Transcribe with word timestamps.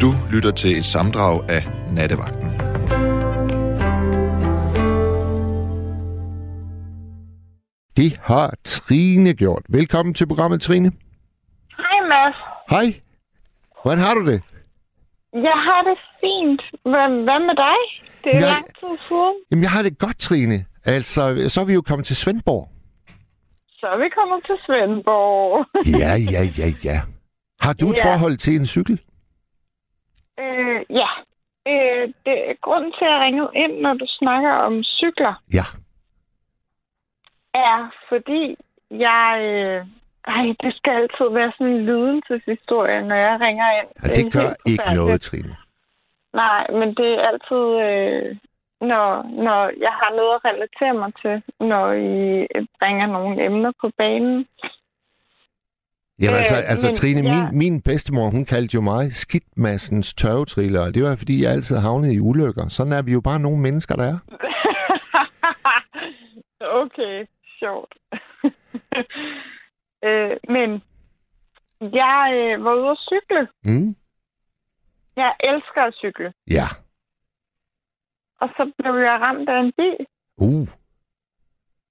Du 0.00 0.12
lytter 0.32 0.50
til 0.50 0.78
et 0.78 0.84
samdrag 0.84 1.50
af 1.50 1.62
Nattevagten. 1.92 2.50
Det 7.96 8.18
har 8.22 8.54
Trine 8.64 9.34
gjort. 9.34 9.62
Velkommen 9.68 10.14
til 10.14 10.26
programmet, 10.28 10.60
Trine. 10.60 10.92
Hej 11.76 11.98
Mads. 12.08 12.36
Hej. 12.70 13.00
Hvordan 13.82 13.98
har 13.98 14.14
du 14.14 14.26
det? 14.26 14.42
Jeg 15.32 15.56
har 15.68 15.82
det 15.88 15.98
fint. 16.20 16.62
Hvad, 16.82 17.08
med 17.48 17.56
dig? 17.66 17.78
Det 18.24 18.30
er 18.34 18.38
Jeg- 18.40 18.52
lang 18.52 18.64
tid 18.80 18.94
siden. 19.08 19.34
Jamen, 19.50 19.62
jeg 19.62 19.70
har 19.70 19.82
det 19.82 19.98
godt, 19.98 20.18
Trine. 20.18 20.64
Altså, 20.84 21.44
så 21.48 21.60
er 21.60 21.64
vi 21.64 21.72
jo 21.72 21.82
kommet 21.82 22.06
til 22.06 22.16
Svendborg. 22.16 22.68
Så 23.80 23.86
er 23.86 23.98
vi 23.98 24.08
kommet 24.18 24.40
til 24.46 24.56
Svendborg. 24.66 25.66
Ja, 26.00 26.12
ja, 26.34 26.42
ja, 26.58 26.68
ja. 26.84 27.00
Har 27.60 27.72
du 27.72 27.90
et 27.90 27.98
Ja. 28.04 28.12
forhold 28.14 28.36
til 28.36 28.56
en 28.56 28.66
cykel? 28.66 29.00
Øh, 30.40 30.80
ja. 30.90 31.08
Øh, 31.68 32.08
det, 32.26 32.60
grunden 32.60 32.92
til, 32.92 33.04
at 33.04 33.10
jeg 33.12 33.20
ringede 33.20 33.50
ind, 33.54 33.80
når 33.80 33.94
du 33.94 34.06
snakker 34.08 34.50
om 34.52 34.82
cykler, 34.82 35.34
Ja. 35.54 35.66
er 37.54 37.90
fordi 38.08 38.56
jeg... 38.90 39.38
Øh, 39.42 39.86
ej, 40.34 40.44
det 40.62 40.74
skal 40.76 40.92
altid 40.92 41.28
være 41.38 41.52
sådan 41.58 41.72
en 41.72 41.86
lidelseshistorie, 41.86 43.02
når 43.02 43.16
jeg 43.16 43.40
ringer 43.40 43.66
ind. 43.80 43.88
ja 44.02 44.08
det 44.08 44.32
gør 44.32 44.52
ikke 44.66 44.94
noget, 44.94 45.20
Trine. 45.20 45.56
Nej, 46.32 46.66
men 46.70 46.88
det 46.94 47.10
er 47.14 47.28
altid, 47.30 47.64
øh, 47.86 48.36
når, 48.80 49.06
når 49.44 49.60
jeg 49.86 49.92
har 50.00 50.10
noget 50.16 50.34
at 50.34 50.44
relatere 50.44 50.94
mig 50.94 51.12
til, 51.22 51.42
når 51.60 51.92
I 51.92 52.46
bringer 52.78 53.06
nogle 53.06 53.44
emner 53.44 53.72
på 53.80 53.90
banen. 53.98 54.46
Jamen 56.20 56.34
Øh, 56.34 56.38
altså, 56.38 56.54
altså 56.56 56.86
men 56.88 56.94
Trine, 56.94 57.30
jeg- 57.30 57.48
min, 57.52 57.58
min 57.58 57.82
bedstemor, 57.82 58.30
hun 58.30 58.44
kaldte 58.44 58.74
jo 58.74 58.80
mig 58.80 59.12
skidtmassens 59.12 60.14
tørvetriller, 60.14 60.80
og 60.86 60.94
det 60.94 61.02
var 61.04 61.16
fordi, 61.16 61.42
jeg 61.42 61.52
altid 61.52 61.76
havnede 61.76 62.14
i 62.14 62.20
ulykker. 62.20 62.68
Sådan 62.68 62.92
er 62.92 63.02
vi 63.02 63.12
jo 63.12 63.20
bare 63.20 63.40
nogle 63.40 63.58
mennesker, 63.60 63.96
der 63.96 64.04
er. 64.04 64.18
okay, 66.82 67.26
sjovt. 67.58 67.94
øh, 70.06 70.36
men 70.48 70.82
jeg 71.80 72.30
øh, 72.34 72.64
var 72.64 72.74
ude 72.74 72.90
at 72.90 72.98
cykle. 73.10 73.48
Mm? 73.64 73.96
Jeg 75.16 75.32
elsker 75.40 75.82
at 75.82 75.94
cykle. 75.94 76.32
Ja. 76.50 76.66
Og 78.40 78.48
så 78.48 78.72
blev 78.78 78.94
jeg 78.94 79.18
ramt 79.20 79.48
af 79.48 79.60
en 79.60 79.72
bil. 79.76 80.06
Uh. 80.36 80.68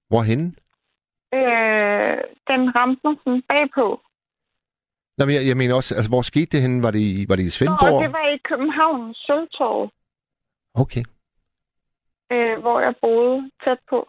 Hvorhen? 0.08 0.56
Øh, 1.34 2.16
den 2.50 2.62
ramte 2.76 3.00
mig 3.04 3.16
sådan 3.24 3.42
bagpå. 3.48 4.00
Nå, 5.18 5.24
men 5.26 5.34
jeg, 5.34 5.48
jeg 5.48 5.56
mener 5.56 5.74
også, 5.74 5.94
altså, 5.94 6.10
hvor 6.10 6.22
skete 6.22 6.46
det 6.52 6.62
henne? 6.62 6.82
Var 6.82 6.90
det 6.90 6.98
i, 6.98 7.26
var 7.28 7.36
det 7.36 7.42
i 7.42 7.46
Nå, 7.46 7.50
Svendborg? 7.50 8.02
det 8.02 8.12
var 8.12 8.26
i 8.34 8.38
København, 8.50 9.14
Sølvtorv, 9.14 9.90
Okay. 10.74 11.04
øh, 12.32 12.60
hvor 12.60 12.80
jeg 12.80 12.94
boede 13.02 13.50
tæt 13.64 13.78
på. 13.90 14.08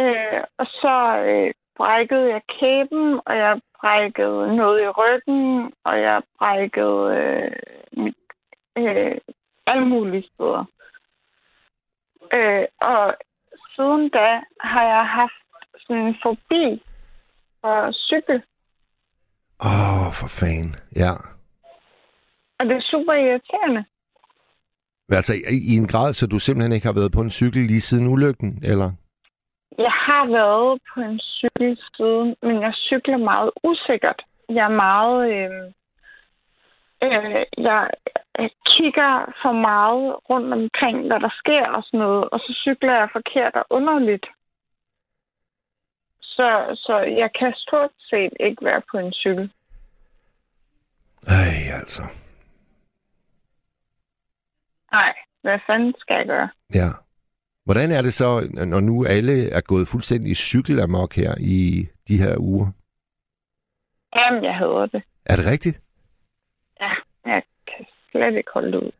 Øh, 0.00 0.40
og 0.58 0.66
så 0.66 0.96
øh, 1.26 1.54
brækkede 1.76 2.28
jeg 2.34 2.42
kæben, 2.60 3.20
og 3.26 3.36
jeg 3.36 3.60
brækkede 3.80 4.56
noget 4.56 4.82
i 4.82 4.88
ryggen, 4.88 5.72
og 5.84 6.00
jeg 6.00 6.22
brækkede 6.38 7.00
øh, 7.16 7.52
mit, 8.02 8.16
øh, 8.78 9.18
alle 9.66 9.86
mulige 9.86 10.28
steder. 10.34 10.64
Øh, 12.32 12.64
og 12.80 13.14
siden 13.76 14.08
da 14.08 14.40
har 14.60 14.84
jeg 14.84 15.08
haft 15.08 15.42
sådan 15.86 16.02
en 16.06 16.16
forbi 16.22 16.82
for 17.60 17.92
cykel, 17.92 18.42
Åh, 19.64 20.06
oh, 20.06 20.12
for 20.12 20.28
fanden. 20.40 20.76
Ja. 20.96 21.12
og 22.58 22.66
det 22.66 22.76
er 22.76 22.80
super 22.80 23.12
irriterende. 23.12 23.84
Altså, 25.08 25.32
i, 25.34 25.58
i 25.72 25.76
en 25.76 25.86
grad, 25.86 26.12
så 26.12 26.26
du 26.26 26.38
simpelthen 26.38 26.72
ikke 26.72 26.86
har 26.86 26.94
været 27.00 27.12
på 27.12 27.20
en 27.20 27.30
cykel 27.30 27.62
lige 27.62 27.80
siden 27.80 28.06
ulykken, 28.08 28.60
eller? 28.62 28.92
Jeg 29.78 29.94
har 30.06 30.24
været 30.38 30.80
på 30.94 31.00
en 31.00 31.20
cykel 31.20 31.78
siden, 31.96 32.34
men 32.42 32.62
jeg 32.62 32.72
cykler 32.74 33.16
meget 33.16 33.50
usikkert. 33.64 34.22
Jeg 34.48 34.64
er 34.64 34.76
meget... 34.88 35.18
Øh, 35.36 35.72
øh, 37.02 37.44
jeg, 37.58 37.90
jeg 38.38 38.50
kigger 38.72 39.12
for 39.42 39.52
meget 39.52 40.16
rundt 40.30 40.52
omkring, 40.52 41.06
hvad 41.06 41.20
der 41.20 41.32
sker 41.42 41.66
og 41.76 41.82
sådan 41.82 42.00
noget, 42.00 42.24
og 42.32 42.38
så 42.40 42.52
cykler 42.64 42.94
jeg 42.94 43.08
forkert 43.12 43.54
og 43.54 43.64
underligt. 43.70 44.26
Så, 46.36 46.48
så 46.86 46.98
jeg 46.98 47.30
kan 47.38 47.52
stort 47.56 47.90
set 47.98 48.32
ikke 48.40 48.64
være 48.64 48.82
på 48.90 48.98
en 48.98 49.12
cykel. 49.12 49.52
Ej, 51.28 51.78
altså. 51.80 52.02
Nej, 54.92 55.14
hvad 55.42 55.58
fanden 55.66 55.94
skal 55.98 56.16
jeg 56.16 56.26
gøre? 56.26 56.48
Ja. 56.74 56.88
Hvordan 57.64 57.90
er 57.90 58.02
det 58.02 58.14
så, 58.14 58.28
når 58.66 58.80
nu 58.80 59.04
alle 59.04 59.50
er 59.50 59.60
gået 59.60 59.88
fuldstændig 59.88 60.36
cykelamok 60.36 61.14
her 61.14 61.34
i 61.40 61.88
de 62.08 62.18
her 62.18 62.36
uger? 62.38 62.66
Jamen, 64.16 64.44
jeg 64.44 64.54
hader 64.54 64.86
det. 64.86 65.02
Er 65.26 65.36
det 65.36 65.46
rigtigt? 65.46 65.80
Ja, 66.80 66.92
jeg 67.26 67.42
kan 67.66 67.86
slet 68.10 68.36
ikke 68.36 68.50
holde 68.54 68.72
det 68.72 68.78
ud. 68.78 68.92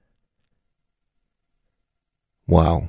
Wow. 2.49 2.81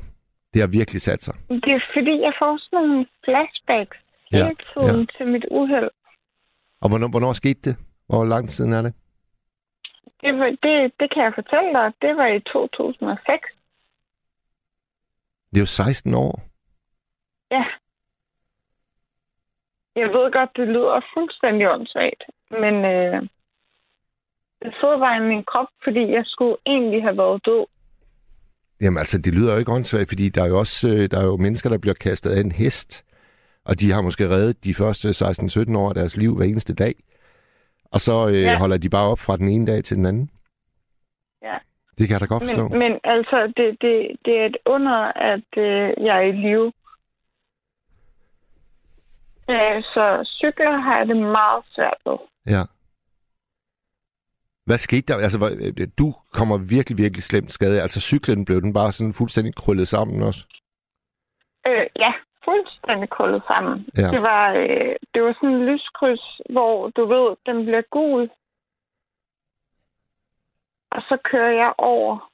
Det 0.54 0.62
har 0.62 0.68
virkelig 0.68 1.02
sat 1.02 1.22
sig. 1.22 1.36
Det 1.50 1.74
er 1.74 1.82
fordi, 1.94 2.22
jeg 2.22 2.34
får 2.40 2.58
sådan 2.58 2.88
nogle 2.88 3.06
flashbacks 3.26 3.98
Ja, 4.32 4.38
ja. 4.38 5.06
til 5.18 5.28
mit 5.28 5.46
uheld. 5.52 5.90
Og 6.82 6.90
hvornår, 6.90 7.08
hvornår 7.08 7.34
skete 7.34 7.62
det? 7.70 7.76
Hvor 8.08 8.26
lang 8.26 8.50
tid 8.50 8.56
siden 8.56 8.74
er 8.74 8.82
det? 8.82 8.94
Det, 10.22 10.40
var, 10.40 10.46
det, 10.46 10.94
det 11.00 11.08
kan 11.14 11.24
jeg 11.24 11.34
fortælle 11.36 11.74
dig. 11.74 11.94
Det 12.02 12.18
var 12.18 12.28
i 12.28 12.40
2006. 12.40 13.48
Det 15.52 15.58
er 15.58 15.62
jo 15.62 15.66
16 15.66 16.14
år. 16.14 16.42
Ja. 17.52 17.66
Jeg 19.96 20.10
ved 20.10 20.32
godt, 20.32 20.50
det 20.56 20.68
lyder 20.68 21.02
fuldstændig 21.14 21.70
åndssvagt, 21.70 22.24
men 22.52 22.76
øh, 22.86 23.22
det 24.62 24.72
sidder 24.80 25.00
bare 25.00 25.18
i 25.18 25.28
min 25.28 25.44
krop, 25.44 25.68
fordi 25.84 26.12
jeg 26.12 26.24
skulle 26.26 26.58
egentlig 26.66 27.04
have 27.04 27.18
været 27.18 27.46
død. 27.46 27.66
Jamen 28.82 28.98
altså, 28.98 29.18
det 29.22 29.34
lyder 29.34 29.54
jo 29.54 29.60
ikke 29.60 29.72
åndssvagt, 29.72 30.10
fordi 30.10 30.30
der 30.30 30.44
er 30.44 30.48
jo 30.48 30.60
også 30.60 30.88
øh, 30.88 31.12
der 31.12 31.20
er 31.20 31.26
jo 31.26 31.38
mennesker, 31.38 31.70
der 31.70 31.78
bliver 31.78 31.94
kastet 31.94 32.32
af 32.32 32.40
en 32.40 32.52
hest, 32.52 33.07
og 33.68 33.80
de 33.80 33.92
har 33.92 34.02
måske 34.02 34.30
reddet 34.30 34.64
de 34.64 34.74
første 34.74 35.10
16-17 35.10 35.78
år 35.78 35.90
af 35.90 35.96
deres 35.96 36.18
liv 36.18 36.36
hver 36.36 36.46
eneste 36.46 36.76
dag. 36.76 36.96
Og 37.92 38.00
så 38.00 38.28
øh, 38.28 38.42
ja. 38.42 38.58
Holder 38.58 38.78
de 38.78 38.90
bare 38.90 39.12
op 39.12 39.20
fra 39.20 39.38
den 39.38 39.50
ene 39.50 39.68
dag 39.68 39.84
til 39.84 39.98
den 39.98 40.06
anden. 40.06 40.30
Ja. 41.42 41.58
Det 41.98 42.08
kan 42.08 42.14
jeg 42.14 42.22
da 42.22 42.26
godt 42.26 42.44
forstå. 42.44 42.68
Men, 42.68 42.80
men 42.80 43.00
altså, 43.04 43.54
det, 43.58 43.78
det, 43.82 43.94
det 44.26 44.34
er 44.42 44.46
et 44.46 44.58
under, 44.66 44.98
at 45.32 45.50
øh, 45.58 46.06
jeg 46.06 46.18
er 46.18 46.22
i 46.22 46.32
live. 46.32 46.72
Øh, 49.50 49.84
så 49.84 50.30
cykler 50.40 50.78
har 50.78 50.98
jeg 50.98 51.08
det 51.08 51.18
meget 51.18 51.64
svært 51.76 51.98
ved. 52.06 52.18
Ja. 52.56 52.64
Hvad 54.66 54.78
skete 54.78 55.14
der? 55.14 55.18
Altså, 55.18 55.58
øh, 55.78 55.88
du 55.98 56.14
kommer 56.34 56.58
virkelig, 56.58 56.98
virkelig 56.98 57.24
slemt 57.24 57.52
skade. 57.52 57.82
Altså, 57.82 58.00
cyklen 58.00 58.46
blev 58.46 58.62
den 58.62 58.74
bare 58.74 58.92
sådan 58.92 59.14
fuldstændig 59.14 59.56
krøllet 59.56 59.88
sammen 59.88 60.24
også. 60.24 60.46
Øh, 61.68 61.88
ja, 61.96 62.14
fuldstændig 62.48 63.10
kullet 63.10 63.42
sammen. 63.48 63.88
Ja. 63.98 64.10
Det 64.14 64.22
var, 64.22 64.54
øh, 64.54 64.96
det 65.14 65.24
var 65.24 65.34
sådan 65.34 65.56
en 65.56 65.66
lyskryds, 65.66 66.26
hvor 66.50 66.90
du 66.90 67.06
ved, 67.06 67.28
den 67.46 67.66
bliver 67.66 67.82
gul. 67.82 68.30
Og 70.92 71.02
så 71.02 71.18
kører 71.32 71.54
jeg 71.64 71.74
over. 71.78 72.32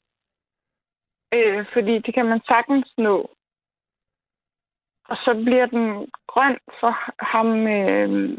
Øh, 1.34 1.66
fordi 1.74 2.00
det 2.00 2.13
kan 2.13 2.25
man 2.25 2.41
sagtens 2.47 2.94
nå. 2.97 3.18
Og 5.09 5.18
så 5.18 5.41
bliver 5.46 5.66
den 5.66 6.12
grøn 6.28 6.57
for 6.80 6.91
ham, 7.31 7.68
øh, 7.68 8.38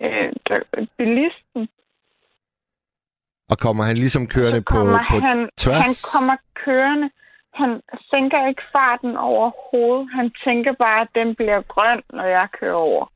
øh, 0.00 0.32
bilisten. 0.96 1.68
Og 3.50 3.58
kommer 3.58 3.84
han 3.84 3.96
ligesom 3.96 4.26
kørende 4.26 4.60
på, 4.60 4.74
på 5.10 5.16
han, 5.26 5.50
tværs? 5.56 5.82
han 5.86 5.94
kommer 6.12 6.36
kørende. 6.54 7.10
Han 7.54 7.82
sænker 8.10 8.48
ikke 8.48 8.62
farten 8.72 9.16
overhovedet. 9.16 10.10
Han 10.12 10.30
tænker 10.44 10.72
bare, 10.72 11.00
at 11.00 11.08
den 11.14 11.34
bliver 11.34 11.62
grøn, 11.62 12.02
når 12.12 12.24
jeg 12.24 12.48
kører 12.60 12.74
over. 12.74 13.12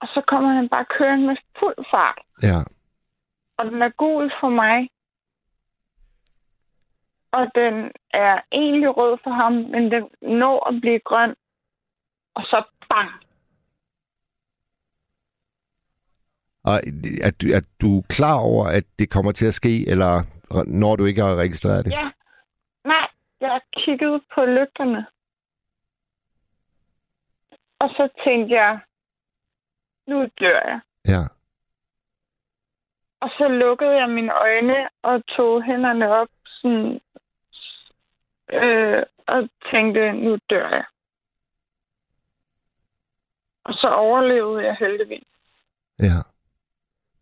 Og 0.00 0.08
så 0.08 0.22
kommer 0.28 0.50
han 0.50 0.68
bare 0.68 0.86
kørende 0.98 1.26
med 1.26 1.36
fuld 1.58 1.76
fart. 1.90 2.18
Ja. 2.42 2.58
Og 3.58 3.64
den 3.64 3.82
er 3.82 3.88
gul 3.88 4.32
for 4.40 4.48
mig. 4.48 4.88
Og 7.32 7.46
den 7.54 7.92
er 8.10 8.40
egentlig 8.52 8.96
rød 8.96 9.18
for 9.24 9.30
ham, 9.30 9.52
men 9.52 9.90
den 9.90 10.08
når 10.22 10.68
at 10.68 10.80
blive 10.80 11.00
grøn. 11.04 11.34
Og 12.34 12.42
så 12.42 12.62
bang. 12.88 13.10
Og 16.64 16.74
er 17.22 17.30
du, 17.30 17.46
er 17.46 17.60
du 17.82 18.02
klar 18.08 18.38
over, 18.40 18.66
at 18.66 18.84
det 18.98 19.10
kommer 19.10 19.32
til 19.32 19.46
at 19.46 19.54
ske, 19.54 19.88
eller 19.88 20.22
når 20.66 20.96
du 20.96 21.04
ikke 21.04 21.22
har 21.22 21.34
registreret 21.34 21.84
det? 21.84 21.90
Ja. 21.90 22.10
Nej, 22.84 23.08
jeg 23.40 23.60
kiggede 23.72 24.20
på 24.34 24.44
lygterne. 24.44 25.06
Og 27.78 27.88
så 27.88 28.08
tænkte 28.24 28.54
jeg, 28.54 28.80
nu 30.06 30.28
dør 30.40 30.60
jeg. 30.68 30.80
Ja. 31.08 31.22
Og 33.20 33.30
så 33.38 33.48
lukkede 33.48 33.90
jeg 33.90 34.10
mine 34.10 34.32
øjne 34.32 34.88
og 35.02 35.26
tog 35.26 35.62
hænderne 35.62 36.08
op 36.08 36.28
sådan, 36.44 37.00
øh, 38.52 39.02
og 39.26 39.48
tænkte, 39.70 40.12
nu 40.12 40.38
dør 40.50 40.68
jeg. 40.68 40.84
Og 43.64 43.74
så 43.74 43.88
overlevede 43.88 44.66
jeg 44.66 44.76
heldigvis. 44.80 45.24
Ja. 45.98 46.22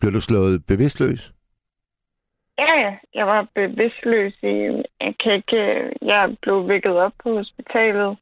Blev 0.01 0.13
du 0.13 0.21
slået 0.21 0.67
bevidstløs? 0.67 1.33
Ja, 2.61 2.73
ja. 2.85 2.99
Jeg 3.15 3.27
var 3.27 3.49
bevidstløs 3.55 4.35
i... 4.43 4.57
Jeg 5.01 5.15
kan 5.21 5.33
ikke... 5.33 5.93
Jeg 6.03 6.37
blev 6.43 6.69
vækket 6.69 6.97
op 6.97 7.13
på 7.23 7.37
hospitalet. 7.37 8.19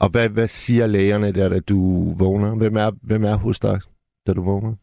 Og 0.00 0.08
hvad, 0.10 0.28
hvad 0.28 0.46
siger 0.46 0.86
lægerne 0.86 1.32
der, 1.32 1.48
da 1.48 1.60
du 1.60 1.78
vågner? 2.18 2.58
Hvem 2.58 2.76
er, 2.76 2.90
hvem 3.02 3.24
er 3.24 3.36
hos 3.36 3.60
dig, 3.60 3.80
da 4.26 4.32
du 4.32 4.42
vågner? 4.44 4.74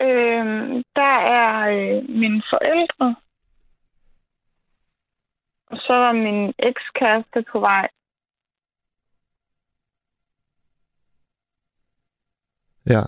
Øhm, 0.00 0.82
der 0.96 1.14
er 1.40 1.52
øh, 1.74 2.08
mine 2.08 2.42
forældre. 2.50 3.16
Og 5.66 5.76
så 5.76 5.92
var 5.92 6.12
min 6.12 6.52
ekskæreste 6.58 7.44
på 7.52 7.60
vej. 7.60 7.88
Ja. 12.86 13.02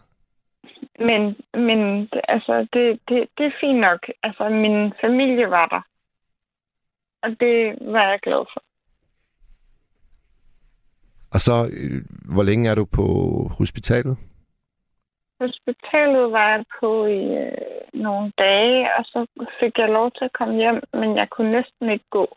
Men, 0.98 1.36
men 1.54 2.08
altså, 2.28 2.66
det, 2.72 3.00
det, 3.08 3.28
det 3.38 3.46
er 3.46 3.60
fint 3.60 3.78
nok. 3.78 4.06
Altså, 4.22 4.48
min 4.48 4.92
familie 5.00 5.50
var 5.50 5.66
der. 5.66 5.80
Og 7.22 7.30
det 7.40 7.78
var 7.80 8.08
jeg 8.10 8.20
glad 8.22 8.44
for. 8.52 8.62
Og 11.34 11.40
så, 11.40 11.70
øh, 11.72 12.02
hvor 12.34 12.42
længe 12.42 12.70
er 12.70 12.74
du 12.74 12.84
på 12.84 13.06
hospitalet? 13.58 14.16
Hospitalet 15.40 16.32
var 16.32 16.48
jeg 16.54 16.64
på 16.80 17.06
i 17.06 17.22
øh, 17.44 18.02
nogle 18.02 18.32
dage, 18.38 18.88
og 18.98 19.04
så 19.04 19.26
fik 19.60 19.78
jeg 19.78 19.88
lov 19.88 20.10
til 20.10 20.24
at 20.24 20.32
komme 20.32 20.54
hjem, 20.54 20.80
men 20.92 21.16
jeg 21.16 21.28
kunne 21.30 21.50
næsten 21.50 21.90
ikke 21.90 22.04
gå. 22.10 22.36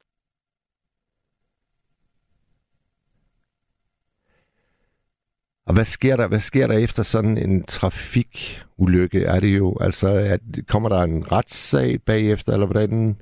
Og 5.69 5.75
hvad 5.75 5.86
sker 5.86 6.16
der, 6.16 6.27
hvad 6.27 6.39
sker 6.39 6.68
der 6.68 6.77
efter 6.77 7.04
sådan 7.04 7.38
en 7.38 7.63
trafikulykke? 7.63 9.25
Er 9.25 9.39
det 9.39 9.57
jo, 9.57 9.77
altså, 9.81 10.10
at, 10.10 10.42
kommer 10.68 10.89
der 10.89 11.01
en 11.01 11.31
retssag 11.31 11.89
bagefter, 12.06 12.54
eller 12.54 12.66
hvordan? 12.66 13.16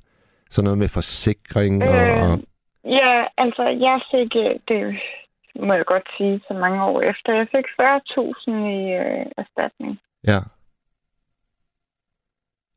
Sådan 0.50 0.64
noget 0.64 0.78
med 0.78 0.88
forsikring 0.88 1.84
og... 1.84 1.96
Øh, 1.96 2.22
og 2.22 2.40
ja, 2.86 3.26
altså, 3.38 3.64
jeg 3.64 4.00
fik, 4.12 4.36
øh, 4.36 4.60
det 4.68 5.00
må 5.66 5.74
jeg 5.74 5.86
godt 5.86 6.08
sige, 6.18 6.42
så 6.48 6.54
mange 6.54 6.84
år 6.84 7.02
efter, 7.02 7.34
jeg 7.34 7.48
fik 7.56 7.66
40.000 7.82 8.52
i 8.52 8.82
øh, 9.02 9.26
erstatning. 9.38 10.00
ja. 10.28 10.40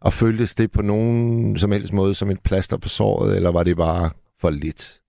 Og 0.02 0.12
føltes 0.12 0.54
det 0.54 0.72
på 0.72 0.82
nogen 0.82 1.58
som 1.58 1.72
helst 1.72 1.92
måde 1.92 2.14
som 2.14 2.30
et 2.30 2.40
plaster 2.44 2.78
på 2.78 2.88
såret, 2.88 3.36
eller 3.36 3.52
var 3.52 3.62
det 3.62 3.76
bare 3.76 4.10
for 4.40 4.50
lidt? 4.50 5.00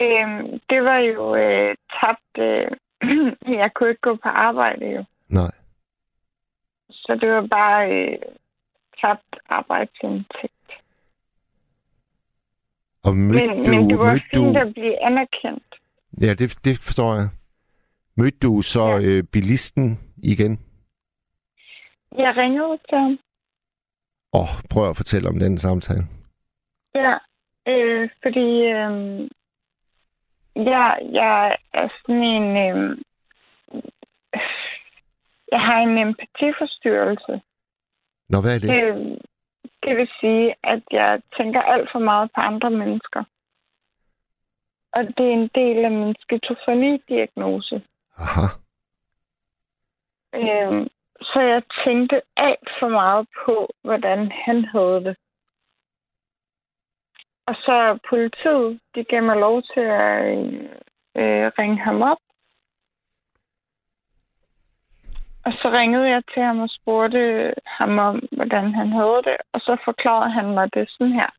Øh, 0.00 0.28
det 0.70 0.84
var 0.84 0.98
jo 0.98 1.36
øh, 1.36 1.76
tabt... 2.00 2.32
Øh, 2.38 2.76
jeg 3.60 3.70
kunne 3.74 3.88
ikke 3.88 4.00
gå 4.00 4.14
på 4.16 4.28
arbejde 4.28 4.86
jo. 4.90 5.04
Nej. 5.28 5.50
Så 6.90 7.18
det 7.20 7.28
var 7.30 7.46
bare 7.46 7.90
øh, 7.92 8.18
tabt 9.00 9.36
arbejdsindtægt. 9.48 10.52
Og 13.04 13.16
mødte 13.16 13.46
Men, 13.46 13.64
du... 13.64 13.70
men 13.70 13.90
det 13.90 13.98
var 13.98 14.14
fint 14.14 14.54
du, 14.54 14.58
at 14.60 14.74
blive 14.74 15.04
anerkendt. 15.06 15.74
ja, 16.20 16.34
det, 16.34 16.58
det 16.64 16.78
forstår 16.78 17.14
jeg. 17.14 17.28
Mødte 18.16 18.38
du 18.42 18.62
så 18.62 18.84
Ja. 18.84 19.00
øh, 19.00 19.24
bilisten 19.24 20.00
igen? 20.22 20.60
Jeg 22.18 22.36
ringede 22.36 22.78
til 22.88 22.98
ham. 22.98 23.18
Åh, 24.32 24.40
oh, 24.40 24.48
prøv 24.70 24.90
at 24.90 24.96
fortælle 24.96 25.28
om 25.28 25.38
den 25.38 25.58
samtale. 25.58 26.02
Ja, 26.94 27.14
øh, 27.68 28.10
fordi 28.22 28.48
øh, 28.62 29.28
jeg, 30.56 30.98
jeg 31.12 31.56
er 31.72 31.88
sådan 32.00 32.22
en... 32.22 32.56
Øh, 32.56 32.98
jeg 35.52 35.60
har 35.60 35.78
en 35.78 35.98
empatiforstyrrelse. 35.98 37.40
Nå, 38.28 38.40
hvad 38.40 38.54
er 38.54 38.58
det? 38.58 38.68
Det, 38.68 39.18
det 39.82 39.96
vil 39.96 40.08
sige, 40.20 40.54
at 40.64 40.82
jeg 40.90 41.22
tænker 41.36 41.62
alt 41.62 41.88
for 41.92 41.98
meget 41.98 42.30
på 42.34 42.40
andre 42.40 42.70
mennesker. 42.70 43.24
Og 44.92 45.02
det 45.04 45.26
er 45.26 45.32
en 45.32 45.50
del 45.54 45.84
af 45.84 45.90
min 45.90 46.14
skizofreni-diagnose. 46.20 47.82
Aha. 48.18 48.46
Øhm, 50.34 50.88
så 51.20 51.40
jeg 51.40 51.62
tænkte 51.84 52.22
alt 52.36 52.68
for 52.80 52.88
meget 52.88 53.28
på, 53.44 53.68
hvordan 53.82 54.32
han 54.44 54.64
havde 54.64 55.04
det. 55.04 55.16
Og 57.46 57.54
så 57.54 57.98
politiet, 58.08 58.80
de 58.94 59.04
gav 59.04 59.22
mig 59.22 59.36
lov 59.36 59.62
til 59.62 59.80
at 59.80 60.38
øh, 61.16 61.46
ringe 61.58 61.78
ham 61.78 62.02
op. 62.02 62.18
Og 65.44 65.52
så 65.52 65.70
ringede 65.70 66.08
jeg 66.08 66.22
til 66.34 66.42
ham 66.42 66.60
og 66.60 66.70
spurgte 66.70 67.54
ham 67.66 67.98
om, 67.98 68.22
hvordan 68.32 68.74
han 68.74 68.88
havde 68.92 69.22
det. 69.24 69.36
Og 69.52 69.60
så 69.60 69.76
forklarede 69.84 70.30
han 70.30 70.54
mig 70.54 70.74
det 70.74 70.90
sådan 70.90 71.12
her. 71.12 71.30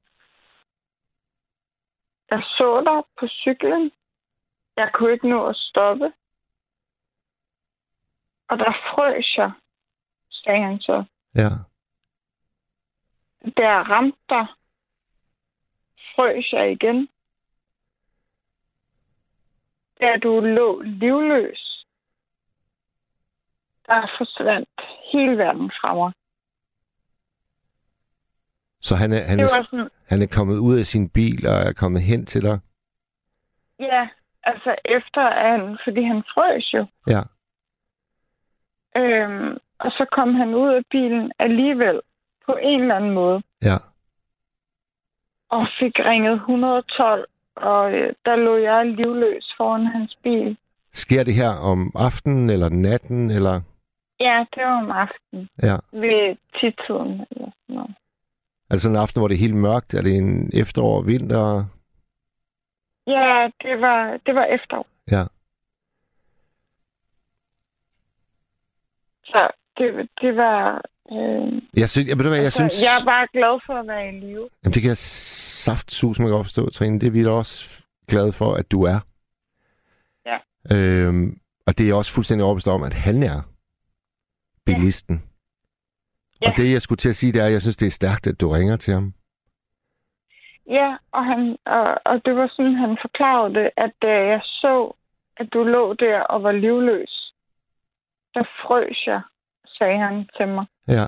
Jeg 2.29 2.43
så 2.43 2.81
dig 2.81 3.03
på 3.19 3.27
cyklen. 3.27 3.91
Jeg 4.77 4.89
kunne 4.93 5.13
ikke 5.13 5.29
nå 5.29 5.45
at 5.45 5.55
stoppe. 5.55 6.13
Og 8.49 8.59
der 8.59 8.71
frøs 8.71 9.37
jeg, 9.37 9.51
sagde 10.31 10.63
han 10.63 10.79
så. 10.79 11.03
Ja. 11.35 11.49
Da 13.57 13.61
jeg 13.69 13.89
ramte 13.89 14.17
dig, 14.29 14.47
frøs 16.15 16.53
jeg 16.53 16.71
igen. 16.71 17.07
Da 19.99 20.17
du 20.23 20.39
lå 20.39 20.81
livløs, 20.81 21.85
der 23.85 24.11
forsvandt 24.17 24.69
hele 25.11 25.37
verden 25.37 25.71
fra 25.81 25.93
mig. 25.95 26.11
Så 28.81 28.95
han 28.95 29.13
er, 29.13 29.23
han, 29.23 29.39
er, 29.39 29.47
sådan, 29.47 29.89
han 30.07 30.21
er 30.21 30.27
kommet 30.27 30.57
ud 30.57 30.79
af 30.79 30.85
sin 30.85 31.09
bil 31.09 31.47
og 31.47 31.55
er 31.55 31.73
kommet 31.73 32.01
hen 32.01 32.25
til 32.25 32.41
dig? 32.41 32.59
ja, 33.79 34.07
altså 34.43 34.75
efter 34.85 35.21
han, 35.21 35.77
fordi 35.83 36.03
han 36.03 36.23
frøs 36.33 36.73
jo. 36.73 36.85
Ja. 37.07 37.21
Øhm, 39.01 39.57
og 39.79 39.91
så 39.91 40.05
kom 40.11 40.35
han 40.35 40.53
ud 40.55 40.73
af 40.73 40.83
bilen 40.91 41.31
alligevel 41.39 42.01
på 42.45 42.57
en 42.61 42.81
eller 42.81 42.95
anden 42.95 43.11
måde. 43.11 43.43
Ja. 43.61 43.77
Og 45.55 45.67
fik 45.79 45.95
ringet 45.99 46.33
112, 46.33 47.25
og 47.55 47.93
øh, 47.93 48.13
der 48.25 48.35
lå 48.35 48.55
jeg 48.57 48.85
livløs 48.85 49.53
foran 49.57 49.85
hans 49.85 50.17
bil. 50.23 50.57
Sker 50.91 51.23
det 51.23 51.33
her 51.33 51.49
om 51.71 51.91
aftenen 51.95 52.49
eller 52.49 52.69
natten? 52.69 53.31
Eller? 53.31 53.61
Ja, 54.19 54.45
det 54.55 54.63
var 54.65 54.77
om 54.83 54.91
aftenen 54.91 55.49
Ja. 55.63 55.77
ved 55.91 56.35
tidtiden 56.59 57.11
eller 57.31 57.51
sådan 57.61 57.75
noget. 57.75 57.95
Er 58.69 58.73
det 58.75 58.81
sådan 58.81 58.95
en 58.95 59.01
aften, 59.01 59.19
hvor 59.21 59.27
det 59.27 59.35
er 59.35 59.39
helt 59.47 59.55
mørkt? 59.55 59.93
Er 59.93 60.01
det 60.01 60.17
en 60.17 60.49
efterår, 60.53 61.01
vinter? 61.01 61.65
Ja, 63.07 63.49
det 63.63 63.81
var, 63.81 64.19
det 64.25 64.35
var 64.35 64.45
efterår. 64.45 64.87
Ja. 65.11 65.23
Så 69.25 69.49
det, 69.77 70.09
det 70.21 70.35
var... 70.37 70.81
Øh, 71.11 71.61
Jeg 71.77 71.89
synes, 71.89 72.07
jeg, 72.07 72.17
ved 72.17 72.23
du 72.23 72.29
hvad, 72.29 72.37
jeg 72.37 72.45
altså, 72.45 72.59
synes... 72.59 72.83
jeg 72.83 72.93
er 73.01 73.05
bare 73.05 73.27
glad 73.33 73.59
for 73.65 73.73
at 73.73 73.87
være 73.87 74.09
i 74.09 74.19
live. 74.19 74.49
Jamen, 74.63 74.73
det 74.73 74.81
kan 74.81 74.89
jeg 74.89 74.97
saftsus 74.97 76.19
man 76.19 76.29
godt 76.29 76.45
forstå, 76.45 76.69
Trine. 76.69 76.99
Det 76.99 77.07
er 77.07 77.11
vi 77.11 77.23
da 77.23 77.29
også 77.29 77.83
glade 78.07 78.33
for, 78.33 78.53
at 78.53 78.71
du 78.71 78.83
er. 78.83 78.99
Ja. 80.25 80.37
Øhm, 80.75 81.39
og 81.67 81.77
det 81.77 81.83
er 81.83 81.87
jeg 81.87 81.95
også 81.95 82.13
fuldstændig 82.13 82.45
overbevist 82.45 82.67
om, 82.67 82.83
at 82.83 82.93
han 82.93 83.23
er 83.23 83.41
bilisten. 84.65 85.15
Ja. 85.15 85.29
Ja. 86.41 86.51
Og 86.51 86.57
det, 86.57 86.71
jeg 86.71 86.81
skulle 86.81 86.97
til 86.97 87.09
at 87.09 87.15
sige, 87.15 87.31
det 87.33 87.41
er, 87.41 87.45
at 87.45 87.51
jeg 87.51 87.61
synes, 87.61 87.77
det 87.77 87.85
er 87.87 87.91
stærkt, 87.91 88.27
at 88.27 88.41
du 88.41 88.49
ringer 88.49 88.75
til 88.77 88.93
ham. 88.93 89.13
Ja, 90.69 90.97
og, 91.11 91.25
han, 91.25 91.57
og, 91.65 91.97
og 92.05 92.25
det 92.25 92.35
var 92.35 92.47
sådan, 92.55 92.75
han 92.75 92.97
forklarede 93.01 93.53
det, 93.53 93.69
at 93.77 93.91
da 94.01 94.07
jeg 94.07 94.41
så, 94.43 94.93
at 95.37 95.47
du 95.53 95.63
lå 95.63 95.93
der 95.93 96.19
og 96.19 96.43
var 96.43 96.51
livløs, 96.51 97.33
der 98.33 98.43
frøs 98.43 99.03
jeg, 99.07 99.21
sagde 99.65 99.97
han 99.99 100.29
til 100.37 100.47
mig. 100.47 100.65
Ja. 100.87 101.05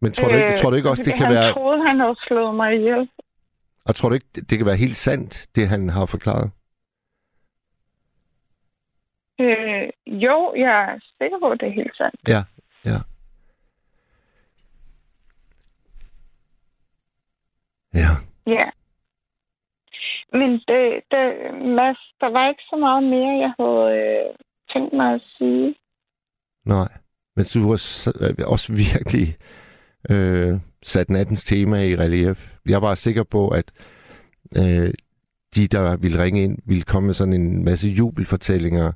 Men 0.00 0.12
tror 0.12 0.28
du 0.28 0.34
ikke, 0.34 0.56
tror 0.56 0.70
du 0.70 0.76
ikke 0.76 0.90
også, 0.90 1.02
det 1.02 1.14
kan 1.14 1.22
Øh, 1.22 1.26
han 1.26 1.34
være... 1.34 1.44
Han 1.44 1.54
troede, 1.54 1.86
han 1.86 2.00
havde 2.00 2.16
slået 2.26 2.54
mig 2.54 2.74
ihjel. 2.74 3.10
Og 3.84 3.94
tror 3.94 4.08
du 4.08 4.14
ikke, 4.14 4.26
det 4.50 4.58
kan 4.58 4.66
være 4.66 4.76
helt 4.76 4.96
sandt, 4.96 5.48
det 5.56 5.68
han 5.68 5.88
har 5.88 6.06
forklaret? 6.06 6.50
Øh, 9.40 9.88
jo, 10.06 10.54
jeg 10.56 10.82
er 10.82 10.98
sikker 11.22 11.38
på, 11.38 11.50
at 11.50 11.60
det 11.60 11.68
er 11.68 11.72
helt 11.72 11.96
sandt. 11.96 12.16
Ja, 12.28 12.42
ja. 12.84 12.98
Ja. 17.94 18.12
Ja. 18.46 18.70
Men 20.32 20.50
det, 20.52 21.02
det, 21.10 21.24
Mads, 21.76 21.98
der 22.20 22.30
var 22.30 22.48
ikke 22.48 22.62
så 22.70 22.76
meget 22.76 23.02
mere, 23.02 23.40
jeg 23.44 23.52
havde 23.58 23.84
øh, 24.00 24.34
tænkt 24.72 24.92
mig 24.92 25.14
at 25.14 25.22
sige. 25.38 25.74
Nej. 26.64 26.88
Men 27.36 27.44
du 27.54 27.68
har 27.68 28.12
øh, 28.20 28.34
også 28.46 28.72
virkelig 28.92 29.36
øh, 30.10 30.60
sat 30.82 31.10
nattens 31.10 31.44
tema 31.44 31.76
i 31.82 31.96
relief. 31.96 32.52
Jeg 32.68 32.82
var 32.82 32.94
sikker 32.94 33.24
på, 33.24 33.48
at 33.48 33.72
øh, 34.56 34.90
de, 35.54 35.66
der 35.66 35.96
ville 35.96 36.22
ringe 36.22 36.42
ind, 36.44 36.58
ville 36.66 36.82
komme 36.82 37.06
med 37.06 37.14
sådan 37.14 37.34
en 37.34 37.64
masse 37.64 37.88
jubelfortællinger, 37.88 38.92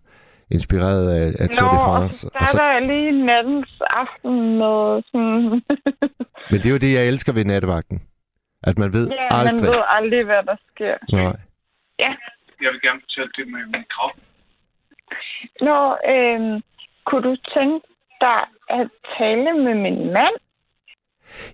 inspireret 0.50 1.10
af, 1.20 1.26
af 1.42 1.48
Tour 1.48 1.70
de 1.72 1.78
France. 1.88 2.26
Nå, 2.26 2.30
og 2.40 2.46
så 2.46 2.62
er 2.62 2.80
der 2.80 2.86
lige 2.86 3.26
nattens 3.26 3.80
aften 3.90 4.58
noget 4.58 5.04
sådan... 5.06 5.62
Men 6.50 6.58
det 6.60 6.66
er 6.66 6.70
jo 6.70 6.84
det, 6.86 6.94
jeg 6.94 7.08
elsker 7.08 7.32
ved 7.32 7.44
nattevagten. 7.44 8.02
At 8.62 8.78
man 8.78 8.92
ved 8.92 9.08
ja, 9.08 9.28
aldrig... 9.30 9.60
man 9.60 9.70
ved 9.72 9.82
aldrig, 9.88 10.24
hvad 10.24 10.42
der 10.42 10.56
sker. 10.70 10.96
Nej. 11.12 11.36
Ja. 11.98 12.12
Jeg 12.62 12.70
vil 12.72 12.80
gerne 12.86 13.00
fortælle 13.00 13.30
det 13.36 13.46
med 13.52 13.62
min 13.74 13.84
krop. 13.94 14.16
Nå, 15.68 15.78
øh, 16.14 16.62
kunne 17.06 17.22
du 17.28 17.36
tænke 17.56 17.86
dig 18.26 18.40
at 18.78 18.86
tale 19.18 19.50
med 19.64 19.74
min 19.84 19.98
mand? 20.16 20.36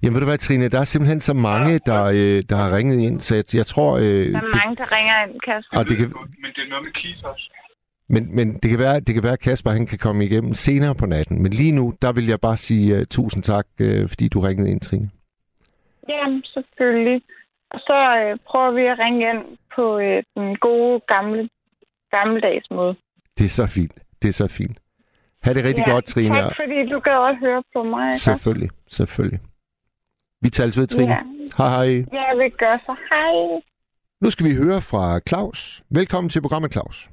Jamen 0.03 0.15
ved 0.15 0.21
du 0.21 0.27
hvad, 0.31 0.39
Trine, 0.39 0.69
der 0.69 0.81
er 0.81 0.85
simpelthen 0.85 1.21
så 1.21 1.35
mange, 1.35 1.73
der, 1.91 2.03
øh, 2.05 2.39
der 2.51 2.57
har 2.63 2.77
ringet 2.77 2.99
ind, 3.07 3.21
så 3.21 3.35
jeg, 3.35 3.45
jeg 3.55 3.67
tror... 3.67 3.91
Øh, 3.97 4.05
der 4.05 4.43
er 4.47 4.57
mange, 4.61 4.77
der 4.77 4.89
ringer 4.97 5.17
ind, 5.25 5.41
Kasper. 5.47 5.79
Og 5.79 5.83
det 5.89 5.97
kan, 5.99 6.07
men 6.43 6.51
det 6.57 6.63
er 6.65 6.71
noget 6.73 6.85
med 6.87 6.93
Keith 7.01 7.25
også. 7.33 7.47
Men, 8.15 8.37
men 8.37 8.47
det, 8.61 8.71
kan 8.71 8.79
være, 8.79 9.01
det 9.01 9.15
kan 9.15 9.23
være, 9.23 9.33
at 9.33 9.47
Kasper 9.49 9.71
han 9.71 9.87
kan 9.87 9.99
komme 9.99 10.25
igennem 10.25 10.55
senere 10.55 10.95
på 10.95 11.07
natten. 11.07 11.43
Men 11.43 11.53
lige 11.53 11.73
nu, 11.73 11.95
der 12.03 12.13
vil 12.13 12.27
jeg 12.27 12.41
bare 12.41 12.57
sige 12.57 12.97
uh, 12.97 13.03
tusind 13.11 13.43
tak, 13.43 13.67
uh, 13.81 14.09
fordi 14.09 14.29
du 14.29 14.41
ringede 14.41 14.71
ind, 14.71 14.81
Trine. 14.81 15.11
Jamen, 16.09 16.45
selvfølgelig. 16.55 17.23
Og 17.71 17.81
så 17.81 17.97
uh, 18.17 18.39
prøver 18.49 18.71
vi 18.71 18.85
at 18.93 18.99
ringe 18.99 19.31
ind 19.31 19.43
på 19.75 19.97
uh, 19.97 20.03
den 20.37 20.57
gode, 20.57 21.01
gamle, 21.09 21.49
gammeldags 22.11 22.71
måde. 22.71 22.95
Det 23.39 23.45
er 23.45 23.55
så 23.61 23.67
fint. 23.67 23.95
Det 24.23 24.29
er 24.29 24.33
så 24.33 24.49
fint. 24.49 24.79
Ha' 25.45 25.53
det 25.55 25.65
rigtig 25.65 25.85
ja, 25.87 25.93
godt, 25.93 26.05
Trine. 26.05 26.35
Tak, 26.35 26.57
fordi 26.57 26.79
du 26.93 26.99
gad 27.01 27.29
at 27.33 27.39
høre 27.39 27.63
på 27.75 27.83
mig. 27.83 28.07
Ikke? 28.09 28.19
Selvfølgelig, 28.19 28.71
selvfølgelig. 28.89 29.41
Vi 30.43 30.51
tales 30.51 30.79
ved, 30.79 30.87
Trine. 30.87 31.13
Ja. 31.13 31.21
Hej 31.59 31.69
hej. 31.69 31.87
Ja, 32.19 32.35
vi 32.43 32.49
gør 32.49 32.77
så. 32.87 32.97
Hej. 33.11 33.61
Nu 34.21 34.31
skal 34.31 34.47
vi 34.47 34.55
høre 34.55 34.81
fra 34.91 35.21
Claus. 35.29 35.83
Velkommen 35.91 36.29
til 36.31 36.41
programmet, 36.43 36.73
Claus. 36.73 37.11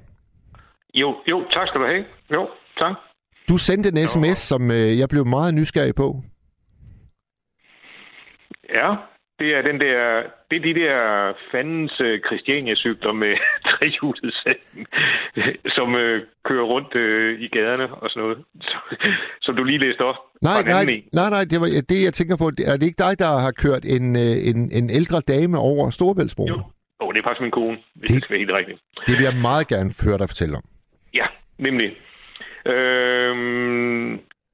Jo, 0.94 1.16
jo, 1.28 1.44
tak 1.52 1.68
skal 1.68 1.82
du 1.82 1.86
have. 1.86 2.06
Jo, 2.32 2.50
tak. 2.78 2.96
Du 3.50 3.58
sendte 3.58 3.90
en 3.90 4.08
sms, 4.08 4.38
som 4.38 4.72
øh, 4.72 5.00
jeg 5.00 5.10
blev 5.10 5.26
meget 5.26 5.54
nysgerrig 5.54 5.96
på. 5.96 6.22
Ja, 8.70 8.96
det 9.40 9.56
er 9.56 9.62
den 9.62 9.80
der, 9.80 10.24
det 10.50 10.56
er 10.58 10.62
de 10.70 10.80
der 10.82 11.34
fandens 11.52 12.02
uh, 12.02 12.16
Christiania-cykler 12.28 13.12
med 13.12 13.34
trehjulet 13.70 14.36
som 15.78 15.94
uh, 15.94 16.18
kører 16.46 16.66
rundt 16.74 16.96
uh, 16.96 17.42
i 17.46 17.48
gaderne 17.48 17.88
og 17.94 18.10
sådan 18.10 18.24
noget, 18.24 18.38
som 19.46 19.56
du 19.56 19.64
lige 19.64 19.78
læste 19.78 20.02
op. 20.02 20.16
Nej, 20.42 20.62
nej, 20.64 20.84
nej, 21.14 21.30
nej, 21.30 21.44
det 21.52 21.62
var 21.62 21.68
det, 21.90 22.04
jeg 22.04 22.14
tænker 22.14 22.36
på. 22.38 22.48
Er 22.48 22.78
det 22.78 22.86
ikke 22.86 23.04
dig, 23.06 23.20
der 23.20 23.32
har 23.46 23.52
kørt 23.52 23.86
en, 23.86 24.16
en, 24.50 24.72
en 24.72 24.90
ældre 24.90 25.20
dame 25.22 25.58
over 25.60 25.90
Storebæltsbroen? 25.90 26.50
Jo, 26.50 26.62
oh, 27.00 27.14
det 27.14 27.20
er 27.20 27.24
faktisk 27.24 27.42
min 27.42 27.52
kone, 27.52 27.78
hvis 27.96 28.12
det, 28.12 28.22
det 28.22 28.30
være 28.30 28.40
helt 28.40 28.52
rigtigt. 28.52 28.80
Det 29.08 29.14
vil 29.18 29.24
jeg 29.24 29.36
meget 29.42 29.68
gerne 29.68 29.90
høre 30.06 30.18
dig 30.18 30.30
fortælle 30.30 30.56
om. 30.58 30.64
Ja, 31.14 31.28
nemlig. 31.58 31.90
Øhm, 32.66 34.12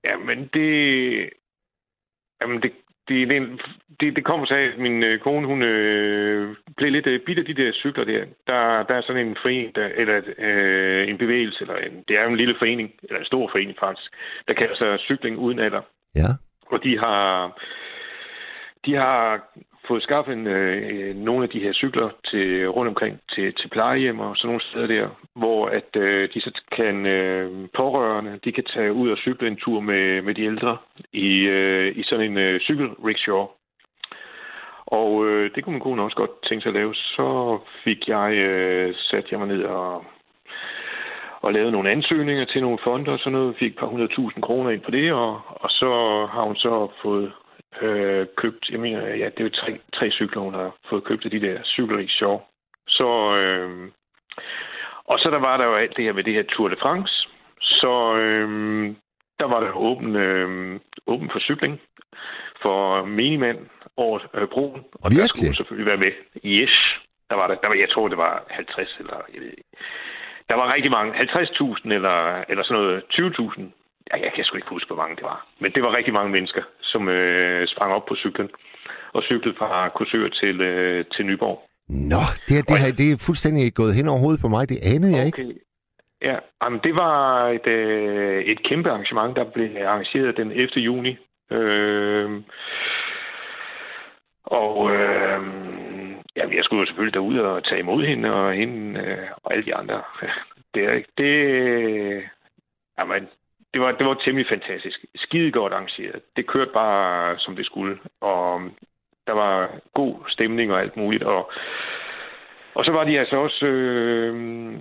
ja, 0.07 0.15
men 0.27 0.49
det... 0.53 0.69
Jamen, 2.41 2.61
det, 2.61 2.71
det, 3.07 3.29
det, 3.29 3.62
det, 4.00 4.15
det 4.15 4.25
kommer 4.25 4.45
så 4.45 4.55
af, 4.55 4.63
at 4.74 4.77
min 4.77 5.03
øh, 5.03 5.19
kone, 5.19 5.48
hun 5.48 5.62
øh, 5.62 6.55
blev 6.77 6.91
lidt 6.91 7.07
øh, 7.07 7.19
bidt 7.25 7.39
af 7.39 7.45
de 7.45 7.53
der 7.53 7.72
cykler 7.74 8.03
der. 8.03 8.25
Der, 8.48 8.83
der 8.83 8.95
er 8.95 9.01
sådan 9.01 9.27
en 9.27 9.38
forening, 9.41 9.75
der, 9.75 9.88
eller 9.95 10.22
øh, 10.38 11.10
en 11.10 11.17
bevægelse, 11.17 11.62
eller 11.62 11.75
en, 11.75 12.03
det 12.07 12.17
er 12.17 12.27
en 12.27 12.38
lille 12.38 12.55
forening, 12.60 12.91
eller 13.03 13.19
en 13.19 13.25
stor 13.25 13.50
forening 13.51 13.77
faktisk, 13.79 14.12
der 14.48 14.53
kalder 14.53 14.75
sig 14.75 15.00
Cykling 15.00 15.38
Uden 15.38 15.60
Alder. 15.60 15.81
Ja. 16.15 16.29
Og 16.65 16.83
de 16.83 17.00
har, 17.00 17.51
de 18.86 18.95
har 18.95 19.43
fået 19.87 20.03
skaffet 20.03 20.33
en, 20.33 20.47
øh, 20.47 20.77
øh, 20.91 21.15
nogle 21.15 21.43
af 21.43 21.49
de 21.49 21.59
her 21.59 21.73
cykler 21.73 22.09
til 22.25 22.69
rundt 22.69 22.89
omkring 22.89 23.19
til, 23.29 23.53
til 23.53 23.67
plejehjem 23.67 24.19
og 24.19 24.37
sådan 24.37 24.47
nogle 24.47 24.61
steder 24.61 24.87
der, 24.87 25.07
hvor 25.35 25.67
at 25.67 25.95
øh, 25.95 26.29
de 26.33 26.41
så 26.41 26.61
kan 26.71 27.05
øh, 27.05 27.67
pårørende, 27.75 28.39
de 28.43 28.51
kan 28.51 28.63
tage 28.63 28.93
ud 28.93 29.09
og 29.09 29.17
cykle 29.17 29.47
en 29.47 29.57
tur 29.57 29.79
med, 29.79 30.21
med 30.21 30.33
de 30.35 30.43
ældre 30.43 30.77
i, 31.13 31.39
øh, 31.39 31.97
i 31.97 32.03
sådan 32.03 32.31
en 32.31 32.37
øh, 32.37 32.59
cykelrickshaw. 32.59 33.47
Og 34.85 35.27
øh, 35.27 35.51
det 35.55 35.63
kunne 35.63 35.73
min 35.73 35.81
kone 35.81 36.03
også 36.03 36.17
godt 36.17 36.43
tænke 36.49 36.61
sig 36.61 36.69
at 36.69 36.73
lave. 36.73 36.95
Så 36.95 37.59
fik 37.83 38.07
jeg 38.07 38.33
øh, 38.33 38.95
sat 38.95 39.31
jeg 39.31 39.39
mig 39.39 39.47
ned 39.47 39.63
og 39.63 40.05
og 41.43 41.53
lavet 41.53 41.71
nogle 41.71 41.91
ansøgninger 41.91 42.45
til 42.45 42.61
nogle 42.61 42.77
fonder 42.83 43.11
og 43.11 43.19
sådan 43.19 43.31
noget. 43.31 43.55
Fik 43.55 43.71
et 43.71 43.77
par 43.77 43.87
hundredtusind 43.87 44.43
kroner 44.43 44.69
ind 44.69 44.81
på 44.81 44.91
det, 44.91 45.13
og, 45.13 45.41
og 45.47 45.69
så 45.69 45.89
har 46.31 46.43
hun 46.43 46.55
så 46.55 46.87
fået 47.01 47.31
øh, 47.81 48.27
købt, 48.37 48.69
jeg 48.69 48.79
mener, 48.79 48.99
ja, 49.07 49.25
det 49.25 49.39
er 49.39 49.43
jo 49.43 49.49
tre, 49.49 49.79
tre 49.93 50.11
cykler, 50.11 50.41
hun 50.41 50.53
har 50.53 50.75
fået 50.89 51.03
købt 51.03 51.25
af 51.25 51.31
de 51.31 51.41
der 51.41 51.63
cykelrickshaw. 51.63 52.39
Så, 52.87 53.35
øh, 53.35 53.89
og 55.05 55.19
så 55.19 55.29
der 55.29 55.39
var 55.39 55.57
der 55.57 55.65
jo 55.65 55.75
alt 55.75 55.97
det 55.97 56.05
her 56.05 56.13
med 56.13 56.23
det 56.23 56.33
her 56.33 56.43
Tour 56.43 56.67
de 56.67 56.75
France. 56.81 57.29
Så 57.61 58.15
øh, 58.15 58.49
der 59.39 59.45
var 59.45 59.59
der 59.59 59.71
åben, 59.71 60.15
øh, 60.15 60.79
åben 61.07 61.29
for 61.29 61.39
cykling 61.39 61.81
for 62.61 63.05
minimand 63.05 63.59
over 63.97 64.19
øh, 64.33 64.47
broen. 64.47 64.83
Og 64.93 65.09
Virkelig? 65.11 65.19
der 65.19 65.27
skulle 65.27 65.49
hun 65.49 65.55
selvfølgelig 65.55 65.91
være 65.91 66.03
med. 66.05 66.13
Yes, 66.45 66.75
der 67.29 67.35
var 67.35 67.47
der. 67.47 67.55
der 67.55 67.67
var, 67.67 67.75
jeg 67.75 67.89
tror, 67.89 68.07
det 68.07 68.17
var 68.17 68.43
50 68.49 68.97
eller... 68.99 69.17
Jeg 69.33 69.41
ved, 69.41 69.53
der 70.49 70.55
var 70.55 70.73
rigtig 70.73 70.91
mange. 70.91 71.13
50.000 71.13 71.93
eller, 71.93 72.43
eller 72.49 72.63
sådan 72.63 72.83
noget. 72.83 73.03
20.000 73.13 73.61
Ja, 74.11 74.15
jeg 74.25 74.31
kan 74.35 74.43
sgu 74.43 74.55
ikke 74.55 74.75
huske, 74.77 74.87
hvor 74.87 75.01
mange 75.03 75.15
det 75.15 75.23
var. 75.23 75.39
Men 75.59 75.71
det 75.71 75.83
var 75.83 75.97
rigtig 75.97 76.13
mange 76.13 76.31
mennesker, 76.31 76.63
som 76.81 77.01
øh, 77.09 77.42
sprang 77.83 77.95
op 77.95 78.05
på 78.05 78.15
cyklen 78.15 78.49
og 79.13 79.23
cyklede 79.23 79.55
fra 79.57 79.89
Korsør 79.89 80.27
til, 80.29 80.61
øh, 80.61 81.05
til 81.13 81.25
Nyborg. 81.25 81.57
Nå, 81.89 82.21
det, 82.47 82.55
her, 82.55 82.63
det, 82.69 82.79
her, 82.83 82.91
det 82.99 83.11
er 83.11 83.23
fuldstændig 83.27 83.73
gået 83.73 83.95
hen 83.95 84.07
over 84.07 84.19
hovedet 84.19 84.41
på 84.41 84.47
mig. 84.47 84.69
Det 84.69 84.79
anede 84.93 85.15
jeg 85.17 85.27
okay. 85.27 85.43
ikke. 85.43 85.59
Ja, 86.21 86.37
jamen, 86.61 86.79
det 86.83 86.95
var 86.95 87.47
et, 87.57 87.67
øh, 87.67 88.43
et 88.43 88.63
kæmpe 88.63 88.89
arrangement, 88.89 89.35
der 89.35 89.43
blev 89.53 89.69
arrangeret 89.85 90.37
den 90.37 90.51
11. 90.51 90.67
juni. 90.89 91.17
Øh, 91.51 92.29
og 94.43 94.91
øh, 94.91 95.39
jamen, 96.35 96.55
jeg 96.57 96.63
skulle 96.63 96.79
jo 96.79 96.85
selvfølgelig 96.85 97.13
derud 97.13 97.37
og 97.37 97.63
tage 97.63 97.79
imod 97.79 98.03
hende 98.05 98.33
og 98.33 98.53
hende 98.53 98.99
øh, 98.99 99.27
og 99.43 99.53
alle 99.53 99.65
de 99.65 99.75
andre. 99.75 100.01
Det, 100.75 101.05
det, 101.17 101.33
jamen, 102.99 103.27
det 103.73 103.81
var, 103.81 103.91
det 103.91 104.05
var 104.05 104.13
temmelig 104.13 104.47
fantastisk. 104.49 105.05
Skide 105.15 105.51
godt 105.51 105.73
arrangeret. 105.73 106.21
Det 106.35 106.47
kørte 106.47 106.71
bare, 106.73 107.39
som 107.39 107.55
det 107.55 107.65
skulle. 107.65 107.99
Og 108.21 108.55
um, 108.55 108.75
der 109.27 109.33
var 109.33 109.79
god 109.93 110.15
stemning 110.27 110.71
og 110.71 110.81
alt 110.81 110.97
muligt. 110.97 111.23
Og, 111.23 111.51
og 112.73 112.85
så 112.85 112.91
var 112.91 113.03
de 113.03 113.19
altså 113.19 113.35
også... 113.35 113.65
Øh, 113.65 114.73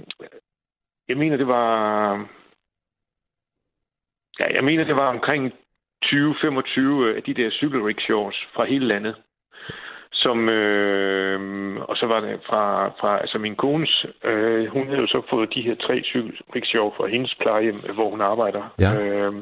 jeg 1.08 1.16
mener, 1.16 1.36
det 1.36 1.46
var... 1.46 2.14
Ja, 4.38 4.54
jeg 4.54 4.64
mener, 4.64 4.84
det 4.84 4.96
var 4.96 5.08
omkring 5.08 5.52
20-25 6.04 6.80
øh, 6.80 7.16
af 7.16 7.22
de 7.22 7.34
der 7.34 7.50
cykelrickshaws 7.50 8.48
fra 8.54 8.64
hele 8.64 8.86
landet. 8.86 9.16
Som, 10.22 10.48
øh, 10.48 11.40
og 11.80 11.96
så 11.96 12.06
var 12.06 12.20
det 12.20 12.40
fra, 12.46 12.88
fra 12.88 13.20
altså 13.20 13.38
min 13.38 13.56
kones, 13.56 14.06
øh, 14.24 14.66
hun 14.66 14.86
havde 14.86 15.00
jo 15.00 15.06
så 15.06 15.22
fået 15.30 15.54
de 15.54 15.62
her 15.62 15.74
tre 15.74 16.02
cykelrickshaw 16.04 16.90
fra 16.96 17.06
hendes 17.06 17.34
plejehjem, 17.34 17.80
hvor 17.94 18.10
hun 18.10 18.20
arbejder. 18.20 18.62
Ja. 18.78 18.92
Øh, 19.00 19.34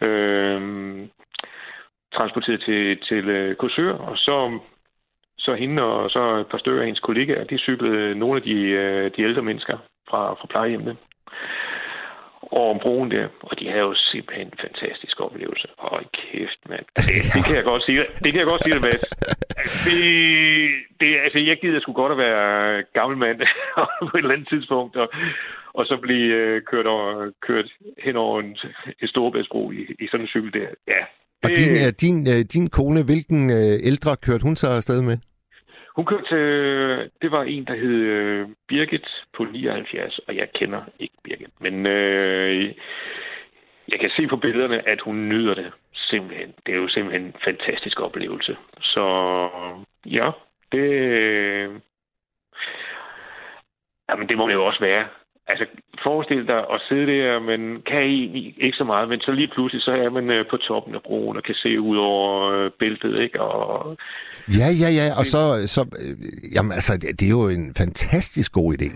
øh, 0.00 0.60
transporteret 2.14 2.60
til, 2.60 2.98
til 3.08 3.28
øh, 3.28 3.56
Korsør, 3.56 3.92
og 3.92 4.16
så, 4.18 4.58
så 5.38 5.54
hende 5.54 5.82
og 5.82 6.10
så 6.10 6.36
et 6.36 6.46
par 6.46 6.58
stykker 6.58 6.80
af 6.80 6.86
hendes 6.86 7.00
kollegaer, 7.00 7.44
de 7.44 7.58
cyklede 7.58 8.14
nogle 8.14 8.36
af 8.36 8.42
de, 8.42 8.60
øh, 8.60 9.10
de 9.16 9.22
ældre 9.22 9.42
mennesker 9.42 9.78
fra, 10.10 10.34
fra 10.34 10.46
plejehjemmene 10.46 10.96
over 12.50 12.78
broen 12.78 13.10
der, 13.10 13.28
og 13.40 13.60
de 13.60 13.64
havde 13.68 13.86
jo 13.90 13.94
simpelthen 13.94 14.46
en 14.46 14.58
fantastisk 14.66 15.20
oplevelse. 15.20 15.68
Hold 15.78 16.06
kæft, 16.20 16.60
mand. 16.68 16.86
Det, 16.96 17.14
det 17.34 17.44
kan 17.46 17.54
jeg 17.56 17.64
godt 17.64 17.82
sige 17.86 17.98
Det 18.24 18.30
kan 18.32 18.40
jeg 18.40 18.48
godt 18.52 18.62
sige 18.64 18.74
det, 18.74 18.82
Mads. 18.82 19.04
Det, 19.86 20.00
det, 21.00 21.10
altså, 21.24 21.38
jeg 21.38 21.56
gider 21.62 21.80
sgu 21.80 21.92
godt 21.92 22.12
at 22.12 22.18
være 22.18 22.82
gammel 22.98 23.18
mand 23.18 23.38
på 24.10 24.16
et 24.16 24.22
eller 24.22 24.34
andet 24.34 24.48
tidspunkt, 24.48 24.96
og, 24.96 25.08
og 25.78 25.86
så 25.86 25.96
blive 26.02 26.34
øh, 26.40 26.62
kørt, 26.70 26.86
over, 26.86 27.30
kørt 27.46 27.68
hen 28.04 28.16
over 28.16 28.40
en, 28.40 28.56
en 29.02 29.08
storebæltsbro 29.08 29.70
i, 29.70 29.80
i 29.98 30.06
sådan 30.10 30.24
en 30.24 30.32
cykel 30.34 30.52
der. 30.52 30.68
Ja. 30.88 31.02
Og 31.44 31.50
din, 31.60 31.72
øh, 31.82 31.92
din, 32.04 32.16
øh, 32.34 32.40
din 32.54 32.70
kone, 32.70 33.02
hvilken 33.02 33.50
øh, 33.50 33.74
ældre 33.90 34.16
kørte 34.16 34.42
hun 34.42 34.56
så 34.56 34.68
afsted 34.68 35.02
med? 35.02 35.18
Hun 35.96 36.06
kørte 36.06 36.28
til, 36.28 37.10
det 37.22 37.30
var 37.30 37.42
en, 37.42 37.64
der 37.64 37.74
hed 37.74 38.00
øh, 38.16 38.48
Birgit 38.68 39.08
på 39.36 39.44
79, 39.44 40.18
og 40.18 40.36
jeg 40.36 40.52
kender 40.52 40.82
ikke 40.98 41.14
Birgit. 41.24 41.60
Men 41.60 41.86
øh, 41.86 42.74
jeg 43.88 44.00
kan 44.00 44.10
se 44.16 44.26
på 44.26 44.36
billederne, 44.36 44.88
at 44.88 45.00
hun 45.00 45.28
nyder 45.28 45.54
det 45.54 45.72
simpelthen. 45.94 46.54
Det 46.66 46.74
er 46.74 46.78
jo 46.78 46.88
simpelthen 46.88 47.26
en 47.26 47.34
fantastisk 47.44 48.00
oplevelse. 48.00 48.56
Så 48.80 49.04
ja, 50.06 50.30
det... 50.72 50.90
Øh, 50.90 51.70
jamen, 54.08 54.28
det 54.28 54.36
må 54.36 54.48
det 54.48 54.54
jo 54.54 54.66
også 54.66 54.80
være 54.80 55.08
altså, 55.48 55.66
forestil 56.02 56.46
dig 56.46 56.58
at 56.74 56.80
sidde 56.88 57.06
der, 57.06 57.40
men 57.40 57.82
kan 57.82 58.02
I 58.06 58.54
ikke 58.60 58.76
så 58.76 58.84
meget, 58.84 59.08
men 59.08 59.20
så 59.20 59.32
lige 59.32 59.48
pludselig, 59.54 59.82
så 59.82 59.90
er 59.90 60.10
man 60.10 60.30
øh, 60.30 60.44
på 60.50 60.56
toppen 60.56 60.94
af 60.94 61.02
broen 61.02 61.36
og 61.36 61.42
kan 61.42 61.54
se 61.54 61.80
ud 61.80 61.96
over 61.96 62.52
øh, 62.52 62.70
bæltet, 62.78 63.20
ikke? 63.20 63.40
Og, 63.40 63.96
Ja, 64.58 64.68
ja, 64.82 64.90
ja. 65.00 65.18
Og 65.18 65.26
så, 65.26 65.66
så 65.66 65.80
øh, 66.02 66.16
jamen, 66.54 66.72
altså, 66.72 66.92
det 66.96 67.20
det 67.20 67.26
er 67.26 67.30
jo 67.40 67.48
en 67.48 67.74
fantastisk 67.74 68.52
god 68.52 68.74
idé. 68.80 68.88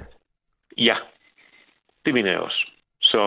ja, 0.78 0.96
det 2.04 2.14
mener 2.14 2.30
jeg 2.30 2.40
også. 2.40 2.66
Så 3.02 3.22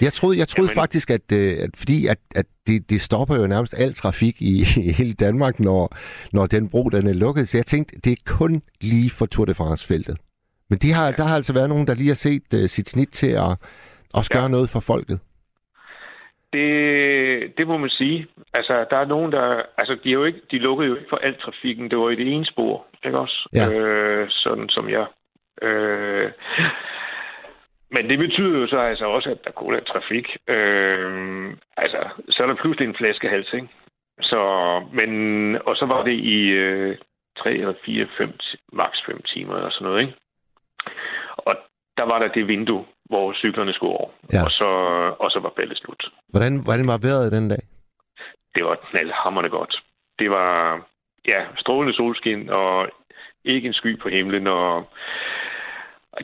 Jeg 0.00 0.12
troede, 0.12 0.38
jeg 0.38 0.48
troede 0.48 0.70
Jamen- 0.70 0.80
faktisk, 0.82 1.10
at, 1.10 1.32
øh, 1.32 1.52
at 1.64 1.70
fordi 1.76 2.06
at, 2.06 2.18
at 2.36 2.46
det, 2.66 2.90
det 2.90 3.00
stopper 3.00 3.36
jo 3.36 3.46
nærmest 3.46 3.74
al 3.78 3.94
trafik 3.94 4.42
i, 4.42 4.54
i 4.88 4.92
hele 4.92 5.12
Danmark, 5.12 5.60
når, 5.60 5.96
når 6.32 6.46
den 6.46 6.68
bro 6.70 6.88
den 6.88 7.06
er 7.06 7.12
lukket. 7.12 7.48
Så 7.48 7.58
jeg 7.58 7.66
tænkte, 7.66 7.96
det 8.04 8.12
er 8.12 8.22
kun 8.26 8.62
lige 8.80 9.10
for 9.10 9.26
Tour 9.26 9.44
de 9.46 9.54
France-feltet. 9.54 10.16
Men 10.70 10.78
de 10.78 10.92
har, 10.92 11.06
ja. 11.06 11.12
der 11.12 11.24
har 11.24 11.36
altså 11.36 11.52
været 11.54 11.68
nogen, 11.68 11.86
der 11.86 11.94
lige 11.94 12.08
har 12.08 12.14
set 12.28 12.54
uh, 12.54 12.66
sit 12.66 12.88
snit 12.88 13.08
til 13.08 13.30
at 13.32 13.50
også 14.14 14.30
gøre 14.32 14.42
Ja. 14.42 14.48
noget 14.48 14.70
for 14.70 14.80
folket. 14.80 15.20
Det, 16.52 16.68
det 17.58 17.66
må 17.66 17.76
man 17.78 17.90
sige. 17.90 18.26
Altså, 18.54 18.86
der 18.90 18.96
er 18.96 19.04
nogen, 19.04 19.32
der... 19.32 19.62
Altså, 19.78 19.96
de, 20.04 20.08
er 20.08 20.12
jo 20.12 20.24
ikke, 20.24 20.40
de 20.50 20.58
lukkede 20.58 20.88
jo 20.88 20.94
ikke 20.96 21.08
for 21.10 21.16
al 21.16 21.36
trafikken. 21.40 21.90
Det 21.90 21.98
var 21.98 22.10
i 22.10 22.14
det 22.16 22.32
ene 22.34 22.46
spor, 22.46 22.86
ikke 23.04 23.18
også? 23.18 23.48
Ja. 23.54 23.70
Øh, 23.72 24.26
sådan 24.30 24.68
som 24.68 24.88
jeg... 24.88 25.06
Øh, 25.62 26.30
men 27.90 28.08
det 28.10 28.18
betyder 28.18 28.58
jo 28.58 28.66
så 28.66 28.78
altså 28.78 29.04
også, 29.04 29.30
at 29.30 29.44
der 29.44 29.50
kun 29.50 29.74
er 29.74 29.80
trafik. 29.80 30.26
Øh, 30.48 31.52
altså, 31.76 32.08
så 32.30 32.42
er 32.42 32.46
der 32.46 32.54
pludselig 32.54 32.88
en 32.88 32.96
flaskehals, 32.98 33.52
ikke? 33.52 33.68
Så, 34.20 34.40
men, 34.92 35.10
og 35.66 35.76
så 35.76 35.86
var 35.86 36.04
det 36.04 36.12
i 36.12 36.38
øh, 36.48 36.96
3 37.38 37.52
eller 37.52 37.74
4, 37.84 38.06
5, 38.18 38.32
maks 38.72 38.98
5 39.06 39.22
timer 39.22 39.54
eller 39.56 39.70
sådan 39.70 39.86
noget, 39.88 40.00
ikke? 40.00 40.14
Og 41.36 41.56
der 41.96 42.02
var 42.02 42.18
der 42.18 42.28
det 42.28 42.48
vindue, 42.48 42.84
hvor 43.04 43.34
cyklerne 43.34 43.72
skulle 43.72 43.92
over. 43.92 44.10
Ja. 44.32 44.44
Og, 44.44 44.50
så, 44.50 44.64
og 45.18 45.30
så 45.30 45.40
var 45.40 45.52
ballet 45.56 45.78
slut. 45.78 46.10
Hvordan, 46.28 46.62
hvordan 46.64 46.86
var 46.86 46.98
vejret 47.02 47.32
den 47.32 47.48
dag? 47.48 47.62
Det 48.54 48.64
var 48.64 48.78
knaldhammerende 48.90 49.50
godt. 49.50 49.82
Det 50.18 50.30
var 50.30 50.82
ja, 51.26 51.40
strålende 51.56 51.96
solskin 51.96 52.50
og 52.50 52.88
ikke 53.44 53.68
en 53.68 53.74
sky 53.74 54.00
på 54.00 54.08
himlen. 54.08 54.46
Og 54.46 54.86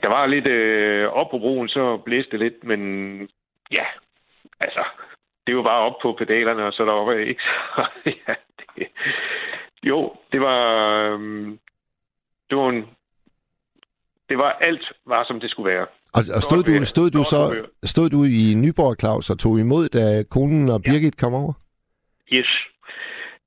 der 0.02 0.08
var 0.08 0.26
lidt 0.26 0.46
øh, 0.46 1.08
op 1.08 1.30
på 1.30 1.38
broen, 1.38 1.68
så 1.68 1.96
blæste 1.96 2.30
det 2.30 2.40
lidt, 2.40 2.64
men 2.64 2.80
ja, 3.70 3.84
altså, 4.60 4.84
det 5.46 5.56
var 5.56 5.62
bare 5.62 5.80
op 5.80 5.96
på 6.02 6.12
pedalerne, 6.12 6.66
og 6.66 6.72
så 6.72 6.84
deroppe, 6.84 7.26
ikke? 7.26 7.42
Så, 7.76 7.86
ja, 8.06 8.34
det, 8.58 8.88
jo, 9.82 10.16
det 10.32 10.40
var, 10.40 10.60
øhm, 11.12 11.58
det 12.50 12.58
var 12.58 12.68
en, 12.68 12.88
det 14.28 14.38
var 14.38 14.52
alt 14.60 14.92
var, 15.06 15.24
som 15.24 15.40
det 15.40 15.50
skulle 15.50 15.70
være. 15.72 15.86
Og, 16.16 16.22
og 16.36 16.42
stod, 16.42 16.62
du, 16.62 16.84
stod, 16.84 17.10
du 17.10 17.24
så, 17.24 17.66
stod 17.82 18.08
du 18.10 18.24
i 18.24 18.54
Nyborg, 18.54 18.96
Claus, 19.00 19.30
og 19.30 19.38
tog 19.38 19.60
imod, 19.60 19.88
da 19.88 20.22
konen 20.22 20.68
og 20.68 20.80
Ja. 20.86 20.90
Birgit 20.90 21.16
kom 21.16 21.34
over? 21.34 21.52
Yes. 22.32 22.50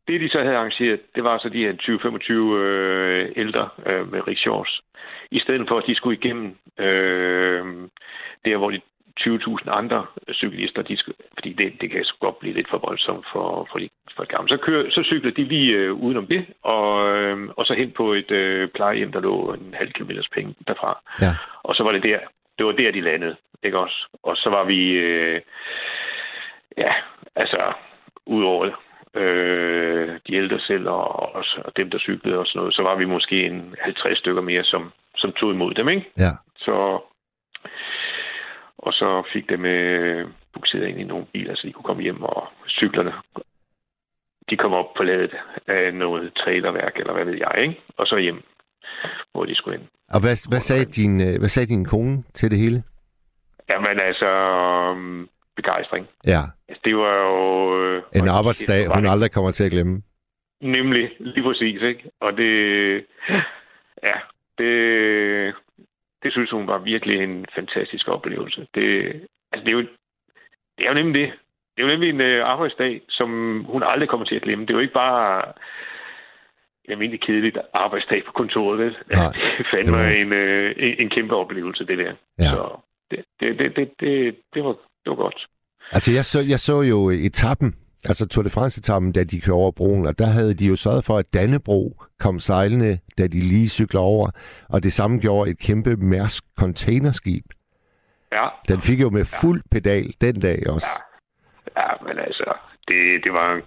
Det, 0.08 0.22
de 0.22 0.30
så 0.30 0.40
havde 0.44 0.58
arrangeret, 0.58 1.00
det 1.16 1.24
var 1.24 1.38
så 1.38 1.50
de 1.50 1.64
her 1.66 1.74
20-25 1.74 2.34
øh, 2.34 3.32
ældre 3.36 3.70
øh, 3.86 4.12
med 4.12 4.28
rickshaws. 4.28 4.82
I 5.32 5.40
stedet 5.40 5.68
for, 5.68 5.78
at 5.78 5.84
de 5.88 5.96
skulle 5.96 6.18
igennem 6.18 6.56
øh, 6.80 7.64
der, 8.46 8.58
hvor 8.58 8.72
de 8.72 8.82
20.000 9.20 9.70
andre 9.70 10.06
cyklister, 10.34 10.82
de 10.82 10.98
fordi 11.34 11.54
det, 11.54 11.82
det 11.82 11.92
kan 11.92 12.06
sgu 12.06 12.26
godt 12.26 12.40
blive 12.40 12.56
lidt 12.56 12.70
for 12.70 12.78
voldsomt 12.78 13.26
for, 13.34 13.68
for, 13.72 13.80
de, 13.80 13.90
for 14.16 14.24
de 14.24 14.30
gamle. 14.30 14.50
Så, 14.50 14.58
kører, 14.58 14.90
så 14.90 15.04
cyklede 15.04 15.36
de 15.36 15.44
lige 15.44 15.74
øh, 15.74 15.94
udenom 15.94 16.28
det, 16.28 16.46
og, 16.64 17.10
øh, 17.16 17.50
og 17.58 17.66
så 17.66 17.74
hen 17.74 17.92
på 17.92 18.14
et 18.14 18.32
øh, 18.32 18.70
plejehjem, 18.70 19.12
der 19.12 19.20
lå 19.20 19.54
en 19.54 19.74
halv 19.74 19.92
kilometers 19.92 20.30
penge 20.34 20.56
derfra. 20.68 21.02
Ja. 21.22 21.32
Og 21.64 21.76
så 21.76 21.84
var 21.84 21.92
det 21.92 22.04
der, 22.04 22.20
det 22.58 22.66
var 22.66 22.72
der, 22.72 22.92
de 22.92 23.02
landede, 23.02 23.36
ikke 23.64 23.80
også? 23.80 24.08
Og 24.24 24.38
så 24.38 24.50
var 24.50 24.64
vi, 24.64 24.92
øh, 24.92 25.42
ja, 26.78 26.94
altså, 27.36 27.74
udover 28.26 28.72
øh, 29.14 30.20
de 30.28 30.36
ældre 30.36 30.60
selv 30.60 30.90
og, 30.90 31.36
og, 31.36 31.46
og 31.66 31.78
dem, 31.78 31.90
der 31.90 32.00
cyklede 32.00 32.40
og 32.40 32.48
sådan 32.48 32.60
noget, 32.60 32.74
så 32.76 32.82
var 32.82 32.96
vi 32.96 33.06
måske 33.06 33.46
en 33.46 33.76
50 33.82 34.20
stykker 34.20 34.42
mere, 34.42 34.64
som, 34.64 34.92
som 35.16 35.32
tog 35.32 35.52
imod 35.52 35.74
dem, 35.74 35.90
ikke? 35.90 36.06
Ja. 36.18 36.32
Så, 36.58 37.02
og 38.78 38.94
så 38.94 39.24
fik 39.34 39.50
dem 39.50 39.66
øh, 39.66 40.28
bukseret 40.54 40.88
ind 40.88 41.00
i 41.00 41.04
nogle 41.04 41.26
biler, 41.34 41.56
så 41.56 41.68
de 41.68 41.74
kunne 41.74 41.90
komme 41.90 42.04
hjem, 42.04 42.22
og 42.24 42.48
cyklerne, 42.70 43.14
de 44.50 44.58
kom 44.58 44.74
op 44.74 44.94
på 44.98 45.04
ladet 45.04 45.34
af 45.68 45.94
noget 45.94 46.34
trailerværk, 46.38 46.94
eller 46.96 47.14
hvad 47.14 47.26
ved 47.26 47.38
jeg, 47.38 47.54
ikke? 47.62 47.82
Og 47.98 48.08
så 48.08 48.18
hjem, 48.18 48.44
hvor 49.32 49.46
de 49.46 49.56
skulle 49.56 49.78
ind. 49.78 49.88
Og 50.10 50.20
hvad, 50.22 50.50
hvad, 50.50 50.60
sagde 50.60 50.86
din, 50.86 51.22
øh, 51.22 51.40
hvad 51.40 51.50
sagde 51.50 51.68
din 51.68 51.86
kone 51.86 52.22
til 52.22 52.52
det 52.52 52.60
hele? 52.60 52.84
Jamen 53.70 54.00
altså, 54.00 54.30
um, 54.92 55.30
begejstring. 55.56 56.08
Ja, 56.28 56.42
Altså, 56.70 56.82
det 56.86 56.96
var 56.98 57.16
jo... 57.28 57.84
Øh, 57.84 58.04
en 58.16 58.28
arbejdsdag, 58.28 58.88
hun 58.96 59.06
aldrig 59.06 59.32
kommer 59.32 59.52
til 59.52 59.64
at 59.64 59.72
glemme. 59.72 60.02
Nemlig, 60.62 61.10
lige 61.20 61.44
præcis, 61.44 61.82
ikke? 61.82 62.12
Og 62.22 62.38
det... 62.38 63.06
Ja, 64.04 64.18
det... 64.58 65.56
Det 66.24 66.32
synes 66.32 66.52
hun 66.52 66.68
var 66.68 66.78
virkelig 66.78 67.24
en 67.24 67.46
fantastisk 67.56 68.08
oplevelse. 68.08 68.68
Det, 68.76 68.88
altså, 69.52 69.66
det 69.66 69.68
er 69.68 69.78
jo... 69.80 69.86
Det 70.78 70.86
er 70.86 70.90
jo 70.90 70.94
nemlig 70.94 71.22
det. 71.22 71.32
Det 71.78 71.84
er 71.84 71.88
jo 71.88 71.94
nemlig 71.94 72.10
en 72.10 72.22
øh, 72.22 72.48
arbejdsdag, 72.48 73.02
som 73.10 73.30
hun 73.64 73.84
aldrig 73.84 74.10
kommer 74.10 74.26
til 74.26 74.36
at 74.36 74.42
glemme. 74.42 74.66
Det 74.66 74.70
er 74.70 74.78
jo 74.78 74.86
ikke 74.86 74.94
bare 74.94 75.54
en 76.86 76.92
almindelig 76.92 77.22
kedelig 77.22 77.54
arbejdsdag 77.74 78.24
på 78.26 78.32
kontoret, 78.32 78.80
vel? 78.80 78.96
Nej, 79.12 79.26
det 79.58 79.66
fandme 79.74 79.98
det 79.98 80.22
en, 80.22 80.34
øh, 80.34 80.76
en, 80.78 80.96
en 81.00 81.10
kæmpe 81.10 81.36
oplevelse, 81.36 81.86
det 81.86 81.98
der. 81.98 82.14
Ja. 82.40 82.52
Så 82.52 82.80
det, 83.12 83.24
det, 83.40 83.60
det, 83.60 83.76
det, 83.76 83.92
det, 84.00 84.36
det, 84.54 84.64
var, 84.64 84.74
det 85.04 85.10
var 85.10 85.16
godt. 85.16 85.48
Altså, 85.92 86.12
jeg 86.14 86.26
så, 86.26 86.40
jeg 86.50 86.60
så 86.60 86.82
jo 86.82 87.10
etappen, 87.10 87.76
altså 88.10 88.28
Tour 88.28 88.44
de 88.44 88.50
France-etappen, 88.50 89.12
da 89.12 89.24
de 89.24 89.42
kørte 89.42 89.56
over 89.64 89.72
broen, 89.72 90.06
og 90.06 90.20
der 90.20 90.26
havde 90.26 90.54
de 90.54 90.66
jo 90.68 90.76
sørget 90.76 91.04
for, 91.06 91.18
at 91.18 91.34
Dannebro 91.34 92.02
kom 92.20 92.40
sejlende, 92.40 93.00
da 93.18 93.24
de 93.28 93.40
lige 93.40 93.70
cykler 93.70 94.02
over, 94.02 94.30
og 94.70 94.84
det 94.84 94.94
samme 94.94 95.20
gjorde 95.20 95.52
et 95.52 95.60
kæmpe 95.60 95.96
Mærsk 95.96 96.44
containerskib. 96.60 97.46
Ja, 98.32 98.48
Den 98.70 98.82
fik 98.82 99.00
jo 99.02 99.10
med 99.10 99.26
fuld 99.42 99.62
pedal 99.72 100.14
den 100.22 100.42
dag 100.42 100.60
også. 100.70 100.88
Ja, 101.78 101.90
men 102.06 102.20
altså, 102.20 102.54
det, 102.88 103.24
det 103.24 103.34
var... 103.34 103.62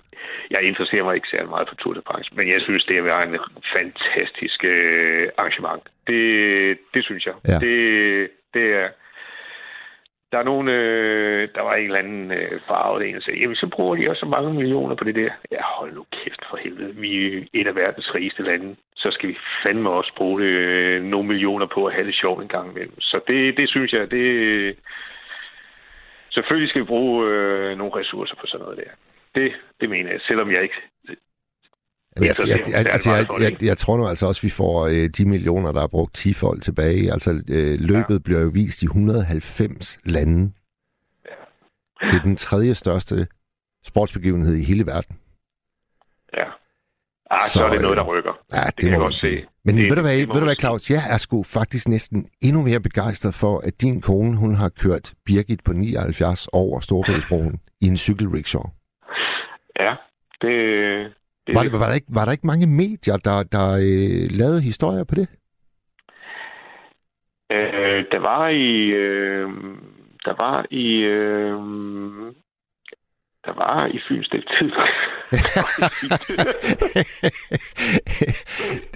Jeg 0.50 0.62
interesserer 0.62 1.04
mig 1.04 1.14
ikke 1.14 1.28
særlig 1.30 1.48
meget 1.48 1.68
for 1.68 1.74
Tour 1.76 1.94
de 1.94 2.02
France, 2.06 2.30
men 2.36 2.48
jeg 2.48 2.60
synes, 2.60 2.84
det 2.84 3.04
var 3.04 3.22
en 3.22 3.38
fantastisk 3.76 4.64
øh, 4.64 5.28
arrangement. 5.38 5.82
Det, 6.06 6.78
det 6.94 7.04
synes 7.04 7.26
jeg. 7.26 7.34
Ja. 7.48 7.58
Det, 7.64 8.28
det 8.54 8.66
er... 8.80 8.88
Der 10.32 10.38
er 10.38 10.42
nogen, 10.42 10.68
Øh, 10.68 11.48
der 11.54 11.62
var 11.62 11.74
en 11.74 11.84
eller 11.84 11.98
anden 11.98 12.32
øh, 12.32 12.60
farve, 12.68 13.00
der 13.00 13.06
en, 13.06 13.14
der 13.14 13.20
sagde, 13.20 13.40
jamen, 13.40 13.56
så 13.56 13.66
bruger 13.66 13.96
de 13.96 14.10
også 14.10 14.20
så 14.20 14.26
mange 14.26 14.54
millioner 14.54 14.94
på 14.94 15.04
det 15.04 15.14
der. 15.14 15.30
Ja, 15.50 15.62
hold 15.62 15.94
nu 15.94 16.04
kæft 16.12 16.42
for 16.50 16.56
helvede. 16.56 16.94
Vi 16.94 17.36
er 17.36 17.42
et 17.52 17.66
af 17.66 17.74
verdens 17.74 18.14
rigeste 18.14 18.42
lande. 18.42 18.76
Så 18.96 19.10
skal 19.10 19.28
vi 19.28 19.36
fandme 19.62 19.90
også 19.90 20.12
bruge 20.16 20.42
øh, 20.42 21.02
nogle 21.02 21.28
millioner 21.28 21.66
på 21.66 21.86
at 21.86 21.94
have 21.94 22.06
det 22.06 22.14
sjovt 22.14 22.42
en 22.42 22.48
gang 22.48 22.70
imellem. 22.70 23.00
Så 23.00 23.20
det, 23.28 23.56
det 23.56 23.68
synes 23.68 23.92
jeg, 23.92 24.10
det, 24.10 24.76
Selvfølgelig 26.30 26.68
skal 26.70 26.80
vi 26.80 26.86
bruge 26.86 27.28
øh, 27.28 27.78
nogle 27.78 27.96
ressourcer 27.96 28.34
på 28.36 28.46
sådan 28.46 28.64
noget 28.64 28.78
der. 28.78 28.90
Det, 29.34 29.52
det 29.80 29.90
mener 29.90 30.10
jeg, 30.10 30.20
selvom 30.20 30.50
jeg 30.50 30.62
ikke... 30.62 30.80
Jeg, 32.16 32.34
jeg, 32.46 32.58
jeg, 32.70 32.86
altså, 32.86 33.14
jeg, 33.14 33.26
det, 33.28 33.40
jeg, 33.40 33.62
jeg 33.62 33.76
tror 33.78 33.96
nu 33.96 34.06
altså 34.08 34.26
også, 34.26 34.42
vi 34.42 34.50
får 34.50 34.86
øh, 34.86 35.08
de 35.08 35.24
millioner, 35.28 35.72
der 35.72 35.82
er 35.82 35.86
brugt 35.86 36.14
10 36.14 36.32
folk 36.32 36.62
tilbage. 36.62 37.12
Altså, 37.12 37.30
øh, 37.48 37.80
løbet 37.80 38.14
ja. 38.14 38.18
bliver 38.18 38.40
jo 38.40 38.50
vist 38.54 38.82
i 38.82 38.84
190 38.84 39.98
lande. 40.04 40.52
Det 42.00 42.14
er 42.16 42.22
den 42.22 42.36
tredje 42.36 42.74
største 42.74 43.26
sportsbegivenhed 43.84 44.54
i 44.56 44.64
hele 44.64 44.86
verden. 44.86 45.16
Ja. 46.36 46.44
Ah, 47.30 47.38
så, 47.46 47.52
Så, 47.52 47.64
er 47.66 47.70
det 47.70 47.80
noget, 47.80 47.96
der 47.96 48.04
øh, 48.04 48.10
rykker. 48.10 48.32
Ja, 48.52 48.60
det, 48.66 48.74
kan 48.76 48.88
må 48.88 48.92
jeg 48.92 49.00
godt 49.00 49.16
se. 49.16 49.44
Men 49.64 49.76
Det- 49.76 49.90
ved 49.90 49.96
du 49.96 50.02
hvad, 50.02 50.18
det 50.18 50.28
ved 50.28 50.34
du 50.34 50.44
hvad. 50.44 50.56
Claus? 50.56 50.90
Jeg 50.90 51.02
er 51.10 51.16
sgu 51.16 51.42
faktisk 51.42 51.88
næsten 51.88 52.28
endnu 52.40 52.62
mere 52.62 52.80
begejstret 52.80 53.34
for, 53.34 53.58
at 53.58 53.80
din 53.80 54.00
kone, 54.00 54.36
hun 54.36 54.54
har 54.54 54.68
kørt 54.68 55.14
Birgit 55.24 55.64
på 55.64 55.72
79 55.72 56.48
over 56.52 56.80
Storbæltsbroen 56.80 57.60
i 57.80 57.86
en 57.86 57.96
cykelrickshaw. 57.96 58.62
Ja, 59.80 59.94
det... 60.42 61.14
det 61.46 61.54
Var, 61.54 61.62
det, 61.62 61.72
var, 61.72 61.86
der 61.86 61.94
ikke, 61.94 62.06
var 62.08 62.24
der 62.24 62.32
ikke 62.32 62.46
mange 62.46 62.66
medier, 62.66 63.16
der, 63.16 63.42
der 63.42 63.72
øh, 63.72 64.30
lavede 64.30 64.62
historier 64.62 65.04
på 65.04 65.14
det? 65.14 65.28
Øh, 67.52 68.04
der 68.12 68.18
var 68.18 68.48
i... 68.48 68.86
Øh, 68.86 69.48
der 70.24 70.34
var 70.36 70.66
i... 70.70 70.96
Øh, 70.96 71.52
der 73.44 73.54
var 73.54 73.86
i 73.86 74.00
Fyns 74.08 74.28
Tid. 74.28 74.42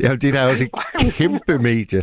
Jamen, 0.00 0.18
det 0.20 0.28
er 0.28 0.32
da 0.32 0.48
også 0.48 0.64
et 0.64 0.70
kæmpe 1.14 1.58
medie. 1.58 1.98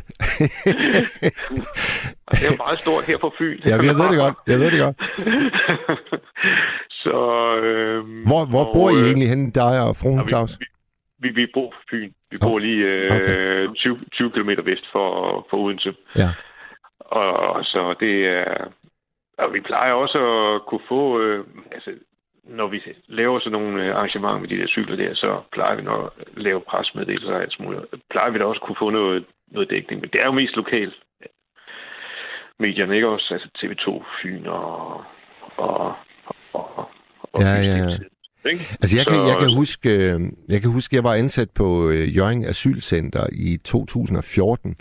det 2.32 2.48
er 2.50 2.58
meget 2.58 2.80
stort 2.80 3.06
her 3.06 3.18
på 3.18 3.34
Fyn. 3.38 3.60
Ja, 3.66 3.70
jeg 3.70 3.80
ved 3.80 4.12
det 4.12 4.20
godt. 4.20 4.36
Jeg 4.48 4.60
ved 4.60 4.72
det 4.72 4.80
godt. 4.80 4.98
så... 7.04 7.16
Øh, 7.64 8.00
Hvor, 8.30 8.42
hvor 8.54 8.66
og, 8.66 8.74
bor 8.74 8.90
I 8.90 8.94
øh, 9.00 9.06
egentlig 9.08 9.30
henne, 9.30 9.52
dig 9.52 9.74
og 9.88 9.96
fruen, 10.02 10.18
Ja, 10.18 10.24
vi- 10.24 10.30
Claus? 10.30 10.60
Vi, 11.24 11.30
vi 11.30 11.46
bor 11.54 11.70
på 11.70 11.78
Fyn. 11.90 12.12
Vi 12.32 12.38
bor 12.44 12.60
lige 12.60 12.84
øh, 12.86 13.12
okay. 13.16 13.68
20, 13.76 14.00
20 14.14 14.32
km 14.32 14.50
vest 14.66 14.86
for, 14.92 15.08
for 15.50 15.58
Odense. 15.58 15.94
Ja. 16.18 16.30
Og 17.00 17.66
så 17.66 17.96
det 18.00 18.28
er... 18.28 18.68
Og 19.38 19.54
vi 19.54 19.60
plejer 19.60 19.94
også 19.94 20.18
at 20.56 20.66
kunne 20.68 20.86
få... 20.88 21.20
Øh, 21.22 21.46
altså, 21.72 21.92
når 22.44 22.68
vi 22.68 22.82
laver 23.08 23.40
sådan 23.40 23.52
nogle 23.60 23.84
øh, 23.86 23.96
arrangementer 23.96 24.40
med 24.40 24.48
de 24.48 24.58
der 24.58 24.68
cykler 24.68 24.96
der, 24.96 25.14
så 25.14 25.42
plejer 25.52 25.76
vi 25.76 25.82
når 25.82 26.06
at 26.20 26.28
lave 26.38 26.62
presmeddelelser 26.62 27.34
og 27.34 27.42
alt 27.42 27.60
muligt. 27.60 27.84
Plejer 28.10 28.30
vi 28.32 28.38
da 28.40 28.44
også 28.46 28.60
at 28.62 28.66
kunne 28.68 28.76
få 28.80 28.90
noget, 28.90 29.26
noget 29.52 29.70
dækning. 29.70 30.02
Men 30.02 30.10
det 30.14 30.22
er 30.22 30.26
jo 30.26 30.32
mest 30.32 30.56
lokalt. 30.56 30.94
Medierne, 32.60 32.96
ikke 32.96 33.08
også? 33.08 33.28
Altså 33.34 33.48
TV2, 33.58 34.04
Fyn 34.22 34.46
og... 34.46 35.04
og, 35.58 35.94
og, 36.54 36.78
og 36.78 36.91
ja, 37.40 37.56
ja, 37.56 37.78
ja. 37.78 37.98
Altså 38.82 38.98
jeg 38.98 39.06
kan, 39.06 39.16
så... 39.16 39.28
jeg 39.28 39.38
kan 39.40 39.54
huske, 39.56 39.90
øh, 39.90 40.22
jeg 40.50 40.62
kan 40.62 40.70
huske, 40.70 40.96
jeg 40.96 41.04
var 41.04 41.14
ansat 41.14 41.50
på 41.50 41.90
øh, 41.90 42.16
Jørgen 42.16 42.46
Asylcenter 42.46 43.28
i 43.32 43.58
2014, 43.58 44.76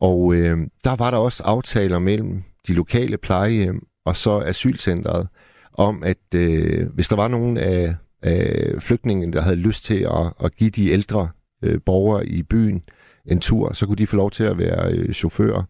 og 0.00 0.34
øh, 0.34 0.58
der 0.84 0.96
var 0.96 1.10
der 1.10 1.18
også 1.18 1.42
aftaler 1.42 1.98
mellem 1.98 2.42
de 2.66 2.74
lokale 2.74 3.18
plejehjem 3.18 3.86
og 4.04 4.16
så 4.16 4.40
asylcentret 4.40 5.28
om, 5.74 6.02
at 6.02 6.34
øh, 6.34 6.88
hvis 6.94 7.08
der 7.08 7.16
var 7.16 7.28
nogen 7.28 7.56
af, 7.56 7.94
af 8.22 8.72
flygtningene, 8.82 9.32
der 9.32 9.40
havde 9.40 9.56
lyst 9.56 9.84
til 9.84 10.00
at, 10.00 10.32
at 10.44 10.56
give 10.56 10.70
de 10.70 10.90
ældre 10.90 11.28
øh, 11.62 11.80
borgere 11.86 12.26
i 12.26 12.42
byen 12.42 12.82
en 13.26 13.40
tur, 13.40 13.72
så 13.72 13.86
kunne 13.86 13.96
de 13.96 14.06
få 14.06 14.16
lov 14.16 14.30
til 14.30 14.44
at 14.44 14.58
være 14.58 14.92
øh, 14.92 15.12
chauffører. 15.12 15.62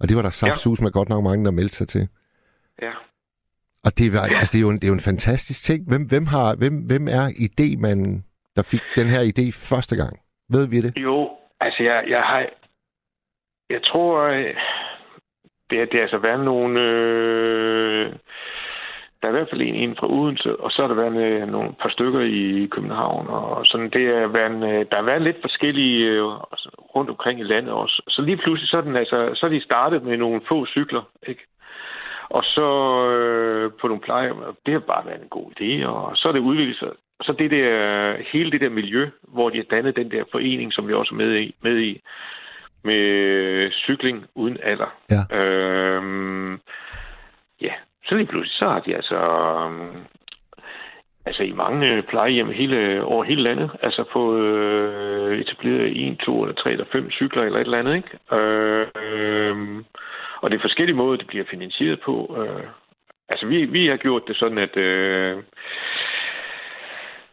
Og 0.00 0.08
det 0.08 0.16
var 0.16 0.22
der 0.22 0.30
saftsus 0.30 0.80
med 0.80 0.90
godt 0.90 1.08
nok 1.08 1.24
mange, 1.24 1.44
der 1.44 1.50
meldte 1.50 1.76
sig 1.76 1.88
til. 1.88 2.08
Ja. 2.82 2.90
Og 3.86 3.90
det, 3.98 4.06
var, 4.14 4.22
altså, 4.22 4.52
det, 4.52 4.58
er 4.58 4.66
jo 4.66 4.70
en, 4.74 4.78
det 4.80 4.84
er 4.84 4.92
jo 4.94 5.00
en 5.02 5.10
fantastisk 5.10 5.60
ting. 5.68 5.80
Hvem, 5.90 6.04
hvem, 6.12 6.26
har, 6.34 6.48
hvem, 6.60 6.76
hvem 6.90 7.04
er 7.18 7.26
idémanden, 7.46 8.12
der 8.56 8.62
fik 8.72 8.84
den 8.96 9.08
her 9.14 9.22
idé 9.32 9.44
første 9.70 9.96
gang? 9.96 10.14
Ved 10.54 10.64
vi 10.68 10.80
det? 10.80 10.92
Jo, 10.96 11.30
altså 11.60 11.82
jeg, 11.82 12.04
jeg 12.08 12.22
har... 12.22 12.46
Jeg 13.70 13.82
tror, 13.82 14.22
øh, 14.22 14.54
det, 15.70 15.80
er, 15.80 15.84
det 15.84 15.96
er 15.98 16.02
altså 16.02 16.18
været 16.18 16.44
nogle... 16.44 16.80
Øh, 16.80 18.12
der 19.18 19.28
er 19.28 19.32
i 19.34 19.38
hvert 19.38 19.50
fald 19.50 19.62
en 19.62 19.74
inden 19.74 19.96
fra 19.96 20.12
Odense, 20.12 20.56
og 20.56 20.70
så 20.70 20.82
har 20.82 20.88
der 20.88 21.02
været 21.02 21.16
øh, 21.26 21.48
nogle 21.48 21.72
par 21.82 21.88
stykker 21.88 22.20
i 22.20 22.66
København. 22.66 23.26
Og 23.28 23.66
sådan, 23.66 23.90
det 23.90 24.04
er 24.06 24.26
været, 24.26 24.56
øh, 24.70 24.86
der 24.90 24.96
har 24.96 25.02
været 25.10 25.22
lidt 25.22 25.40
forskellige 25.40 26.06
øh, 26.06 26.22
rundt 26.94 27.10
omkring 27.10 27.40
i 27.40 27.42
landet 27.42 27.72
også. 27.72 28.02
Så 28.08 28.22
lige 28.22 28.36
pludselig 28.36 28.68
så 28.68 28.76
er, 28.76 28.80
den, 28.80 28.96
altså, 28.96 29.30
så 29.34 29.46
er 29.46 29.50
de 29.50 29.64
startet 29.64 30.02
med 30.02 30.16
nogle 30.16 30.40
få 30.48 30.66
cykler, 30.66 31.02
ikke? 31.26 31.42
Og 32.28 32.44
så 32.44 32.68
øh, 33.10 33.72
på 33.80 33.88
nogle 33.88 34.02
pleje, 34.02 34.32
det 34.66 34.72
har 34.72 34.80
bare 34.80 35.06
været 35.06 35.22
en 35.22 35.28
god 35.28 35.50
idé, 35.50 35.86
og 35.86 36.16
så 36.16 36.28
er 36.28 36.32
det 36.32 36.40
udviklet 36.40 36.76
sig. 36.76 36.88
Så 37.22 37.32
det 37.32 37.50
der, 37.50 38.16
hele 38.32 38.50
det 38.50 38.60
der 38.60 38.68
miljø, 38.68 39.10
hvor 39.22 39.50
de 39.50 39.56
har 39.56 39.64
dannet 39.64 39.96
den 39.96 40.10
der 40.10 40.24
forening, 40.32 40.72
som 40.72 40.88
vi 40.88 40.92
også 40.92 41.14
er 41.14 41.16
med 41.16 41.36
i, 41.36 41.54
med 41.62 41.78
i 41.78 42.02
med 42.84 43.70
cykling 43.72 44.26
uden 44.34 44.58
alder. 44.62 44.90
Ja. 45.10 45.36
Øhm, 45.38 46.60
ja, 47.60 47.72
så 48.06 48.14
lige 48.14 48.26
pludselig, 48.26 48.56
så 48.58 48.68
har 48.68 48.80
de 48.80 48.96
altså... 48.96 49.18
Altså 51.26 51.42
i 51.42 51.52
mange 51.52 51.92
øh, 51.92 52.02
plejehjem 52.02 52.50
hele, 52.50 53.04
over 53.04 53.24
hele 53.24 53.42
landet, 53.42 53.70
altså 53.82 54.04
på 54.12 54.36
øh, 54.36 55.38
etableret 55.38 56.06
en, 56.06 56.16
to 56.16 56.42
eller 56.42 56.54
tre 56.54 56.72
eller 56.72 56.84
fem 56.92 57.10
cykler 57.10 57.42
eller 57.42 57.58
et 57.58 57.64
eller 57.64 57.78
andet, 57.78 57.96
ikke? 57.96 58.36
Øh, 58.36 58.86
øh, 59.02 59.56
og 60.40 60.50
det 60.50 60.56
er 60.56 60.60
forskellige 60.60 60.96
måder, 60.96 61.16
det 61.16 61.26
bliver 61.26 61.44
finansieret 61.50 62.00
på. 62.00 62.36
Øh, 62.38 62.64
altså 63.28 63.46
vi, 63.46 63.64
vi 63.64 63.86
har 63.86 63.96
gjort 63.96 64.22
det 64.28 64.36
sådan, 64.36 64.58
at 64.58 64.76
øh, 64.76 65.36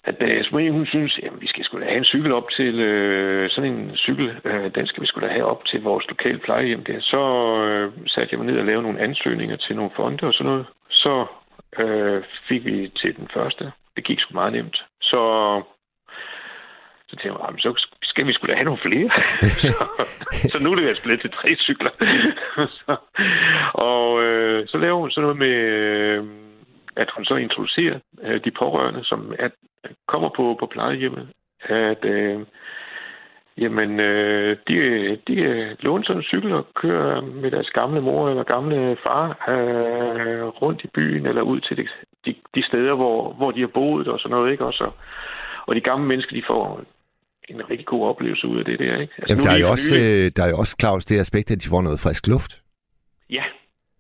at 0.06 0.15
øh, 0.19 0.43
Smage, 0.43 0.71
hun 0.71 0.86
synes, 0.86 1.19
at 1.23 1.41
vi 1.41 1.47
skal 1.47 1.63
skulle 1.65 1.86
have 1.86 1.97
en 1.97 2.06
cykel 2.06 2.32
op 2.32 2.49
til, 2.49 2.79
øh, 2.79 3.49
sådan 3.49 3.73
en 3.73 3.91
cykel, 3.95 4.39
øh, 4.43 4.75
den 4.75 4.88
skal 4.88 5.01
vi 5.01 5.08
skulle 5.08 5.29
have 5.29 5.45
op 5.45 5.65
til 5.65 5.84
vores 5.84 6.06
lokale 6.10 6.38
plejehjem 6.38 6.84
der. 6.84 6.99
Så 6.99 7.21
øh, 7.65 7.91
satte 8.08 8.29
jeg 8.32 8.39
mig 8.39 8.47
ned 8.47 8.60
og 8.60 8.65
lavede 8.65 8.84
nogle 8.84 8.99
ansøgninger 8.99 9.56
til 9.56 9.75
nogle 9.75 9.91
fonde 9.95 10.27
og 10.27 10.34
sådan 10.34 10.51
noget. 10.51 10.65
Så 10.89 11.25
uh, 11.84 12.24
fik 12.48 12.66
vi 12.66 12.92
til 13.02 13.16
den 13.16 13.28
første. 13.34 13.72
Det 13.96 14.04
gik 14.04 14.20
sgu 14.20 14.34
meget 14.34 14.54
nemt. 14.54 14.78
Så, 15.02 15.22
så 17.08 17.16
tænkte 17.16 17.40
jeg, 17.44 17.54
så 17.60 17.88
skal 18.04 18.28
vi 18.28 18.34
skulle 18.34 18.56
have 18.56 18.66
nogle 18.66 18.82
flere. 18.82 19.10
så, 19.64 20.06
så 20.52 20.60
nu 20.60 20.72
er 20.72 20.76
det 20.76 20.88
altså 20.88 21.04
blevet 21.04 21.22
til 21.22 21.32
tre 21.32 21.56
cykler. 21.56 21.92
så, 22.80 22.96
og 23.74 24.14
uh, 24.14 24.68
så 24.68 24.78
laver 24.78 25.00
hun 25.00 25.12
sådan 25.12 25.22
noget 25.22 25.38
med... 25.38 25.56
Uh, 26.20 26.44
at 26.96 27.10
hun 27.16 27.26
så 27.26 27.36
introducerer 27.36 28.00
øh, 28.22 28.44
de 28.46 28.52
pårørende, 28.52 29.04
som 29.04 29.34
er, 29.40 29.50
kommer 30.08 30.30
på, 30.30 30.58
på 30.60 30.66
plejehjemmet, 30.66 31.28
at 31.62 32.06
øh, 32.06 32.42
jamen, 33.58 34.00
øh, 34.00 34.58
de, 34.68 34.76
de 35.28 35.36
låner 35.80 36.04
sådan 36.04 36.20
en 36.20 36.24
cykel 36.24 36.54
og 36.54 36.68
kører 36.76 37.22
med 37.22 37.52
deres 37.52 37.70
gamle 37.70 38.02
mor 38.02 38.30
eller 38.30 38.44
gamle 38.44 38.98
far 39.04 39.26
øh, 39.50 40.46
rundt 40.48 40.82
i 40.84 40.88
byen 40.88 41.26
eller 41.26 41.42
ud 41.42 41.60
til 41.60 41.78
de, 41.78 41.88
de, 42.26 42.36
de 42.56 42.63
steder, 42.68 42.96
hvor, 42.96 43.34
hvor 43.34 43.52
de 43.52 43.60
har 43.60 43.72
boet 43.74 44.08
og 44.08 44.20
sådan 44.20 44.36
noget, 44.38 44.52
ikke? 44.52 44.66
Og, 44.66 44.74
så, 44.74 44.92
og 45.68 45.76
de 45.76 45.82
gamle 45.82 46.08
mennesker, 46.08 46.36
de 46.36 46.44
får 46.48 46.82
en 47.50 47.70
rigtig 47.70 47.86
god 47.86 48.08
oplevelse 48.08 48.48
ud 48.48 48.60
af 48.60 48.66
det 48.66 48.80
der, 48.80 49.02
ikke? 49.02 49.13
Altså, 49.18 49.34
Jamen, 49.34 49.44
der, 49.44 49.52
er 49.52 49.58
jo 49.58 49.70
også, 49.70 49.96
øh, 49.96 50.32
der 50.36 50.44
er 50.44 50.50
jo 50.50 50.58
også, 50.58 50.76
Claus, 50.80 51.06
det 51.06 51.20
aspekt, 51.20 51.52
at 51.52 51.62
de 51.63 51.70
får 51.70 51.82
noget 51.82 52.00
frisk 52.00 52.28
luft. 52.28 52.62
Ja, 53.30 53.44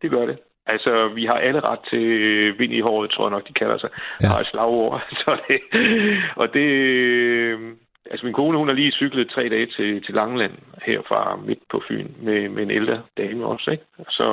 det 0.01 0.11
gør 0.11 0.25
det. 0.25 0.37
Altså, 0.65 1.11
vi 1.15 1.25
har 1.25 1.33
alle 1.33 1.59
ret 1.59 1.79
til 1.89 2.05
vind 2.59 2.73
i 2.73 2.81
håret, 2.81 3.11
tror 3.11 3.25
jeg 3.25 3.31
nok, 3.31 3.47
de 3.47 3.53
kalder 3.53 3.77
sig. 3.77 3.89
Ja. 4.21 4.27
Har 4.27 4.39
et 4.39 4.47
slagord. 4.47 5.01
Så 5.21 5.37
det, 5.47 5.59
og 6.35 6.53
det... 6.53 6.67
Altså, 8.11 8.25
min 8.25 8.33
kone, 8.33 8.57
hun 8.57 8.67
har 8.67 8.75
lige 8.75 8.91
cyklet 8.91 9.29
tre 9.29 9.49
dage 9.49 9.67
til, 9.77 10.03
til 10.03 10.13
Langeland 10.15 10.51
herfra 10.81 11.39
midt 11.47 11.59
på 11.71 11.81
Fyn 11.87 12.07
med, 12.21 12.49
med 12.49 12.63
en 12.63 12.71
ældre 12.71 13.01
dame 13.17 13.45
også, 13.45 13.71
ikke? 13.71 13.83
Så... 14.09 14.27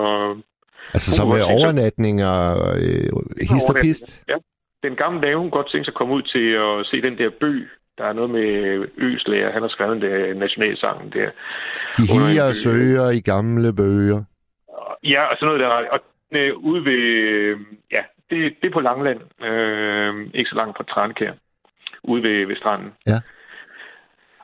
Altså, 0.95 1.17
så 1.17 1.27
med 1.27 1.43
overnatninger 1.43 2.29
og 2.29 2.79
øh, 2.79 3.11
hist 3.53 3.71
og 3.71 3.77
pist? 3.83 4.25
Ja. 4.29 4.37
Den 4.83 4.97
gamle 4.97 5.21
dame, 5.21 5.41
hun 5.41 5.51
godt 5.51 5.71
tænke 5.71 5.85
sig 5.85 5.93
at 5.93 5.97
komme 5.97 6.15
ud 6.15 6.23
til 6.23 6.47
at 6.53 6.87
se 6.87 7.03
den 7.03 7.19
der 7.19 7.31
bø, 7.41 7.53
der 7.99 8.05
er 8.05 8.13
noget 8.13 8.31
med 8.31 8.49
Øslæger. 8.97 9.53
Han 9.53 9.63
har 9.63 9.69
skrevet 9.69 10.03
den 10.03 10.37
nationalsangen 10.37 11.13
der. 11.13 11.31
De 11.97 12.03
higer 12.13 12.45
og 12.45 12.55
søger 12.55 13.11
i 13.11 13.21
gamle 13.21 13.73
bøger. 13.73 14.25
Ja, 15.05 15.23
og 15.25 15.37
sådan 15.37 15.47
noget 15.47 15.61
der. 15.61 15.69
Og 15.69 16.01
øh, 16.33 16.57
ude 16.57 16.85
ved, 16.85 17.03
øh, 17.33 17.59
ja, 17.93 18.03
det, 18.31 18.55
det 18.63 18.69
er 18.69 18.73
på 18.73 18.81
Langland, 18.81 19.21
øh, 19.45 20.27
ikke 20.35 20.51
så 20.51 20.57
langt 20.57 20.77
fra 20.77 20.85
Tranekær, 20.85 21.33
ude 22.03 22.23
ved, 22.23 22.47
ved 22.47 22.57
stranden. 22.57 22.93
Ja. 23.07 23.21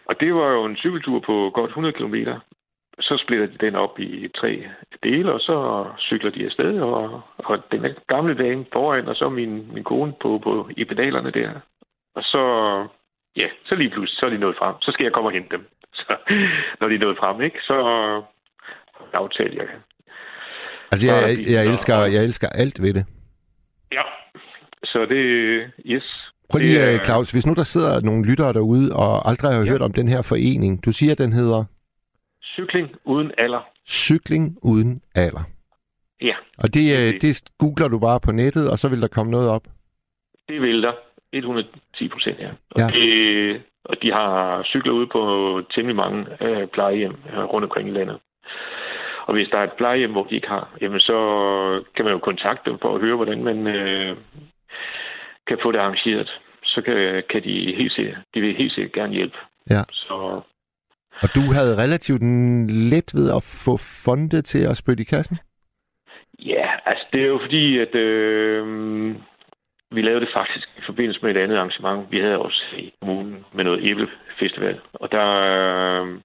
Og 0.09 0.21
det 0.21 0.35
var 0.35 0.49
jo 0.51 0.65
en 0.65 0.77
cykeltur 0.77 1.19
på 1.21 1.51
godt 1.55 1.71
100 1.71 1.93
km. 1.93 2.15
Så 3.01 3.23
splitter 3.25 3.47
de 3.47 3.67
den 3.67 3.75
op 3.75 3.99
i 3.99 4.29
tre 4.29 4.69
dele, 5.03 5.33
og 5.33 5.41
så 5.41 5.87
cykler 5.99 6.31
de 6.31 6.45
afsted, 6.45 6.81
og, 6.81 7.21
og 7.39 7.59
den 7.73 7.87
gamle 8.09 8.35
dame 8.35 8.65
foran, 8.73 9.09
og 9.09 9.17
så 9.17 9.29
min, 9.29 9.73
min 9.75 9.85
kone 9.85 10.13
på, 10.23 10.41
på, 10.45 10.69
i 10.77 10.85
pedalerne 10.85 11.31
der. 11.31 11.51
Og 12.15 12.23
så, 12.23 12.43
ja, 13.37 13.49
så 13.65 13.75
lige 13.75 13.91
pludselig, 13.91 14.19
så 14.19 14.27
er 14.27 14.31
de 14.31 14.39
nået 14.39 14.57
frem. 14.59 14.75
Så 14.81 14.91
skal 14.93 15.05
jeg 15.05 15.13
komme 15.13 15.29
og 15.29 15.33
hente 15.33 15.57
dem. 15.57 15.67
Så, 15.97 16.17
når 16.81 16.89
de 16.89 16.95
er 16.95 16.99
nået 16.99 17.19
frem, 17.19 17.41
ikke? 17.43 17.59
Så 17.63 17.77
aftalte 19.13 19.57
jeg 19.57 19.69
Altså, 20.91 21.07
jeg, 21.07 21.23
jeg, 21.23 21.53
jeg, 21.53 21.67
elsker, 21.67 21.97
jeg 21.97 22.25
elsker 22.25 22.49
alt 22.49 22.83
ved 22.83 22.95
det. 22.95 23.05
Ja, 23.93 24.03
så 24.85 25.07
det... 25.07 25.23
Yes. 25.87 26.33
Prøv 26.51 26.59
lige, 26.59 26.87
det, 26.87 26.95
øh, 26.95 27.05
Claus, 27.05 27.33
hvis 27.33 27.47
nu 27.47 27.55
der 27.55 27.63
sidder 27.63 28.01
nogle 28.01 28.27
lyttere 28.27 28.53
derude 28.53 28.97
og 28.97 29.29
aldrig 29.29 29.53
har 29.53 29.65
ja. 29.65 29.71
hørt 29.71 29.83
om 29.83 29.93
den 29.93 30.09
her 30.09 30.23
forening. 30.23 30.85
Du 30.85 30.93
siger, 30.93 31.13
at 31.13 31.19
den 31.19 31.33
hedder... 31.33 31.65
Cykling 32.43 32.89
uden 33.05 33.31
alder. 33.39 33.63
Cykling 33.89 34.59
uden 34.63 35.03
alder. 35.15 35.45
Ja. 36.23 36.37
Og 36.59 36.75
det, 36.75 36.85
øh, 36.93 37.13
det. 37.13 37.23
det 37.23 37.43
googler 37.59 37.89
du 37.89 37.99
bare 37.99 38.21
på 38.21 38.33
nettet, 38.33 38.71
og 38.71 38.79
så 38.79 38.89
vil 38.89 39.03
der 39.03 39.09
komme 39.09 39.31
noget 39.31 39.49
op? 39.51 39.63
Det 40.49 40.63
vil 40.63 40.83
der. 40.83 40.93
110 41.33 42.09
procent, 42.09 42.39
ja. 42.41 42.51
Og, 42.71 42.81
ja. 42.81 42.87
Det, 42.87 43.63
og 43.85 44.03
de 44.03 44.13
har 44.13 44.63
cykler 44.63 44.93
ude 44.93 45.07
på 45.07 45.63
temmelig 45.75 45.97
mange 45.97 46.27
øh, 46.41 46.67
plejehjem 46.67 47.15
øh, 47.33 47.45
rundt 47.45 47.65
omkring 47.65 47.89
i 47.89 47.93
landet. 47.93 48.19
Og 49.27 49.35
hvis 49.35 49.49
der 49.49 49.59
er 49.59 49.65
et 49.65 49.79
plejehjem, 49.79 50.13
hvor 50.13 50.25
de 50.25 50.35
ikke 50.35 50.49
har, 50.49 50.77
jamen 50.81 51.01
så 51.01 51.19
kan 51.97 52.05
man 52.05 52.15
jo 52.15 52.19
kontakte 52.19 52.71
dem 52.71 52.79
for 52.83 52.95
at 52.95 53.01
høre, 53.01 53.17
hvordan 53.17 53.45
man 53.45 53.67
øh, 53.67 54.17
kan 55.49 55.59
få 55.63 55.73
det 55.73 55.79
arrangeret. 55.79 56.41
Så 56.65 56.83
kan, 56.83 57.23
kan 57.31 57.43
de 57.43 57.75
helt 57.77 57.93
sikkert, 57.93 58.19
de 58.35 58.41
vil 58.41 58.57
helt 58.57 58.73
sikkert 58.73 58.93
gerne 58.93 59.13
hjælpe. 59.13 59.37
Ja. 59.71 59.83
Så, 59.91 60.41
og 61.23 61.29
du 61.35 61.41
havde 61.53 61.83
relativt 61.83 62.23
let 62.93 63.15
ved 63.15 63.31
at 63.37 63.43
få 63.65 63.77
fondet 64.05 64.45
til 64.45 64.63
at 64.71 64.77
spytte 64.77 65.03
i 65.03 65.11
kassen? 65.15 65.39
Ja, 66.39 66.69
altså 66.87 67.05
det 67.13 67.23
er 67.23 67.27
jo 67.27 67.39
fordi, 67.43 67.79
at 67.79 67.95
øh, 67.95 68.67
vi 69.91 70.03
lavede 70.03 70.21
det 70.21 70.35
faktisk 70.35 70.69
i 70.79 70.83
forbindelse 70.87 71.21
med 71.23 71.31
et 71.31 71.43
andet 71.43 71.57
arrangement. 71.57 72.11
Vi 72.11 72.21
havde 72.21 72.39
også 72.39 72.63
i 72.77 72.93
kommunen 73.01 73.45
med 73.55 73.65
noget 73.65 73.91
æblefestival. 73.91 74.81
Og 74.93 75.13
der, 75.13 75.29
øh, 75.53 76.21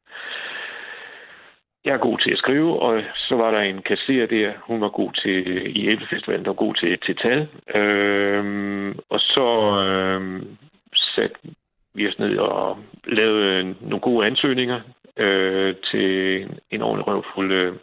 jeg 1.86 1.94
er 1.94 1.98
god 1.98 2.17
til 2.17 2.32
at 2.32 2.38
skrive, 2.38 2.80
og 2.80 3.04
så 3.15 3.36
var 3.36 3.52
der 3.52 3.60
en 3.60 3.82
kasserer 3.82 4.28
der, 4.28 4.54
hun 4.62 4.82
var 4.82 4.89
god 4.89 5.13
til, 5.13 5.38
i 5.78 5.89
Æblefestivalen, 5.89 6.46
der 6.46 6.50
var 6.50 6.65
god 6.65 6.76
til, 6.76 7.00
til 7.06 7.15
tal. 7.15 7.48
Øhm, 7.76 9.00
og 9.10 9.20
så 9.20 9.48
øhm, 9.86 10.58
satte 10.94 11.36
vi 11.94 12.08
os 12.08 12.20
ned 12.20 12.38
og 12.38 12.78
lavede 13.06 13.76
nogle 13.82 14.00
gode 14.00 14.28
ansøgninger 14.28 14.82
øh, 15.17 15.76
til 15.91 16.41
en 16.72 16.82
ordentlig 16.82 17.08
røvfuld 17.08 17.52
øh, 17.52 17.74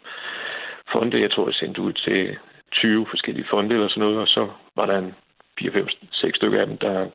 fonde. 0.91 1.21
Jeg 1.21 1.31
tror, 1.31 1.47
jeg 1.47 1.53
sendte 1.53 1.81
ud 1.81 1.93
til 1.93 2.37
20 2.71 3.05
forskellige 3.09 3.47
fonde 3.49 3.75
eller 3.75 3.89
sådan 3.89 4.01
noget, 4.01 4.19
og 4.19 4.27
så 4.27 4.49
var 4.75 4.85
der 4.85 4.97
en 4.97 5.15
4-5-6 5.61 6.35
stykker 6.35 6.61
af 6.61 6.67
dem, 6.67 6.77
der 6.77 7.07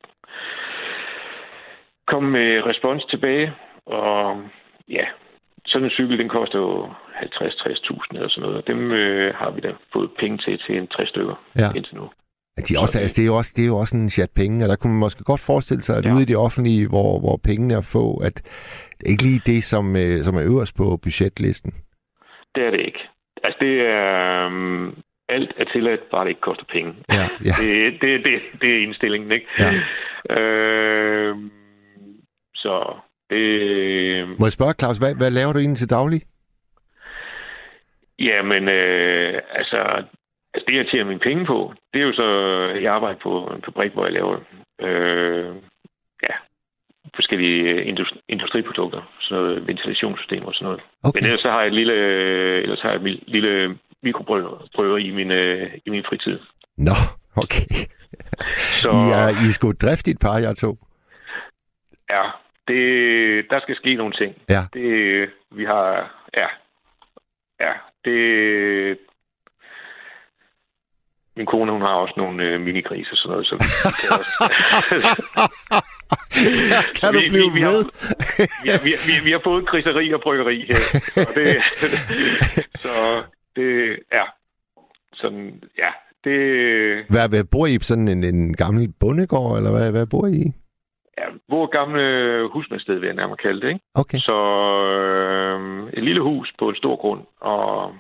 kom 2.07 2.23
med 2.23 2.67
respons 2.67 3.05
tilbage. 3.05 3.53
Og 3.87 4.43
ja, 4.89 5.05
sådan 5.67 5.85
en 5.85 5.91
cykel, 5.91 6.19
den 6.19 6.29
koster 6.29 6.59
jo 6.59 6.87
50-60.000 6.87 8.17
eller 8.17 8.29
sådan 8.29 8.43
noget, 8.43 8.57
og 8.57 8.67
dem 8.67 8.93
øh, 8.93 9.35
har 9.35 9.51
vi 9.51 9.61
da 9.61 9.73
fået 9.93 10.11
penge 10.21 10.39
til 10.39 10.59
til 10.59 10.77
en 10.79 10.87
60 10.87 11.09
stykker 11.09 11.35
Ja. 11.59 11.69
indtil 11.77 11.97
nu. 11.97 12.11
De 12.69 12.79
også, 12.79 12.99
altså, 13.01 13.15
det, 13.17 13.23
er 13.23 13.27
jo 13.33 13.37
også, 13.37 13.53
det 13.57 13.63
er 13.63 13.67
jo 13.67 13.77
også 13.77 13.97
en 13.97 14.11
chat 14.11 14.31
penge, 14.37 14.65
og 14.65 14.69
der 14.69 14.77
kunne 14.77 14.93
man 14.93 15.01
måske 15.01 15.25
godt 15.25 15.41
forestille 15.41 15.83
sig, 15.83 15.97
at 15.99 16.05
ja. 16.05 16.13
Ude 16.13 16.23
i 16.23 16.25
det 16.25 16.37
offentlige, 16.37 16.89
hvor, 16.89 17.21
hvor 17.21 17.37
pengene 17.45 17.75
er 17.75 17.91
få, 17.93 18.17
at 18.29 18.37
det 18.99 19.05
er 19.07 19.11
ikke 19.11 19.23
lige 19.23 19.43
det, 19.47 19.65
som, 19.65 19.97
øh, 19.97 20.25
som 20.25 20.35
er 20.37 20.45
øverst 20.51 20.77
på 20.77 20.85
budgetlisten. 21.03 21.73
Det 22.55 22.63
er 22.67 22.71
det 22.71 22.81
ikke. 22.81 23.03
Altså, 23.45 23.59
det 23.61 23.81
er... 23.81 24.47
Um, 24.47 25.03
alt 25.29 25.53
er 25.59 25.65
tilladt, 25.65 26.01
bare 26.11 26.25
det 26.25 26.29
ikke 26.29 26.41
koster 26.41 26.65
penge. 26.73 26.95
Ja, 27.13 27.29
ja. 27.45 27.55
Det, 27.63 27.93
det, 28.01 28.25
det, 28.25 28.33
det 28.61 28.71
er 28.77 28.83
indstillingen, 28.87 29.33
ikke? 29.33 29.47
Ja. 29.59 29.73
Øh, 30.37 31.37
så 32.55 32.95
det... 33.31 34.39
Må 34.39 34.47
jeg 34.47 34.53
spørge, 34.53 34.75
Claus, 34.81 34.99
hvad, 34.99 35.15
hvad 35.15 35.31
laver 35.31 35.53
du 35.53 35.59
egentlig 35.59 35.79
til 35.79 35.91
daglig? 35.91 36.23
Jamen, 38.19 38.69
øh, 38.69 39.41
altså, 39.51 39.77
altså, 40.55 40.65
det 40.69 40.77
jeg 40.77 40.87
tjener 40.91 41.05
mine 41.05 41.21
penge 41.21 41.47
på, 41.47 41.75
det 41.93 42.01
er 42.01 42.07
jo 42.07 42.13
så, 42.13 42.29
jeg 42.83 42.95
arbejder 42.95 43.19
på 43.23 43.53
en 43.57 43.63
fabrik, 43.65 43.93
hvor 43.93 44.05
jeg 44.05 44.13
laver 44.13 44.37
øh, 44.81 45.55
ja, 46.23 46.35
forskellige 47.15 47.85
industri- 47.85 48.21
industriprodukter, 48.29 49.03
sådan 49.21 49.43
noget 49.43 49.67
ventilationssystemer 49.67 50.47
og 50.47 50.55
sådan 50.55 50.65
noget. 50.65 50.81
Okay. 51.03 51.21
Men 51.21 51.25
ellers 51.25 51.41
så 51.41 51.51
har 51.51 51.61
jeg 51.61 51.67
et 51.67 51.75
lille, 51.75 51.97
ellers 52.63 52.81
har 52.81 52.91
jeg 52.91 53.01
et 53.03 53.23
lille 53.27 53.79
mikrobrødre 54.03 55.03
i 55.03 55.11
min, 55.11 55.31
øh, 55.31 55.71
i 55.87 55.91
min 55.91 56.05
fritid. 56.09 56.39
Nå, 56.77 56.97
okay. 57.37 57.67
Så 58.83 58.89
I 58.89 59.11
er, 59.21 59.29
I 59.29 59.45
er 59.49 59.55
sgu 59.55 59.71
et 59.71 59.83
driftigt 59.83 60.21
par, 60.21 60.39
jeg 60.39 60.57
to. 60.57 60.79
ja, 62.11 62.23
det, 62.69 63.47
der 63.51 63.61
skal 63.61 63.77
ske 63.77 63.95
nogle 63.95 64.13
ting. 64.13 64.35
Ja. 64.51 64.63
Det, 64.75 64.87
vi 65.51 65.65
har, 65.65 65.87
ja, 66.37 66.47
ja, 67.61 67.73
det, 68.05 68.99
min 71.37 71.47
kone, 71.47 71.73
hun 71.73 71.81
har 71.81 71.89
også 71.95 72.15
nogle 72.17 72.45
øh, 72.45 72.61
minigrise 72.61 73.13
og 73.13 73.17
sådan 73.17 73.31
noget, 73.31 73.47
så 73.47 73.55
vi 73.55 73.67
kan 74.01 74.11
også... 74.19 74.35
kan 77.01 77.15
du 77.15 77.21
blive 77.29 77.53
vi- 77.53 77.55
vi 77.55 77.61
har- 77.61 77.71
ved? 77.77 77.85
ja, 78.67 78.79
vi, 78.85 78.91
vi, 79.07 79.13
vi 79.25 79.31
har 79.31 79.41
både 79.45 79.67
griseri 79.67 80.13
og 80.15 80.21
bryggeri 80.23 80.65
her. 80.69 80.75
Så 81.15 81.21
det, 81.35 81.57
så 82.85 83.23
det 83.57 83.99
ja, 84.13 84.25
sådan, 85.15 85.63
ja, 85.79 85.91
det, 86.25 86.37
Hvad, 87.09 87.29
hvad 87.29 87.45
bor 87.45 87.67
I 87.67 87.79
på 87.79 87.85
sådan 87.85 88.09
en, 88.09 88.25
en 88.25 88.57
gammel 88.57 88.93
bondegård, 89.01 89.57
eller 89.57 89.71
hvad, 89.71 89.91
hvad 89.91 90.07
bor 90.07 90.27
i? 90.27 90.53
Ja, 91.19 91.25
vores 91.49 91.71
gamle 91.73 92.03
husmandssted, 92.53 92.99
vil 92.99 93.07
jeg 93.07 93.17
nærmere 93.17 93.37
kalde 93.37 93.61
det, 93.61 93.69
ikke? 93.69 93.81
Okay. 93.95 94.19
Så 94.19 94.37
øh, 94.93 95.89
et 95.93 96.05
lille 96.05 96.21
hus 96.23 96.53
på 96.59 96.69
en 96.69 96.77
stor 96.77 96.97
grund, 96.97 97.21
og 97.41 97.95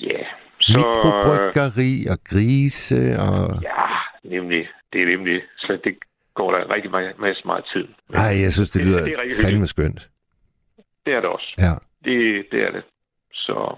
ja, 0.00 0.18
så... 0.60 0.76
Mikrobryggeri 0.76 2.06
og 2.10 2.18
grise 2.24 3.18
og... 3.18 3.62
Ja, 3.62 3.84
nemlig. 4.24 4.68
Det 4.92 5.02
er 5.02 5.06
nemlig. 5.06 5.42
Så 5.58 5.78
det 5.84 5.94
går 6.34 6.50
der 6.52 6.70
rigtig 6.74 6.90
meget, 6.90 7.18
masse 7.18 7.42
meget 7.44 7.64
tid. 7.72 7.84
Men 8.08 8.16
Ej, 8.16 8.40
jeg 8.44 8.52
synes, 8.52 8.70
det 8.70 8.80
Det- 8.80 8.88
lyder 8.90 9.04
det 9.04 9.12
er 9.16 9.20
rigtig 9.22 9.44
fandme 9.44 9.66
skønt. 9.66 10.08
Det 11.06 11.14
er 11.14 11.20
det 11.20 11.30
også. 11.30 11.54
Ja. 11.58 11.72
Det, 12.04 12.46
det 12.52 12.62
er 12.62 12.70
det. 12.70 12.82
Så 13.32 13.76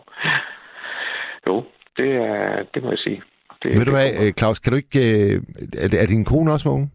jo, 1.47 1.65
det, 1.97 2.11
er, 2.17 2.63
det 2.75 2.83
må 2.83 2.91
jeg 2.91 2.99
sige. 2.99 3.23
Det, 3.63 3.71
Ved 3.71 3.77
du 3.79 3.85
det 3.85 3.93
hvad, 3.93 4.17
kommer. 4.17 4.33
Claus, 4.39 4.59
kan 4.59 4.73
du 4.73 4.77
ikke... 4.77 4.99
øh, 5.35 5.41
Er, 5.83 5.99
er 6.03 6.07
din 6.07 6.25
kone 6.25 6.53
også 6.53 6.69
vågen? 6.69 6.93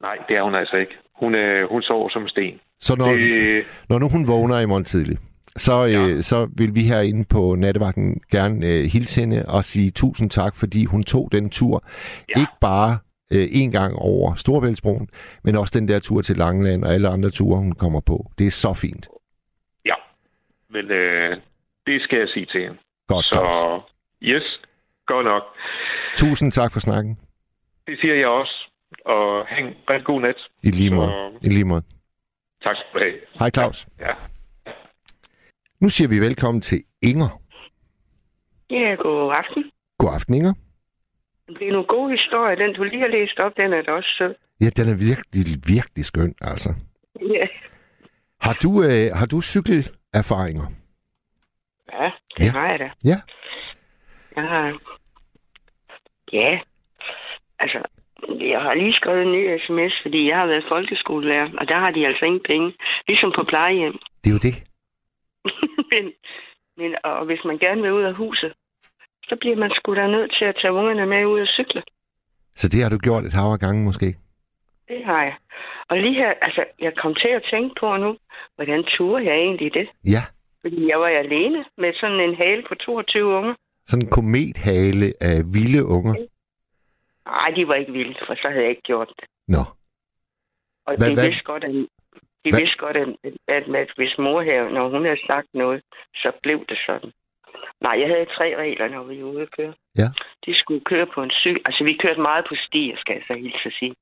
Nej, 0.00 0.16
det 0.28 0.36
er 0.36 0.42
hun 0.42 0.54
altså 0.54 0.76
ikke. 0.76 0.92
Hun, 1.20 1.34
er, 1.34 1.66
hun 1.70 1.82
sover 1.82 2.08
som 2.08 2.22
en 2.22 2.28
sten. 2.28 2.60
Så 2.80 2.96
når, 2.96 3.06
Det, 3.12 3.64
når 3.88 3.98
nu 3.98 4.08
hun 4.08 4.28
vågner 4.28 4.58
i 4.60 4.66
morgen 4.66 4.84
tidlig, 4.84 5.18
så, 5.56 5.72
Ja. 5.84 6.06
øh, 6.08 6.22
så 6.22 6.48
vil 6.56 6.74
vi 6.74 6.80
herinde 6.80 7.24
på 7.30 7.54
nattevagten 7.54 8.20
gerne 8.32 8.66
øh, 8.66 8.84
hilse 8.84 9.20
hende 9.20 9.44
og 9.48 9.64
sige 9.64 9.90
tusind 9.90 10.30
tak, 10.30 10.56
fordi 10.56 10.84
hun 10.84 11.02
tog 11.04 11.28
den 11.32 11.50
tur. 11.50 11.84
Ja. 12.28 12.40
Ikke 12.40 12.52
bare 12.60 12.98
øh, 13.32 13.48
en 13.50 13.72
gang 13.72 13.94
over 13.96 14.34
Storebæltsbroen, 14.34 15.08
men 15.44 15.56
også 15.56 15.78
den 15.78 15.88
der 15.88 15.98
tur 16.00 16.20
til 16.22 16.36
Langeland 16.36 16.84
og 16.84 16.92
alle 16.94 17.08
andre 17.08 17.30
ture, 17.30 17.58
hun 17.58 17.72
kommer 17.72 18.00
på. 18.00 18.30
Det 18.38 18.46
er 18.46 18.50
så 18.50 18.74
fint. 18.74 19.08
ja, 19.84 19.94
men 20.70 20.90
øh, 20.90 21.36
det 21.86 22.02
skal 22.02 22.18
jeg 22.18 22.28
sige 22.28 22.46
til 22.46 22.60
hende. 22.62 22.78
Godt. 23.08 23.24
Så 23.26 23.80
yes, 24.22 24.60
godt 25.06 25.24
nok. 25.26 25.42
Tusind 26.16 26.52
tak 26.52 26.72
for 26.72 26.80
snakken. 26.80 27.18
Det 27.86 27.98
siger 28.00 28.14
jeg 28.14 28.26
også. 28.28 28.69
Og 29.04 29.46
have 29.46 29.60
en 29.68 29.74
rigtig 29.90 30.06
god 30.06 30.20
nat. 30.20 30.36
I 30.62 30.70
lige 30.70 30.90
måde. 30.94 31.08
Så- 31.40 31.48
I 31.48 31.52
lige 31.52 31.64
måde. 31.64 31.82
Tak 32.62 32.76
skal 32.76 33.00
du 33.00 33.04
have. 33.04 33.20
Hej 33.38 33.50
Claus. 33.50 33.88
Ja. 34.00 34.14
Nu 35.80 35.88
siger 35.88 36.08
vi 36.08 36.18
velkommen 36.20 36.60
til 36.60 36.78
Inger. 37.02 37.40
Ja, 38.70 38.94
god 38.94 39.32
aften. 39.34 39.70
God 39.98 40.14
aften, 40.14 40.34
Inger. 40.34 40.54
Det 41.48 41.68
er 41.68 41.72
nogle 41.72 41.86
gode 41.86 42.10
historier. 42.10 42.54
Den, 42.56 42.74
du 42.74 42.84
lige 42.84 43.00
har 43.00 43.08
læst 43.08 43.38
op, 43.38 43.52
den 43.56 43.72
er 43.72 43.82
da 43.82 43.92
også 43.92 44.08
sød. 44.18 44.34
Ja, 44.60 44.66
den 44.70 44.88
er 44.88 44.94
virkelig, 44.96 45.58
virkelig 45.74 46.04
skøn, 46.04 46.34
altså. 46.40 46.68
Ja, 47.20 47.46
Har 48.40 48.52
du, 48.62 48.82
øh, 48.82 49.06
har 49.18 49.26
du 49.26 49.40
cykelerfaringer? 49.40 50.66
ja 51.92 52.10
det 52.38 52.44
Ja. 52.44 52.50
har 52.50 52.70
jeg 52.70 52.78
da. 52.78 52.90
Ja. 53.04 53.20
Jeg 54.36 54.44
har... 54.48 54.78
Ja, 56.32 56.60
altså, 57.58 57.82
jeg 58.52 58.60
har 58.60 58.74
lige 58.74 58.92
skrevet 58.92 59.22
en 59.22 59.32
ny 59.32 59.42
sms, 59.64 59.94
fordi 60.02 60.28
jeg 60.28 60.36
har 60.36 60.46
været 60.46 60.64
folkeskolelærer, 60.68 61.48
og 61.60 61.68
der 61.68 61.78
har 61.78 61.90
de 61.90 62.06
altså 62.06 62.24
ingen 62.24 62.44
penge. 62.46 62.72
Ligesom 63.08 63.32
på 63.36 63.42
plejehjem. 63.48 63.96
Det 64.22 64.28
er 64.30 64.36
jo 64.38 64.44
det. 64.48 64.56
men, 65.92 66.04
men, 66.76 66.90
og 67.04 67.24
hvis 67.24 67.42
man 67.44 67.58
gerne 67.58 67.82
vil 67.82 67.92
ud 67.92 68.02
af 68.02 68.14
huset, 68.14 68.52
så 69.28 69.36
bliver 69.40 69.56
man 69.56 69.70
sgu 69.76 69.94
da 69.94 70.06
nødt 70.06 70.32
til 70.38 70.44
at 70.44 70.56
tage 70.60 70.72
ungerne 70.72 71.06
med 71.06 71.24
ud 71.24 71.40
og 71.40 71.46
cykle. 71.46 71.82
Så 72.54 72.68
det 72.68 72.82
har 72.82 72.90
du 72.90 72.98
gjort 72.98 73.24
et 73.24 73.32
hav 73.32 73.52
af 73.52 73.58
gange 73.58 73.84
måske? 73.84 74.06
Det 74.88 75.04
har 75.04 75.22
jeg. 75.22 75.36
Og 75.90 75.96
lige 75.96 76.14
her, 76.14 76.32
altså, 76.42 76.64
jeg 76.80 76.92
kom 77.02 77.14
til 77.14 77.28
at 77.28 77.42
tænke 77.52 77.74
på 77.80 77.96
nu, 77.96 78.16
hvordan 78.56 78.84
turde 78.96 79.24
jeg 79.24 79.36
egentlig 79.36 79.74
det? 79.74 79.88
Ja. 80.14 80.22
Fordi 80.60 80.88
jeg 80.90 81.00
var 81.00 81.06
alene 81.06 81.64
med 81.78 81.92
sådan 82.00 82.20
en 82.20 82.34
hale 82.34 82.62
på 82.68 82.74
22 82.74 83.24
unger. 83.38 83.54
Sådan 83.86 84.04
en 84.04 84.10
komethale 84.10 85.06
af 85.20 85.36
vilde 85.54 85.84
unger. 85.84 86.14
Nej, 87.26 87.50
de 87.56 87.68
var 87.68 87.74
ikke 87.74 87.92
vilde, 87.92 88.16
for 88.26 88.34
så 88.34 88.48
havde 88.48 88.62
jeg 88.62 88.70
ikke 88.70 88.82
gjort 88.82 89.08
det. 89.20 89.28
Nå. 89.48 89.62
Og 90.86 90.96
Hvad- 90.96 91.08
de 91.10 91.14
hvad- 91.14 91.26
vidste 91.28 91.44
godt, 91.44 91.64
at, 91.64 91.70
de 91.74 92.50
Hvad- 92.50 92.60
vidste 92.60 92.76
godt, 92.78 92.96
at, 92.96 93.08
at, 93.48 93.74
at 93.74 93.90
hvis 93.96 94.18
mor 94.18 94.42
her, 94.42 94.68
når 94.68 94.88
hun 94.88 95.04
havde 95.04 95.26
sagt 95.26 95.48
noget, 95.54 95.82
så 96.14 96.32
blev 96.42 96.66
det 96.68 96.78
sådan. 96.86 97.12
Nej, 97.80 97.96
jeg 98.00 98.08
havde 98.08 98.26
tre 98.26 98.56
regler, 98.56 98.88
når 98.88 99.02
vi 99.04 99.22
var 99.22 99.28
ude 99.30 99.42
at 99.42 99.50
køre. 99.56 99.74
Ja. 99.98 100.08
De 100.46 100.58
skulle 100.58 100.84
køre 100.84 101.06
på 101.06 101.22
en 101.22 101.30
cykel. 101.30 101.62
Altså, 101.64 101.84
vi 101.84 101.92
kørte 102.02 102.20
meget 102.20 102.44
på 102.48 102.54
stier, 102.66 102.96
skal 102.98 103.14
jeg 103.14 103.24
så 103.26 103.34
hilse 103.34 103.66
at 103.66 103.72
sige. 103.78 103.94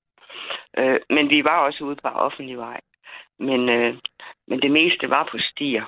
Øh, 0.78 1.00
men 1.10 1.30
vi 1.30 1.44
var 1.44 1.58
også 1.66 1.84
ude 1.84 1.96
på 1.96 2.08
offentlig 2.08 2.58
vej. 2.58 2.80
Men, 3.38 3.68
øh, 3.68 3.94
men 4.48 4.62
det 4.62 4.70
meste 4.70 5.10
var 5.10 5.28
på 5.30 5.38
stier. 5.38 5.84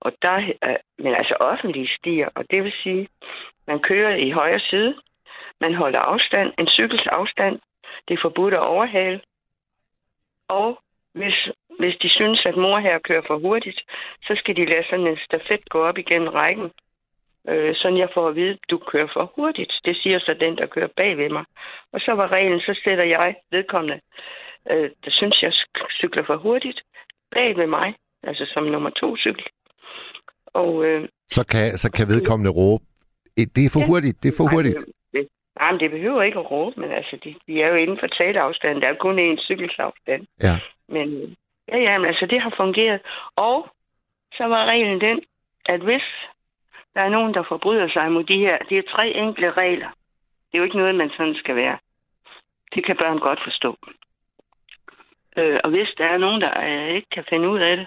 Og 0.00 0.12
der, 0.22 0.36
øh, 0.64 0.76
men 0.98 1.14
altså 1.14 1.36
offentlige 1.40 1.88
stier, 1.98 2.28
og 2.34 2.44
det 2.50 2.64
vil 2.64 2.72
sige, 2.82 3.08
man 3.66 3.80
kører 3.80 4.16
i 4.16 4.30
højre 4.30 4.60
side, 4.60 4.94
man 5.64 5.74
holder 5.74 5.98
afstand, 6.12 6.48
en 6.58 6.68
cykels 6.76 7.06
afstand, 7.06 7.54
det 8.08 8.12
er 8.14 8.22
forbudt 8.26 8.54
at 8.54 8.66
overhale, 8.74 9.20
og 10.48 10.68
hvis, 11.18 11.36
hvis 11.80 11.96
de 12.02 12.08
synes, 12.18 12.40
at 12.46 12.56
mor 12.56 12.78
her 12.78 12.98
kører 12.98 13.22
for 13.26 13.38
hurtigt, 13.38 13.80
så 14.26 14.32
skal 14.40 14.56
de 14.56 14.64
lade 14.72 14.84
sådan 14.90 15.06
en 15.06 15.18
stafet 15.28 15.62
gå 15.68 15.78
op 15.88 15.98
igennem 15.98 16.28
rækken. 16.28 16.70
Øh, 17.48 17.74
sådan 17.76 17.98
jeg 17.98 18.10
får 18.14 18.28
at 18.28 18.36
vide, 18.36 18.50
at 18.50 18.70
du 18.70 18.78
kører 18.78 19.08
for 19.12 19.32
hurtigt. 19.36 19.72
Det 19.84 19.96
siger 20.02 20.18
så 20.18 20.34
den, 20.40 20.56
der 20.56 20.66
kører 20.66 20.88
bag 20.96 21.18
ved 21.18 21.28
mig. 21.28 21.44
Og 21.92 22.00
så 22.00 22.12
var 22.12 22.32
reglen, 22.32 22.60
så 22.60 22.80
sætter 22.84 23.04
jeg 23.04 23.34
vedkommende, 23.50 24.00
øh, 24.70 24.90
der 25.04 25.10
synes, 25.10 25.42
jeg 25.42 25.52
cykler 26.00 26.24
for 26.26 26.36
hurtigt, 26.36 26.80
bag 27.30 27.56
ved 27.56 27.66
mig. 27.66 27.94
Altså 28.22 28.44
som 28.54 28.64
nummer 28.64 28.90
to 28.90 29.16
cykel. 29.16 29.44
Og, 30.46 30.84
øh, 30.84 31.08
Så 31.28 31.46
kan, 31.46 31.78
så 31.78 31.92
kan 31.92 32.08
vedkommende 32.08 32.50
råbe, 32.50 32.84
"Eh, 33.38 33.46
det 33.56 33.64
er 33.64 33.70
for 33.72 33.80
Ja. 33.80 33.86
hurtigt, 33.86 34.22
det 34.22 34.28
er 34.32 34.36
for 34.36 34.48
hurtigt. 34.54 34.84
Nej, 35.58 35.70
men 35.72 35.80
det 35.80 35.90
behøver 35.90 36.22
ikke 36.22 36.38
at 36.38 36.50
råbe, 36.50 36.80
men 36.80 36.90
altså, 36.90 37.16
de, 37.24 37.34
de 37.46 37.62
er 37.62 37.68
jo 37.68 37.74
inden 37.74 37.98
for 38.00 38.06
taleafstand. 38.06 38.80
Der 38.80 38.88
er 38.88 38.94
kun 38.94 39.18
én 39.18 39.44
cykelsafstand. 39.44 40.26
Ja. 40.42 40.56
Men 40.88 41.36
ja, 41.68 41.78
ja, 41.78 41.98
men 41.98 42.06
altså, 42.06 42.26
det 42.26 42.40
har 42.40 42.54
fungeret. 42.56 43.00
Og 43.36 43.68
så 44.36 44.44
var 44.44 44.66
reglen 44.66 45.00
den, 45.00 45.20
at 45.66 45.80
hvis 45.80 46.02
der 46.94 47.00
er 47.00 47.08
nogen, 47.08 47.34
der 47.34 47.42
forbryder 47.48 47.88
sig 47.88 48.12
mod 48.12 48.24
de 48.24 48.38
her, 48.38 48.58
det 48.68 48.78
er 48.78 48.92
tre 48.94 49.08
enkle 49.08 49.50
regler. 49.52 49.88
Det 50.46 50.54
er 50.54 50.58
jo 50.58 50.64
ikke 50.64 50.76
noget, 50.76 50.94
man 50.94 51.10
sådan 51.16 51.34
skal 51.34 51.56
være. 51.56 51.78
Det 52.74 52.86
kan 52.86 52.96
børn 52.96 53.18
godt 53.18 53.40
forstå. 53.44 53.76
Øh, 55.36 55.60
og 55.64 55.70
hvis 55.70 55.88
der 55.98 56.04
er 56.04 56.18
nogen, 56.18 56.40
der 56.40 56.60
øh, 56.60 56.94
ikke 56.94 57.08
kan 57.10 57.24
finde 57.30 57.48
ud 57.48 57.58
af 57.60 57.76
det, 57.76 57.86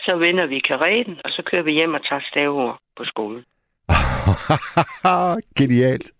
så 0.00 0.16
vender 0.16 0.46
vi 0.46 0.58
kareten, 0.58 1.18
og 1.24 1.30
så 1.30 1.42
kører 1.42 1.62
vi 1.62 1.72
hjem 1.72 1.94
og 1.94 2.04
tager 2.08 2.22
stavord 2.30 2.78
på 2.96 3.04
skolen. 3.04 3.44
Genialt. 5.58 6.12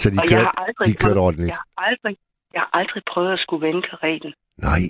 Så 0.00 0.10
de 0.10 0.16
og 0.20 0.24
jeg 0.24 0.30
kørte, 0.30 0.44
har 0.44 0.64
aldrig, 0.66 0.86
de 0.88 0.92
kørte 0.94 1.04
prøvet- 1.04 1.18
ordentligt? 1.26 1.48
jeg 1.48 1.56
har 1.78 1.84
aldrig, 1.90 2.14
jeg 2.54 2.60
har 2.64 2.70
aldrig 2.80 3.02
prøvet 3.12 3.32
at 3.32 3.38
skulle 3.44 3.66
vende 3.66 3.82
kareten. 3.90 4.32
Nej. 4.68 4.82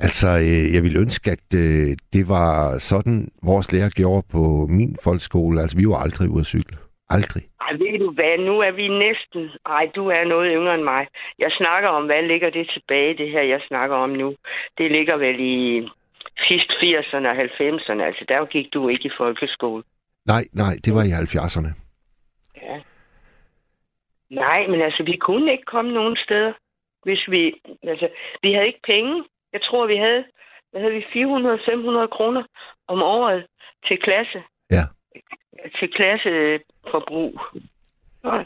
Altså, 0.00 0.28
øh, 0.28 0.74
jeg 0.74 0.82
ville 0.82 0.98
ønske, 1.04 1.30
at 1.30 1.48
øh, 1.64 1.96
det 2.12 2.28
var 2.28 2.78
sådan, 2.78 3.28
vores 3.42 3.72
lærer 3.72 3.90
gjorde 3.90 4.26
på 4.32 4.66
min 4.78 4.96
folkeskole. 5.04 5.60
Altså, 5.62 5.76
vi 5.76 5.86
var 5.88 5.96
aldrig 6.04 6.28
ude 6.30 6.40
at 6.40 6.46
cykle. 6.46 6.76
Aldrig. 7.10 7.42
Ej, 7.60 7.72
ved 7.72 7.98
du 7.98 8.10
hvad, 8.12 8.38
nu 8.48 8.54
er 8.60 8.70
vi 8.80 8.86
næsten... 9.06 9.40
Ej, 9.66 9.84
du 9.96 10.06
er 10.08 10.24
noget 10.24 10.48
yngre 10.56 10.74
end 10.74 10.82
mig. 10.82 11.06
Jeg 11.38 11.50
snakker 11.60 11.88
om, 11.88 12.04
hvad 12.06 12.22
ligger 12.22 12.50
det 12.50 12.70
tilbage, 12.74 13.16
det 13.18 13.30
her, 13.30 13.42
jeg 13.42 13.60
snakker 13.68 13.96
om 13.96 14.10
nu. 14.10 14.34
Det 14.78 14.90
ligger 14.90 15.16
vel 15.16 15.36
i 15.40 15.88
sidst 16.48 16.70
80'erne 16.82 17.26
og 17.32 17.36
90'erne. 17.36 18.02
Altså, 18.08 18.24
der 18.28 18.46
gik 18.46 18.66
du 18.74 18.88
ikke 18.88 19.06
i 19.06 19.16
folkeskole. 19.18 19.82
Nej, 20.26 20.44
nej, 20.52 20.74
det 20.84 20.94
var 20.94 21.02
i 21.02 21.12
70'erne. 21.22 21.70
Nej, 24.30 24.66
men 24.66 24.80
altså, 24.80 25.02
vi 25.02 25.16
kunne 25.16 25.52
ikke 25.52 25.64
komme 25.64 25.92
nogen 25.92 26.16
steder, 26.16 26.52
hvis 27.02 27.28
vi... 27.28 27.60
Altså, 27.82 28.08
vi 28.42 28.52
havde 28.52 28.66
ikke 28.66 28.86
penge. 28.86 29.24
Jeg 29.52 29.62
tror, 29.62 29.86
vi 29.86 29.96
havde... 29.96 30.24
Hvad 30.70 30.80
havde 30.80 30.94
vi? 30.94 31.04
400-500 32.04 32.06
kroner 32.06 32.42
om 32.86 33.02
året 33.02 33.46
til 33.86 33.98
klasse. 33.98 34.42
Ja. 34.70 34.84
Til 35.78 35.92
klasseforbrug. 35.92 37.40
Og 38.22 38.44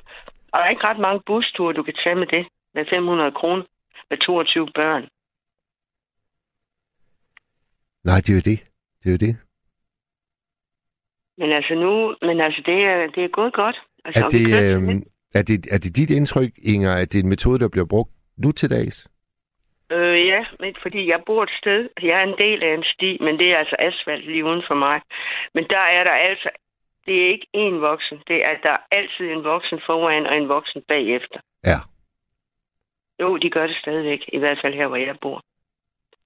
der 0.53 0.59
er 0.59 0.68
ikke 0.68 0.85
ret 0.85 0.99
mange 0.99 1.21
busture, 1.27 1.75
du 1.75 1.83
kan 1.83 1.95
tage 2.05 2.14
med 2.14 2.27
det. 2.27 2.47
Med 2.75 2.87
500 2.90 3.33
kroner. 3.33 3.64
Med 4.11 4.18
22 4.18 4.68
børn. 4.75 5.09
Nej, 8.05 8.16
det 8.16 8.31
er 8.31 8.35
jo 8.35 8.40
det. 8.51 8.59
Det 9.01 9.07
er 9.07 9.12
jo 9.12 9.23
det. 9.27 9.37
Men 11.38 11.53
altså 11.53 11.75
nu... 11.75 12.16
Men 12.21 12.40
altså, 12.40 12.62
det 12.66 12.85
er, 12.85 13.07
det 13.14 13.25
er 13.25 13.29
gået 13.29 13.53
godt. 13.53 13.77
Altså, 14.05 14.25
Er 14.25 14.29
det, 14.29 14.45
øh. 14.75 15.12
Er, 15.35 15.42
det, 15.42 15.66
er 15.75 15.79
det 15.79 15.97
dit 15.97 16.11
indtryk, 16.11 16.53
Inger, 16.62 16.92
at 16.92 17.12
det 17.12 17.18
er 17.18 17.23
en 17.23 17.29
metode, 17.29 17.59
der 17.59 17.68
bliver 17.68 17.87
brugt 17.87 18.11
nu 18.37 18.53
til 18.53 18.71
dags? 18.71 19.09
Øh, 19.90 20.27
ja, 20.27 20.45
men 20.61 20.75
fordi 20.83 21.11
jeg 21.11 21.21
bor 21.27 21.42
et 21.42 21.55
sted. 21.61 21.88
Jeg 22.03 22.16
er 22.21 22.27
en 22.31 22.38
del 22.38 22.62
af 22.62 22.75
en 22.75 22.85
sti, 22.95 23.18
men 23.21 23.38
det 23.38 23.49
er 23.53 23.59
altså 23.59 23.77
asfalt 23.79 24.25
lige 24.27 24.45
uden 24.45 24.62
for 24.68 24.75
mig. 24.75 25.01
Men 25.55 25.64
der 25.71 25.85
er 25.99 26.05
der 26.05 26.16
altså... 26.31 26.51
Det 27.07 27.14
er 27.23 27.29
ikke 27.35 27.47
én 27.57 27.77
voksen. 27.88 28.18
Det 28.29 28.38
er, 28.45 28.55
der 28.62 28.71
er 28.71 28.83
altid 28.90 29.27
en 29.31 29.45
voksen 29.45 29.81
foran 29.87 30.27
og 30.27 30.37
en 30.37 30.49
voksen 30.49 30.83
bagefter. 30.88 31.40
Ja. 31.64 31.79
Jo, 33.21 33.37
de 33.37 33.51
gør 33.51 33.66
det 33.66 33.77
stadigvæk. 33.77 34.21
I 34.33 34.38
hvert 34.38 34.59
fald 34.62 34.75
her, 34.75 34.87
hvor 34.87 34.97
jeg 34.97 35.16
bor. 35.23 35.42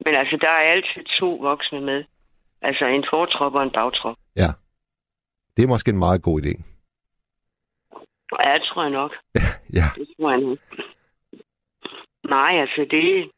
Men 0.04 0.14
altså, 0.14 0.36
der 0.40 0.48
er 0.48 0.72
altid 0.74 1.02
to 1.20 1.30
voksne 1.34 1.80
med. 1.80 2.04
Altså 2.62 2.84
en 2.84 3.04
fortrop 3.10 3.54
og 3.54 3.62
en 3.62 3.70
bagtrop. 3.70 4.16
Det 5.56 5.62
er 5.62 5.66
måske 5.66 5.90
en 5.90 5.98
meget 5.98 6.22
god 6.22 6.42
idé. 6.42 6.75
Ja, 8.44 8.54
det 8.54 8.62
tror 8.72 8.82
jeg 8.82 8.90
nok. 8.92 9.12
Ja, 9.72 9.86
Det 9.98 10.06
tror 10.16 10.30
jeg 10.30 10.40
nok. 10.40 10.58
Nej, 12.28 12.60
altså 12.60 12.86
det... 12.90 13.30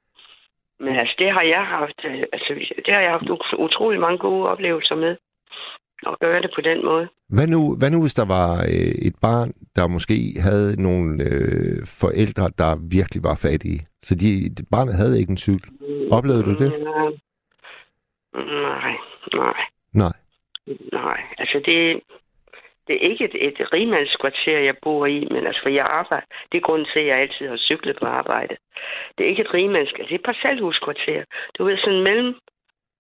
Men 0.81 0.97
altså, 0.97 1.15
det 1.19 1.33
har 1.33 1.43
jeg 1.43 1.65
haft, 1.67 2.01
øh, 2.05 2.23
altså, 2.33 2.55
det 2.87 2.95
har 2.95 3.01
jeg 3.01 3.11
haft 3.11 3.31
ut- 3.31 3.59
utrolig 3.59 4.01
mange 4.01 4.19
gode 4.19 4.49
oplevelser 4.49 4.95
med. 4.95 5.17
At 6.07 6.19
gøre 6.21 6.43
det 6.43 6.51
på 6.55 6.61
den 6.61 6.85
måde. 6.85 7.09
Hvad 7.29 7.47
nu, 7.47 7.77
hvad 7.79 7.91
nu 7.91 8.01
hvis 8.01 8.15
der 8.15 8.27
var 8.27 8.53
øh, 8.59 8.95
et 9.09 9.15
barn, 9.23 9.49
der 9.77 9.87
måske 9.89 10.15
havde 10.41 10.83
nogle 10.83 11.25
øh, 11.25 11.87
forældre, 12.01 12.51
der 12.59 12.89
virkelig 12.91 13.23
var 13.23 13.37
fattige? 13.43 13.81
Så 14.03 14.15
de, 14.15 14.27
barnet 14.71 14.95
havde 14.95 15.21
ikke 15.21 15.31
en 15.31 15.37
cykel. 15.37 15.71
Oplevede 16.13 16.43
du 16.43 16.55
det? 16.65 16.71
Nej, 18.35 18.95
nej, 19.35 19.63
Nej. 19.93 20.13
nej. 20.93 21.21
Altså 21.39 21.63
det, 21.67 22.01
det 22.89 22.97
er 22.97 23.11
ikke 23.11 23.25
et, 23.25 23.49
et 23.49 23.73
rigmandskvarter, 23.73 24.59
jeg 24.59 24.77
bor 24.83 25.07
i, 25.07 25.29
men 25.31 25.47
altså 25.47 25.63
for 25.63 25.69
jeg 25.69 25.87
arbejder. 25.87 26.27
Det 26.53 26.59
er 26.59 26.67
grunden 26.67 26.89
til, 26.93 27.01
at 27.01 27.07
jeg 27.07 27.19
altid 27.19 27.49
har 27.49 27.57
cyklet 27.57 27.97
på 27.99 28.07
arbejde. 28.07 28.57
Det 29.19 29.25
er 29.25 29.29
ikke 29.29 29.43
et 29.43 29.55
rigmandskvarter, 29.55 30.09
det 30.09 30.15
er 30.15 30.19
et 30.19 30.25
parcelhuskvarter. 30.25 31.25
Du 31.59 31.65
ved, 31.65 31.79
sådan 31.79 32.03
mellem, 32.03 32.35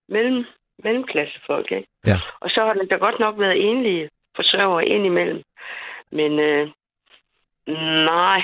mellem, 0.08 0.44
mellemklassefolk, 0.84 1.72
ikke? 1.72 1.88
Ja. 2.06 2.16
Og 2.40 2.50
så 2.50 2.60
har 2.60 2.72
der 2.72 2.84
da 2.84 2.94
godt 2.94 3.18
nok 3.18 3.38
været 3.38 3.68
enlige 3.70 4.10
forsørgere 4.36 4.86
indimellem. 4.86 5.42
Men 6.10 6.38
øh, 6.38 6.70
nej. 8.04 8.42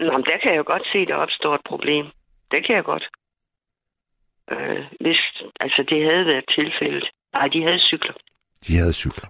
Nå, 0.00 0.12
men 0.12 0.24
der 0.24 0.38
kan 0.42 0.50
jeg 0.50 0.58
jo 0.58 0.64
godt 0.66 0.86
se, 0.92 0.98
at 0.98 1.08
der 1.08 1.14
opstår 1.14 1.54
et 1.54 1.64
problem. 1.64 2.06
Det 2.50 2.66
kan 2.66 2.76
jeg 2.76 2.84
godt. 2.84 3.08
Øh, 4.50 4.84
hvis 5.00 5.20
altså, 5.60 5.82
det 5.82 6.04
havde 6.04 6.26
været 6.26 6.44
tilfældet. 6.54 7.10
Nej, 7.32 7.48
de 7.48 7.62
havde 7.62 7.78
cykler. 7.78 8.14
De 8.64 8.76
havde 8.76 8.92
cykler. 8.92 9.28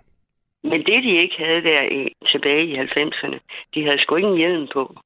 Men 0.70 0.80
det, 0.88 0.98
de 1.06 1.22
ikke 1.22 1.36
havde 1.38 1.62
der 1.62 1.82
i, 1.82 2.12
tilbage 2.32 2.64
i 2.66 2.74
90'erne, 2.78 3.38
de 3.74 3.84
havde 3.84 3.98
sgu 4.02 4.16
ikke 4.16 4.28
en 4.28 4.36
hjelm 4.36 4.68
på. 4.72 4.96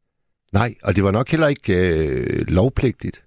Nej, 0.52 0.70
og 0.84 0.96
det 0.96 1.04
var 1.04 1.10
nok 1.10 1.28
heller 1.28 1.48
ikke 1.48 1.72
øh, 1.72 2.46
lovpligtigt. 2.48 3.24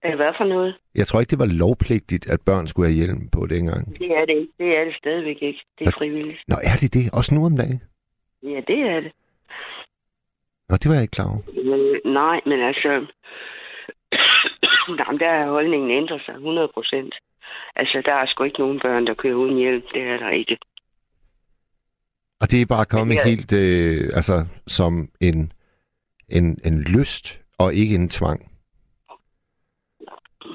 Hvad 0.00 0.32
for 0.38 0.44
noget? 0.44 0.76
Jeg 0.94 1.06
tror 1.06 1.20
ikke, 1.20 1.30
det 1.30 1.38
var 1.38 1.52
lovpligtigt, 1.64 2.30
at 2.30 2.40
børn 2.46 2.66
skulle 2.66 2.88
have 2.88 2.96
hjelm 2.96 3.28
på 3.32 3.46
dengang. 3.46 3.98
Det 3.98 4.10
er 4.18 4.24
det 4.24 4.36
ikke. 4.40 4.52
Det 4.58 4.76
er 4.78 4.84
det 4.84 4.94
stadigvæk 4.96 5.42
ikke. 5.42 5.60
Det 5.78 5.86
er 5.86 5.92
frivilligt. 5.98 6.38
Nå, 6.48 6.56
er 6.70 6.76
det 6.80 6.94
det? 6.94 7.04
Også 7.12 7.34
nu 7.34 7.46
om 7.46 7.56
dagen? 7.56 7.82
Ja, 8.42 8.60
det 8.70 8.78
er 8.92 9.00
det. 9.00 9.12
Nå, 10.68 10.76
det 10.76 10.88
var 10.88 10.94
jeg 10.94 11.02
ikke 11.02 11.16
klar 11.18 11.30
over. 11.32 11.42
Øh, 11.48 12.12
nej, 12.12 12.40
men 12.46 12.60
altså... 12.70 12.90
Jamen, 15.00 15.20
der 15.20 15.30
er 15.40 15.50
holdningen 15.50 15.90
ændret 15.90 16.22
sig 16.26 16.34
100 16.34 16.68
procent. 16.74 17.14
Altså, 17.76 18.02
der 18.04 18.12
er 18.14 18.26
sgu 18.26 18.44
ikke 18.44 18.58
nogen 18.58 18.80
børn, 18.80 19.06
der 19.06 19.14
kører 19.14 19.34
uden 19.34 19.56
hjælp. 19.56 19.84
Det 19.94 20.02
er 20.02 20.16
der 20.16 20.30
ikke. 20.30 20.58
Og 22.40 22.50
det 22.50 22.62
er 22.62 22.66
bare 22.66 22.84
kommet 22.86 23.14
Ja. 23.14 23.24
helt 23.28 23.52
øh, 23.52 24.10
altså, 24.18 24.46
som 24.66 25.08
en, 25.20 25.52
en, 26.28 26.58
en 26.64 26.82
lyst 26.82 27.40
og 27.58 27.74
ikke 27.74 27.94
en 27.94 28.08
tvang. 28.08 28.40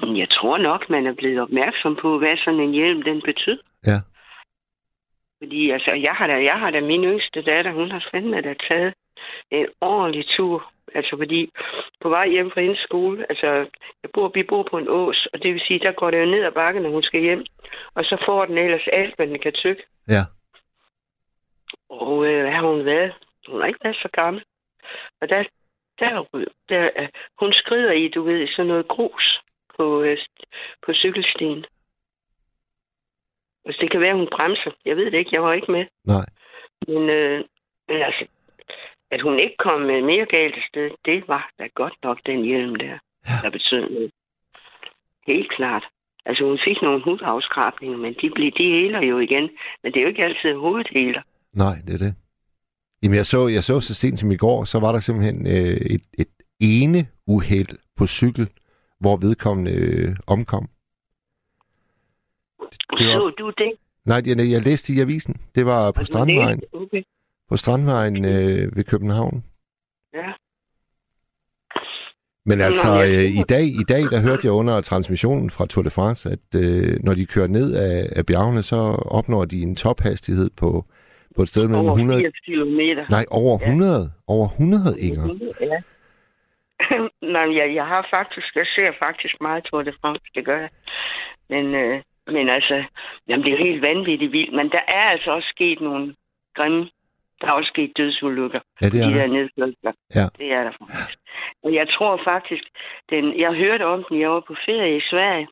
Jeg 0.02 0.28
tror 0.30 0.58
nok, 0.58 0.90
man 0.90 1.06
er 1.06 1.14
blevet 1.14 1.40
opmærksom 1.40 1.96
på, 2.02 2.18
hvad 2.18 2.36
sådan 2.44 2.60
en 2.60 2.72
hjelm 2.72 3.02
den 3.02 3.22
betyder. 3.24 3.62
Ja. 3.86 3.98
Fordi 5.38 5.70
altså, 5.70 5.90
jeg 5.92 6.12
har 6.12 6.26
da, 6.26 6.32
jeg 6.44 6.58
har 6.58 6.70
da 6.70 6.80
min 6.80 7.04
yngste 7.04 7.42
datter, 7.42 7.72
hun 7.72 7.90
har 7.90 8.08
fandme 8.10 8.40
da 8.40 8.54
taget 8.68 8.94
en 9.50 9.66
ordentlig 9.80 10.24
tur. 10.36 10.72
Altså 10.94 11.16
fordi 11.16 11.52
på 12.00 12.08
vej 12.08 12.28
hjem 12.28 12.50
fra 12.50 12.60
hendes 12.60 12.78
skole, 12.78 13.26
altså 13.28 13.46
jeg 14.02 14.10
bor, 14.14 14.28
vi 14.34 14.42
bor 14.42 14.62
på 14.70 14.78
en 14.78 14.88
ås, 14.88 15.28
og 15.32 15.42
det 15.42 15.54
vil 15.54 15.62
sige, 15.66 15.78
der 15.78 15.92
går 15.92 16.10
det 16.10 16.20
jo 16.20 16.26
ned 16.26 16.44
ad 16.44 16.52
bakken, 16.52 16.82
når 16.82 16.90
hun 16.90 17.02
skal 17.02 17.20
hjem. 17.20 17.44
Og 17.94 18.04
så 18.04 18.22
får 18.26 18.44
den 18.44 18.58
ellers 18.58 18.88
alt, 18.92 19.16
hvad 19.16 19.26
den 19.26 19.38
kan 19.38 19.52
tykke. 19.52 19.82
Ja. 20.08 20.22
Og 21.88 22.26
øh, 22.26 22.42
hvad 22.42 22.52
har 22.52 22.66
hun 22.66 22.84
været? 22.84 23.12
Hun 23.48 23.60
har 23.60 23.66
ikke 23.66 23.84
været 23.84 23.96
så 23.96 24.08
gammel. 24.12 24.44
Og 25.20 25.28
der, 25.28 25.44
der, 25.98 26.24
der, 26.68 27.08
hun 27.40 27.52
skrider 27.52 27.92
i, 27.92 28.08
du 28.08 28.22
ved, 28.22 28.40
i 28.40 28.52
sådan 28.52 28.66
noget 28.66 28.88
grus 28.88 29.40
på, 29.76 30.02
øh, 30.02 30.18
på 30.86 30.92
cykelstien. 30.94 31.64
Altså, 33.64 33.78
det 33.80 33.90
kan 33.90 34.00
være, 34.00 34.14
hun 34.14 34.28
bremser. 34.32 34.70
Jeg 34.84 34.96
ved 34.96 35.04
det 35.10 35.18
ikke, 35.18 35.34
jeg 35.34 35.42
var 35.42 35.52
ikke 35.52 35.72
med. 35.72 35.86
Nej. 36.04 36.26
Men, 36.88 37.10
øh, 37.10 37.44
men 37.88 38.02
altså, 38.02 38.26
at 39.10 39.20
hun 39.22 39.38
ikke 39.38 39.56
kom 39.58 39.80
med 39.80 40.02
mere 40.02 40.26
galt 40.26 40.54
sted, 40.70 40.90
det 41.04 41.28
var 41.28 41.50
da 41.58 41.66
godt 41.74 41.94
nok 42.02 42.18
den 42.26 42.44
hjelm 42.44 42.74
der, 42.74 42.98
Ja. 43.28 43.32
der 43.42 43.50
betød 43.50 43.90
noget. 43.90 44.10
Helt 45.26 45.50
klart. 45.56 45.84
Altså, 46.26 46.44
hun 46.44 46.58
fik 46.64 46.82
nogle 46.82 47.02
hudafskrabninger, 47.04 47.98
men 47.98 48.14
de, 48.22 48.30
blev, 48.34 48.50
de 48.58 48.62
heler 48.64 49.00
jo 49.02 49.18
igen. 49.18 49.50
Men 49.82 49.92
det 49.92 49.98
er 49.98 50.02
jo 50.02 50.08
ikke 50.08 50.24
altid 50.24 50.54
hovedet 50.54 50.88
heler. 50.90 51.22
Nej, 51.52 51.74
det 51.86 51.94
er 51.94 51.98
det. 51.98 52.14
Jamen, 53.02 53.16
jeg 53.16 53.26
så, 53.26 53.46
jeg 53.48 53.64
så 53.64 53.80
så 53.80 53.94
sent 53.94 54.18
som 54.18 54.30
i 54.30 54.36
går, 54.36 54.64
så 54.64 54.80
var 54.80 54.92
der 54.92 54.98
simpelthen 54.98 55.46
øh, 55.46 55.76
et, 55.94 56.02
et 56.18 56.28
ene 56.60 57.08
uheld 57.26 57.78
på 57.96 58.06
cykel, 58.06 58.50
hvor 59.00 59.16
vedkommende 59.16 59.72
øh, 59.72 60.16
omkom. 60.26 60.68
Det 62.98 63.06
var- 63.06 63.12
Så 63.14 63.34
du 63.38 63.50
det? 63.58 63.72
Nej, 64.04 64.22
jeg, 64.26 64.50
jeg 64.50 64.62
læste 64.62 64.92
i 64.92 65.00
avisen. 65.00 65.34
Det 65.54 65.66
var 65.66 65.92
på 65.92 66.04
Strandvejen, 66.04 66.62
Okay. 66.72 67.02
På 67.48 67.56
Strandvejen 67.56 68.24
øh, 68.24 68.76
ved 68.76 68.84
København. 68.84 69.44
Ja. 70.14 70.28
Men 72.48 72.60
altså, 72.60 72.88
Nå, 72.94 73.02
øh, 73.02 73.24
i 73.40 73.44
dag, 73.48 73.64
i 73.82 73.84
dag, 73.88 74.02
der 74.12 74.20
hørte 74.20 74.44
jeg 74.44 74.52
under 74.52 74.80
transmissionen 74.80 75.50
fra 75.50 75.66
Tour 75.66 75.82
de 75.82 75.90
France, 75.90 76.30
at 76.30 76.48
øh, 76.62 76.96
når 77.04 77.14
de 77.14 77.26
kører 77.26 77.46
ned 77.46 77.68
af, 77.74 78.18
af 78.18 78.26
bjergene, 78.26 78.62
så 78.62 78.76
opnår 79.18 79.44
de 79.44 79.62
en 79.62 79.76
tophastighed 79.76 80.50
på, 80.60 80.84
på 81.36 81.42
et 81.42 81.48
sted 81.48 81.68
mellem 81.68 81.86
Over 81.86 81.94
100... 81.96 82.20
80 82.20 82.32
kilometer. 82.44 83.04
Nej, 83.10 83.24
over 83.30 83.58
Ja. 83.60 83.66
100. 83.66 84.12
Over 84.26 84.48
100, 84.48 85.00
Inger. 85.00 85.26
Ja. 85.60 85.78
Nej, 87.36 87.46
jeg, 87.58 87.74
jeg 87.74 87.86
har 87.86 88.06
faktisk, 88.10 88.56
jeg 88.56 88.66
ser 88.76 88.90
faktisk 88.98 89.34
meget 89.40 89.64
Tour 89.64 89.82
de 89.82 89.92
France, 90.00 90.24
det 90.34 90.44
gør 90.44 90.58
jeg. 90.64 90.70
Men, 91.50 91.74
øh, 91.74 92.02
men 92.26 92.48
altså, 92.48 92.84
jamen, 93.28 93.44
det 93.44 93.52
er 93.52 93.64
helt 93.66 93.82
vanvittigt 93.82 94.32
vildt. 94.32 94.54
Men 94.54 94.70
der 94.70 94.82
er 94.88 95.04
altså 95.14 95.30
også 95.30 95.48
sket 95.48 95.80
nogle 95.80 96.14
grimme, 96.56 96.90
der 97.40 97.46
er 97.46 97.52
også 97.52 97.68
sket 97.74 97.92
dødsulykker. 97.96 98.60
Ja, 98.80 98.88
det 98.88 99.00
er 99.02 99.08
de 99.08 99.14
der. 99.14 99.26
nedkørsler. 99.26 99.92
Ja. 100.14 100.26
Det 100.38 100.52
er 100.52 100.62
der 100.64 100.72
faktisk. 100.80 101.18
Og 101.64 101.74
jeg 101.74 101.86
tror 101.88 102.20
faktisk, 102.24 102.64
den, 103.10 103.40
jeg 103.40 103.52
hørte 103.54 103.86
om 103.86 104.04
den, 104.08 104.20
jeg 104.20 104.30
var 104.30 104.40
på 104.40 104.54
ferie 104.66 104.96
i 104.96 105.00
Sverige, 105.10 105.48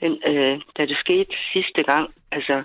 den, 0.00 0.12
øh, 0.26 0.60
da 0.76 0.86
det 0.86 0.96
skete 1.04 1.32
sidste 1.52 1.82
gang. 1.82 2.14
Altså, 2.32 2.62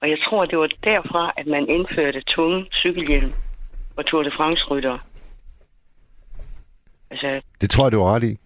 og 0.00 0.10
jeg 0.10 0.18
tror, 0.24 0.46
det 0.46 0.58
var 0.58 0.66
derfra, 0.84 1.32
at 1.36 1.46
man 1.46 1.68
indførte 1.68 2.20
tunge 2.20 2.66
cykelhjelm 2.72 3.32
og 3.96 4.06
Tour 4.06 4.22
de 4.22 4.30
France-ryttere. 4.30 4.98
Altså, 7.10 7.40
Det 7.60 7.70
tror 7.70 7.84
jeg, 7.84 7.92
du 7.92 7.98
har 8.02 8.14
ret 8.14 8.22
i. 8.24 8.36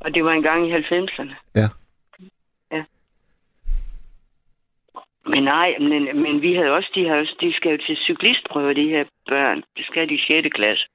og 0.00 0.14
det 0.14 0.24
var 0.24 0.32
engang 0.32 0.66
i 0.68 0.72
90'erne. 0.72 1.34
Ja. 1.54 1.60
Ja. 1.60 1.68
Men 5.26 5.42
nej, 5.44 5.78
men, 5.78 6.22
men 6.22 6.42
vi 6.42 6.54
havde 6.54 6.70
også, 6.70 6.90
de, 6.94 7.08
har 7.08 7.16
også, 7.16 7.36
de 7.40 7.52
skal 7.52 7.70
jo 7.70 7.78
til 7.86 7.96
cyklistprøve, 7.96 8.74
de 8.74 8.88
her 8.88 9.04
børn. 9.28 9.62
Det 9.76 9.86
skal 9.86 10.08
de 10.08 10.14
i 10.14 10.24
6. 10.26 10.48
klasse. 10.54 10.86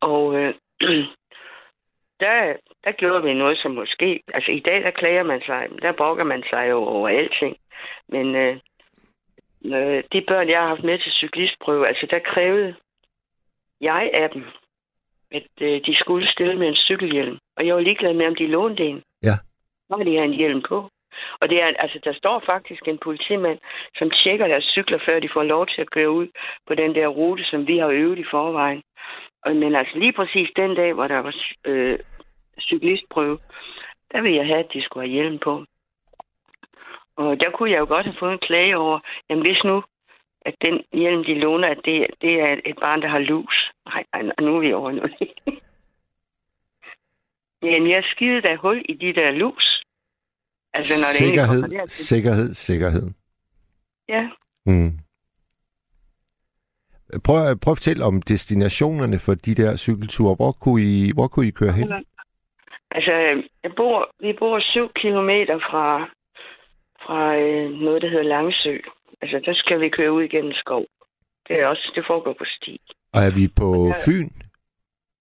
Og 0.00 0.34
øh, 0.34 0.54
der, 2.20 2.56
der 2.84 2.92
gjorde 2.92 3.22
vi 3.22 3.34
noget, 3.34 3.58
som 3.58 3.70
måske... 3.70 4.22
Altså 4.34 4.50
i 4.50 4.60
dag, 4.60 4.82
der 4.82 4.90
klager 4.90 5.22
man 5.22 5.42
sig, 5.46 5.68
der 5.82 5.92
brokker 5.92 6.24
man 6.24 6.42
sig 6.50 6.70
jo 6.70 6.84
over 6.84 7.08
alting. 7.08 7.56
Men 8.08 8.34
øh, 8.36 8.56
øh, 9.64 10.04
de 10.12 10.24
børn, 10.28 10.48
jeg 10.48 10.60
har 10.60 10.68
haft 10.68 10.84
med 10.84 10.98
til 10.98 11.12
cyklistprøve, 11.12 11.88
altså 11.88 12.06
der 12.10 12.18
krævede 12.18 12.74
jeg 13.80 14.10
af 14.14 14.30
dem, 14.30 14.44
at 15.32 15.48
øh, 15.60 15.80
de 15.86 15.96
skulle 15.96 16.32
stille 16.32 16.58
med 16.58 16.68
en 16.68 16.76
cykelhjelm. 16.76 17.38
Og 17.56 17.66
jeg 17.66 17.74
var 17.74 17.80
ligeglad 17.80 18.14
med, 18.14 18.26
om 18.26 18.34
de 18.34 18.46
lånte 18.46 18.84
en. 18.84 19.02
Ja. 19.22 19.34
Så 19.88 20.02
de 20.06 20.16
have 20.16 20.24
en 20.24 20.40
hjelm 20.40 20.62
på. 20.68 20.90
Og 21.40 21.48
det 21.50 21.62
er, 21.62 21.66
altså, 21.78 21.98
der 22.04 22.12
står 22.12 22.42
faktisk 22.46 22.88
en 22.88 22.98
politimand, 22.98 23.58
som 23.98 24.10
tjekker 24.10 24.46
deres 24.48 24.64
cykler, 24.64 24.98
før 25.06 25.20
de 25.20 25.28
får 25.32 25.42
lov 25.42 25.66
til 25.66 25.80
at 25.80 25.90
køre 25.90 26.10
ud 26.10 26.28
på 26.66 26.74
den 26.74 26.94
der 26.94 27.06
rute, 27.06 27.44
som 27.44 27.66
vi 27.66 27.78
har 27.78 27.88
øvet 27.88 28.18
i 28.18 28.30
forvejen. 28.30 28.82
Og, 29.44 29.56
men 29.56 29.74
altså 29.74 29.98
lige 29.98 30.12
præcis 30.12 30.48
den 30.56 30.74
dag, 30.74 30.92
hvor 30.92 31.08
der 31.08 31.18
var 31.18 31.34
øh, 31.64 31.98
cyklistprøve, 32.60 33.38
der 34.12 34.20
ville 34.20 34.36
jeg 34.36 34.46
have, 34.46 34.58
at 34.58 34.72
de 34.72 34.82
skulle 34.82 35.06
have 35.06 35.12
hjelm 35.12 35.38
på. 35.38 35.64
Og 37.16 37.40
der 37.40 37.50
kunne 37.50 37.70
jeg 37.70 37.78
jo 37.78 37.86
godt 37.86 38.06
have 38.06 38.16
fået 38.18 38.32
en 38.32 38.46
klage 38.48 38.76
over, 38.76 39.00
jamen 39.30 39.46
hvis 39.46 39.64
nu, 39.64 39.82
at 40.42 40.54
den 40.62 40.84
hjelm, 40.92 41.24
de 41.24 41.34
låner, 41.34 41.68
at 41.68 41.80
det, 41.84 42.06
det 42.20 42.40
er 42.40 42.56
et 42.64 42.78
barn, 42.80 43.02
der 43.02 43.08
har 43.08 43.18
lus. 43.18 43.72
Nej, 43.86 44.04
nej, 44.12 44.34
nu 44.40 44.56
er 44.56 44.60
vi 44.60 44.72
over 44.72 44.90
nu. 44.90 45.02
Jamen, 47.62 47.90
jeg 47.90 48.04
skidede 48.04 48.40
da 48.40 48.56
hul 48.56 48.84
i 48.88 48.94
de 48.94 49.12
der 49.12 49.30
lus. 49.30 49.79
Altså, 50.74 50.94
når 51.02 51.08
det 51.12 51.20
egentlig 51.22 51.46
kommer 51.46 51.86
sikkerhed, 51.86 51.88
sikkerhed, 51.88 52.54
sikkerhed. 52.54 53.10
Ja. 54.08 54.22
Mm. 54.66 54.98
Prøv, 57.24 57.58
prøv 57.62 57.72
at 57.72 57.78
fortælle 57.78 58.04
om 58.04 58.22
destinationerne 58.22 59.18
for 59.18 59.34
de 59.34 59.54
der 59.54 59.76
cykelture. 59.76 60.34
Hvor 60.34 60.52
kunne 60.52 60.82
I, 60.82 61.12
hvor 61.14 61.28
kunne 61.28 61.48
I 61.48 61.50
køre 61.50 61.72
hen? 61.72 61.92
Altså, 62.90 63.12
jeg 63.62 63.72
bor, 63.76 64.10
vi 64.20 64.32
bor 64.38 64.60
syv 64.60 64.88
kilometer 65.02 65.58
fra, 65.58 65.86
fra 67.04 67.36
øh, 67.36 67.70
noget, 67.70 68.02
der 68.02 68.08
hedder 68.08 68.24
Langsø. 68.24 68.76
Altså, 69.22 69.42
der 69.46 69.54
skal 69.54 69.80
vi 69.80 69.88
køre 69.88 70.12
ud 70.12 70.22
igennem 70.22 70.52
skov. 70.52 70.84
Det 71.48 71.60
er 71.60 71.66
også, 71.66 71.92
det 71.94 72.04
foregår 72.06 72.32
på 72.32 72.44
sti. 72.46 72.80
Og 73.12 73.20
er 73.20 73.30
vi 73.30 73.48
på 73.56 73.92
Fyn? 74.04 74.28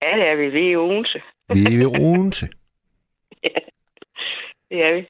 Ja, 0.02 0.12
det 0.18 0.28
er 0.28 0.36
vi. 0.36 0.50
Vi 0.50 0.66
er 0.66 0.72
i 0.72 0.76
Odense. 0.76 1.22
Vi 1.54 1.64
er 1.66 1.78
ved 1.78 2.02
Odense. 2.02 2.48
Det 4.70 4.84
er 4.84 4.94
vi. 4.96 5.08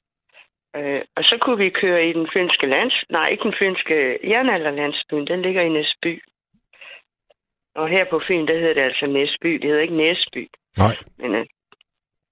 Øh, 0.76 1.02
og 1.16 1.24
så 1.24 1.38
kunne 1.40 1.58
vi 1.58 1.70
køre 1.70 2.08
i 2.08 2.12
den 2.12 2.28
finske 2.32 2.66
lands... 2.66 2.94
Nej, 3.10 3.28
ikke 3.28 3.42
den 3.42 3.54
finske 3.58 4.18
jernalderlandsbyen. 4.24 5.26
Den 5.26 5.42
ligger 5.42 5.62
i 5.62 5.68
Næsby. 5.68 6.22
Og 7.74 7.88
her 7.88 8.04
på 8.10 8.20
Fyn, 8.28 8.46
der 8.46 8.58
hedder 8.58 8.74
det 8.74 8.80
altså 8.80 9.06
Næsby. 9.06 9.52
Det 9.52 9.64
hedder 9.64 9.82
ikke 9.82 9.96
Næsby. 9.96 10.48
Nej. 10.78 10.96
Men, 11.18 11.34
øh, 11.34 11.46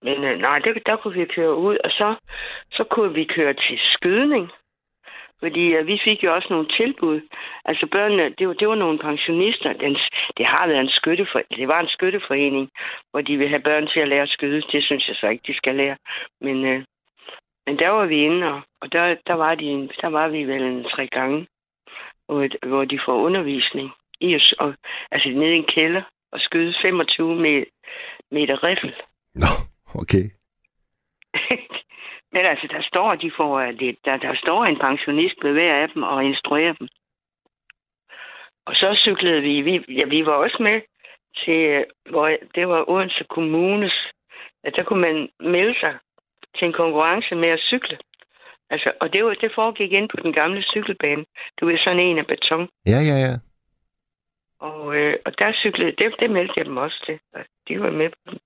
men 0.03 0.25
øh, 0.25 0.39
nej, 0.39 0.59
der, 0.59 0.73
der 0.87 0.97
kunne 0.97 1.15
vi 1.15 1.25
køre 1.25 1.55
ud. 1.57 1.77
Og 1.85 1.91
så, 1.91 2.15
så 2.73 2.85
kunne 2.85 3.15
vi 3.15 3.25
køre 3.25 3.55
til 3.55 3.79
skydning. 3.83 4.51
Fordi 5.41 5.65
øh, 5.77 5.87
vi 5.87 6.01
fik 6.05 6.25
jo 6.25 6.35
også 6.35 6.49
nogle 6.51 6.69
tilbud. 6.69 7.21
Altså 7.65 7.87
børnene, 7.93 8.35
det 8.39 8.49
var, 8.49 8.55
det 8.55 8.69
var 8.69 8.75
nogle 8.75 8.99
pensionister. 8.99 9.73
Den, 9.73 9.97
det 10.37 10.47
har 10.47 10.67
været 10.67 10.81
en 10.81 10.97
skyttefor, 10.99 11.43
det 11.57 11.69
var 11.69 11.81
en 11.81 11.89
skytteforening, 11.89 12.71
hvor 13.11 13.21
de 13.21 13.37
vil 13.37 13.49
have 13.49 13.63
børn 13.63 13.87
til 13.87 14.01
at 14.01 14.09
lære 14.09 14.23
at 14.23 14.29
skyde. 14.29 14.63
Det 14.73 14.85
synes 14.85 15.09
jeg 15.09 15.17
så 15.17 15.29
ikke, 15.29 15.45
de 15.47 15.57
skal 15.57 15.75
lære. 15.75 15.97
Men, 16.41 16.65
øh, 16.65 16.85
men 17.69 17.79
der 17.79 17.89
var 17.89 18.07
vi 18.07 18.25
inde, 18.25 18.47
og, 18.53 18.61
og 18.81 18.93
der, 18.93 19.17
der, 19.27 19.35
var 19.35 19.55
de, 19.55 19.89
der 20.01 20.09
var 20.09 20.29
vi 20.29 20.45
vel 20.45 20.63
en 20.63 20.85
tre 20.85 21.07
gange, 21.07 21.47
hvor, 22.27 22.67
hvor 22.69 22.85
de 22.85 23.01
får 23.07 23.17
undervisning 23.27 23.91
i 24.21 24.35
at, 24.35 24.55
og, 24.59 24.75
altså 25.11 25.29
nede 25.29 25.55
i 25.55 25.59
en 25.59 25.73
kælder 25.75 26.03
og 26.33 26.41
skyde 26.41 26.75
25 26.83 27.37
meter, 27.37 27.67
meter 28.31 28.65
riffel. 28.65 28.95
Nå, 29.35 29.53
okay. 29.95 30.25
Men 32.33 32.47
altså, 32.47 32.67
der 32.71 32.83
står, 32.83 33.15
de 33.15 33.31
får, 33.37 33.61
øh, 33.61 33.79
det, 33.79 33.97
der, 34.05 34.17
der 34.17 34.35
står 34.35 34.65
en 34.65 34.79
pensionist 34.79 35.39
ved 35.43 35.53
hver 35.53 35.75
af 35.83 35.89
dem 35.89 36.03
og 36.03 36.25
instruerer 36.25 36.73
dem. 36.73 36.89
Og 38.67 38.75
så 38.75 38.99
cyklede 39.05 39.43
vi, 39.43 39.61
vi, 39.61 39.85
ja, 39.89 40.05
vi 40.05 40.27
var 40.27 40.33
også 40.33 40.59
med 40.61 40.81
til, 41.45 41.61
øh, 41.77 41.85
hvor 42.11 42.37
det 42.55 42.69
var 42.69 42.91
Odense 42.91 43.25
Kommunes, 43.25 43.95
at 44.65 44.77
der 44.77 44.83
kunne 44.83 45.01
man 45.01 45.29
melde 45.41 45.81
sig 45.81 45.99
til 46.59 46.67
en 46.67 46.73
konkurrence 46.73 47.35
med 47.35 47.49
at 47.49 47.61
cykle. 47.61 47.99
Altså, 48.71 48.93
og 49.01 49.13
det, 49.13 49.25
var, 49.25 49.35
det 49.35 49.53
foregik 49.55 49.93
ind 49.93 50.09
på 50.09 50.17
den 50.23 50.33
gamle 50.33 50.63
cykelbane. 50.63 51.25
Du 51.61 51.67
ved, 51.67 51.79
sådan 51.79 52.01
en 52.01 52.19
af 52.19 52.27
beton. 52.27 52.69
Ja, 52.87 53.01
ja, 53.11 53.17
ja. 53.27 53.35
Og, 54.61 54.97
øh, 54.97 55.17
og 55.27 55.39
der 55.39 55.53
cyklede, 55.53 55.93
det, 55.99 56.15
det 56.21 56.31
meldte 56.31 56.55
jeg 56.57 56.65
dem 56.65 56.77
også 56.77 57.05
til. 57.07 57.19
Og 57.35 57.45
de 57.69 57.81
var 57.81 57.91
med 57.91 58.11
på 58.11 58.17
den. 58.31 58.39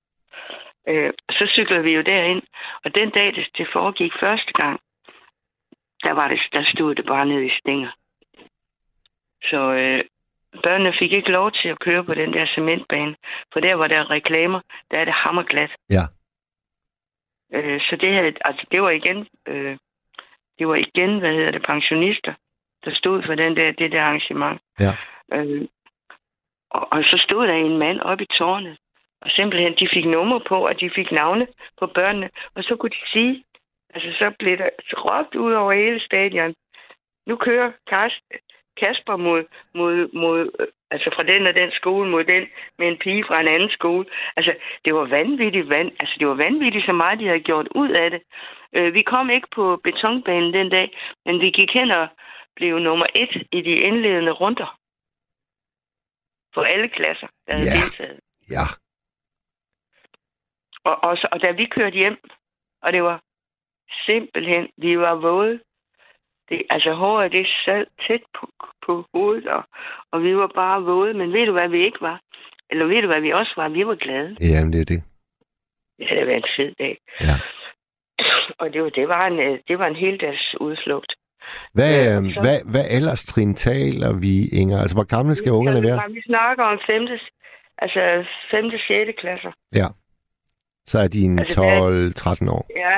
Øh, 0.89 1.13
så 1.31 1.45
cyklede 1.55 1.83
vi 1.83 1.91
jo 1.91 2.03
derind. 2.03 2.43
Og 2.85 2.95
den 2.95 3.11
dag, 3.11 3.35
det, 3.35 3.49
det 3.59 3.67
foregik 3.73 4.13
første 4.21 4.53
gang, 4.53 4.81
der, 6.03 6.13
var 6.13 6.29
det, 6.29 6.41
der 6.53 6.65
stod 6.75 6.95
det 6.95 7.07
bare 7.07 7.27
nede 7.27 7.47
i 7.47 7.53
stænger. 7.61 7.91
Så 9.43 9.73
øh, 9.73 10.05
børnene 10.63 10.95
fik 10.99 11.13
ikke 11.13 11.31
lov 11.31 11.53
til 11.53 11.69
at 11.69 11.79
køre 11.79 12.05
på 12.05 12.15
den 12.15 12.33
der 12.33 12.47
cementbane. 12.55 13.15
For 13.53 13.61
der 13.61 13.75
var 13.75 13.87
der 13.87 14.11
reklamer, 14.11 14.61
der 14.91 14.99
er 14.99 15.05
det 15.05 15.15
hammerglat. 15.15 15.71
Ja. 15.91 16.05
Øh, 17.53 17.81
så 17.81 17.97
det, 17.97 18.15
havde, 18.15 18.33
altså, 18.45 18.67
det 18.71 18.83
var 18.83 18.91
igen, 18.91 19.27
øh, 19.49 19.77
det 20.59 20.69
var 20.69 20.75
igen, 20.75 21.19
hvad 21.19 21.33
hedder 21.33 21.51
det, 21.51 21.63
pensionister, 21.63 22.35
der 22.85 22.95
stod 22.95 23.23
for 23.23 23.35
den 23.35 23.57
der, 23.57 23.73
det 23.73 23.93
der 23.93 24.03
arrangement. 24.03 24.61
Ja. 24.81 24.93
Øh, 25.33 25.69
og, 26.71 26.89
og 26.93 27.05
så 27.05 27.25
stod 27.27 27.47
der 27.47 27.55
en 27.55 27.79
mand 27.79 28.01
oppe 28.01 28.25
i 28.25 28.35
tårnet, 28.39 28.79
og 29.21 29.31
simpelthen, 29.31 29.75
de 29.81 29.89
fik 29.95 30.05
nummer 30.05 30.39
på, 30.49 30.67
og 30.67 30.81
de 30.81 30.91
fik 30.91 31.13
navne 31.13 31.47
på 31.79 31.87
børnene, 31.87 32.31
og 32.55 32.65
så 32.65 32.77
kunne 32.77 32.91
de 32.91 33.11
sige, 33.13 33.45
altså 33.95 34.13
så 34.19 34.33
blev 34.39 34.59
der 34.59 34.69
råbt 34.93 35.35
ud 35.35 35.53
over 35.53 35.73
hele 35.73 36.01
stadion, 36.01 36.55
nu 37.27 37.37
kører 37.37 37.73
Karsten, 37.87 38.39
Kasper 38.77 39.17
mod, 39.17 39.45
mod, 39.75 40.13
mod, 40.13 40.51
øh, 40.61 40.67
altså 40.91 41.11
fra 41.15 41.23
den 41.23 41.47
og 41.47 41.55
den 41.55 41.71
skole 41.73 42.11
mod 42.11 42.25
den 42.25 42.49
med 42.79 42.89
en 42.89 42.99
pige 42.99 43.25
fra 43.25 43.41
en 43.41 43.49
anden 43.49 43.71
skole. 43.71 44.07
Altså, 44.37 44.55
det 44.85 44.95
var 44.95 45.05
vanvittigt, 45.05 45.69
vand, 45.69 45.91
altså 46.01 46.17
det 46.19 46.29
var 46.29 46.35
vanvittigt 46.35 46.87
så 46.87 46.93
meget, 46.93 47.19
de 47.19 47.27
havde 47.27 47.41
gjort 47.41 47.69
ud 47.75 47.91
af 47.91 48.11
det. 48.11 48.23
Øh, 48.73 48.95
vi 48.95 49.03
kom 49.03 49.31
ikke 49.31 49.49
på 49.55 49.81
betonbanen 49.85 50.53
den 50.55 50.69
dag, 50.71 50.99
men 51.27 51.41
vi 51.41 51.51
gik 51.51 51.71
hen 51.75 51.91
og 51.91 52.09
blev 52.57 52.79
nummer 52.79 53.07
et 53.15 53.47
i 53.53 53.61
de 53.61 53.75
indledende 53.89 54.33
runder. 54.33 54.79
For 56.55 56.63
alle 56.63 56.89
klasser, 56.89 57.27
der 57.47 57.55
havde 57.57 57.69
Ja. 57.75 57.81
deltaget. 57.81 58.21
Ja. 58.51 58.67
Og, 60.85 61.05
og, 61.05 61.17
så, 61.17 61.29
og 61.33 61.43
da 61.43 61.51
vi 61.51 61.65
kørte 61.67 61.97
hjem, 61.97 62.19
og 62.83 62.93
det 62.93 63.03
var 63.03 63.23
simpelthen, 64.07 64.69
vi 64.77 64.99
var 64.99 65.15
våde. 65.15 65.61
Det, 66.49 66.63
altså 66.71 66.93
håret, 66.95 67.33
det 67.33 67.47
sad 67.65 67.85
tæt 68.07 68.21
på, 68.41 68.47
på 68.87 69.07
hovedet, 69.15 69.47
og, 69.49 69.63
og 70.13 70.23
vi 70.23 70.37
var 70.37 70.51
bare 70.55 70.83
våde. 70.83 71.15
Men 71.15 71.33
ved 71.33 71.47
du, 71.47 71.53
hvad 71.53 71.69
vi 71.69 71.85
ikke 71.85 71.99
var? 72.01 72.21
Eller 72.71 72.87
ved 72.87 73.03
du, 73.03 73.07
hvad 73.07 73.21
vi 73.21 73.31
også 73.33 73.53
var? 73.57 73.69
Vi 73.69 73.87
var 73.87 73.95
glade. 73.95 74.37
Jamen, 74.41 74.73
det 74.73 74.81
er 74.81 74.85
det. 74.85 75.03
Det 75.99 76.07
havde 76.09 76.27
været 76.27 76.37
en 76.45 76.53
fed 76.57 76.73
dag. 76.79 76.99
Ja. 77.21 77.37
Og 78.59 78.73
det 78.73 78.83
var, 78.83 78.89
det 78.89 79.09
var 79.09 79.27
en, 79.27 79.39
øh, 79.41 79.59
det 79.69 79.79
var 79.79 79.87
en 79.87 79.97
heldags 79.97 80.55
udflugt. 80.61 81.13
Hvad, 81.75 81.95
Ja, 82.05 82.17
øh, 82.19 82.35
så- 82.35 82.41
hvad, 82.41 82.59
hvad 82.73 82.85
alderstrin 82.91 83.55
taler 83.55 84.13
vi, 84.21 84.35
Inger? 84.61 84.79
Altså, 84.81 84.97
hvor 84.97 85.05
gamle 85.17 85.35
skal 85.35 85.53
ungerne 85.53 85.83
være? 85.83 86.01
Vi 86.11 86.23
snakker 86.27 86.65
om 86.65 86.79
5. 86.87 87.03
Altså 87.79 88.25
5. 88.51 88.71
6. 88.89 89.13
klasser. 89.21 89.53
Ja. 89.75 89.87
Så 90.87 90.99
er 90.99 91.09
de 91.09 91.21
en 91.25 91.39
Altså, 91.39 91.61
hvad- 91.61 92.11
12-13 92.15 92.49
år. 92.57 92.67
Ja, 92.77 92.97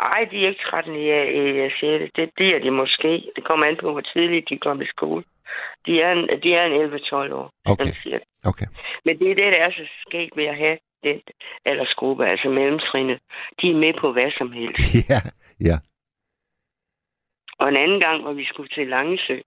ej, 0.00 0.28
de 0.30 0.44
er 0.44 0.48
ikke 0.48 0.62
13 0.62 0.94
i, 0.94 1.66
i 1.66 1.70
6. 1.80 2.12
Det, 2.16 2.30
det 2.38 2.48
er 2.54 2.58
de 2.58 2.70
måske. 2.70 3.30
Det 3.36 3.44
kommer 3.44 3.66
an 3.66 3.76
på, 3.80 3.92
hvor 3.92 4.00
tidligt 4.00 4.48
de 4.48 4.58
kommer 4.58 4.84
i 4.84 4.86
skole. 4.86 5.24
De 5.86 6.02
er 6.02 6.12
en, 6.12 6.42
de 6.42 6.54
er 6.54 6.64
en 6.64 6.94
11-12 6.94 7.14
år. 7.34 7.50
Okay. 7.66 8.20
Okay. 8.44 8.66
Men 9.04 9.18
det 9.18 9.30
er 9.30 9.34
det, 9.34 9.52
der 9.52 9.58
er 9.58 9.70
så 9.70 9.84
skægt 10.06 10.36
ved 10.36 10.44
at 10.44 10.56
have 10.56 10.78
den 11.04 11.20
aldersgruppe, 11.64 12.26
altså 12.26 12.48
mellemtrinnet. 12.48 13.18
De 13.62 13.70
er 13.70 13.74
med 13.74 13.94
på 14.00 14.12
hvad 14.12 14.30
som 14.38 14.52
helst. 14.52 14.94
Ja, 15.10 15.20
ja. 15.60 15.76
Og 17.58 17.68
en 17.68 17.76
anden 17.76 18.00
gang, 18.00 18.22
hvor 18.22 18.32
vi 18.32 18.44
skulle 18.44 18.68
til 18.68 18.88
Langesø, 18.88 19.40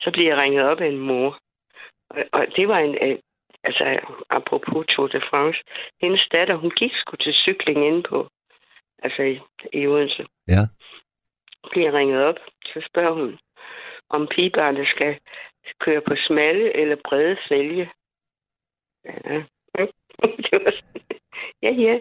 så 0.00 0.10
blev 0.12 0.26
jeg 0.26 0.36
ringet 0.36 0.62
op 0.64 0.80
af 0.80 0.86
en 0.86 0.98
mor. 0.98 1.38
Og, 2.10 2.24
og 2.32 2.46
det 2.56 2.68
var 2.68 2.78
en... 2.78 2.94
Øh, 3.02 3.18
altså 3.64 4.00
apropos 4.30 4.86
Tour 4.86 5.06
de 5.06 5.20
France, 5.30 5.58
hendes 6.02 6.28
datter, 6.32 6.54
hun 6.54 6.70
gik 6.70 6.92
sgu 6.94 7.16
til 7.16 7.32
cykling 7.32 7.86
inde 7.86 8.02
på, 8.02 8.28
altså 9.02 9.22
i, 9.22 9.40
i 9.72 9.86
Odense. 9.86 10.26
Ja. 10.48 10.62
Bliver 11.70 11.92
ringet 11.92 12.24
op, 12.24 12.36
så 12.64 12.86
spørger 12.88 13.12
hun, 13.12 13.38
om 14.10 14.28
pigebarnet 14.34 14.86
skal 14.88 15.18
køre 15.80 16.00
på 16.00 16.14
smalle 16.26 16.76
eller 16.76 16.96
brede 17.04 17.36
fælge. 17.48 17.90
Ja, 19.04 19.42
ja, 21.62 21.70
ja. 21.70 22.00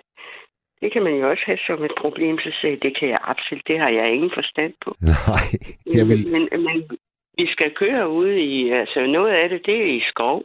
Det 0.81 0.91
kan 0.91 1.03
man 1.03 1.13
jo 1.13 1.29
også 1.29 1.43
have 1.45 1.59
som 1.67 1.83
et 1.83 1.91
problem, 1.97 2.39
så 2.39 2.51
sagde 2.61 2.77
det 2.77 2.97
kan 2.97 3.09
jeg 3.09 3.19
absolut, 3.21 3.67
det 3.67 3.79
har 3.79 3.89
jeg 3.89 4.13
ingen 4.13 4.31
forstand 4.33 4.73
på. 4.83 4.95
Nej, 5.01 5.45
jeg 5.95 6.07
vil... 6.07 6.27
Men, 6.31 6.49
men 6.63 6.89
vi 7.37 7.51
skal 7.51 7.75
køre 7.75 8.09
ude 8.09 8.39
i, 8.41 8.69
altså 8.69 9.05
noget 9.05 9.31
af 9.31 9.49
det, 9.49 9.65
det 9.65 9.77
er 9.81 9.95
i 9.97 10.01
skov. 10.09 10.43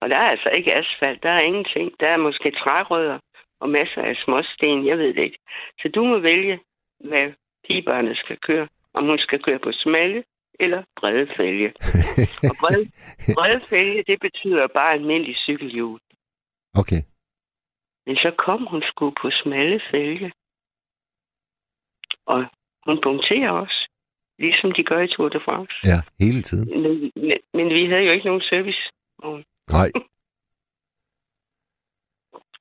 Og 0.00 0.10
der 0.10 0.16
er 0.16 0.30
altså 0.30 0.48
ikke 0.48 0.74
asfalt, 0.74 1.22
der 1.22 1.30
er 1.30 1.40
ingenting. 1.40 1.92
Der 2.00 2.08
er 2.08 2.16
måske 2.16 2.50
trærødder 2.50 3.18
og 3.62 3.68
masser 3.70 4.02
af 4.02 4.16
småsten, 4.24 4.86
jeg 4.86 4.98
ved 4.98 5.14
det 5.14 5.22
ikke. 5.22 5.38
Så 5.80 5.88
du 5.94 6.04
må 6.04 6.18
vælge, 6.18 6.60
hvad 7.00 7.32
pigebørnene 7.66 8.16
skal 8.16 8.36
køre. 8.36 8.68
Om 8.94 9.04
hun 9.06 9.18
skal 9.18 9.42
køre 9.42 9.58
på 9.58 9.72
smalle 9.72 10.24
eller 10.60 10.82
brede 11.00 11.26
fælge. 11.36 11.68
og 12.50 12.54
brede, 12.60 12.84
brede 13.36 13.60
fælge, 13.70 14.04
det 14.06 14.20
betyder 14.20 14.66
bare 14.66 14.92
almindelig 14.92 15.36
cykelhjul. 15.36 16.00
Okay. 16.74 17.02
Men 18.06 18.16
så 18.16 18.30
kom 18.38 18.66
hun 18.66 18.82
sgu 18.82 19.10
på 19.10 19.30
smalle 19.30 19.80
fælge. 19.90 20.32
Og 22.26 22.44
hun 22.86 23.00
punkterer 23.02 23.50
også, 23.50 23.88
ligesom 24.38 24.72
de 24.72 24.84
gør 24.84 25.00
i 25.00 25.08
Tour 25.08 25.28
de 25.28 25.40
France. 25.44 25.74
Ja, 25.84 25.98
hele 26.24 26.42
tiden. 26.42 26.82
Men, 26.82 27.12
men, 27.16 27.38
men 27.54 27.66
vi 27.74 27.86
havde 27.86 28.02
jo 28.02 28.12
ikke 28.12 28.26
nogen 28.26 28.42
service. 28.42 28.82
Nej. 29.70 29.90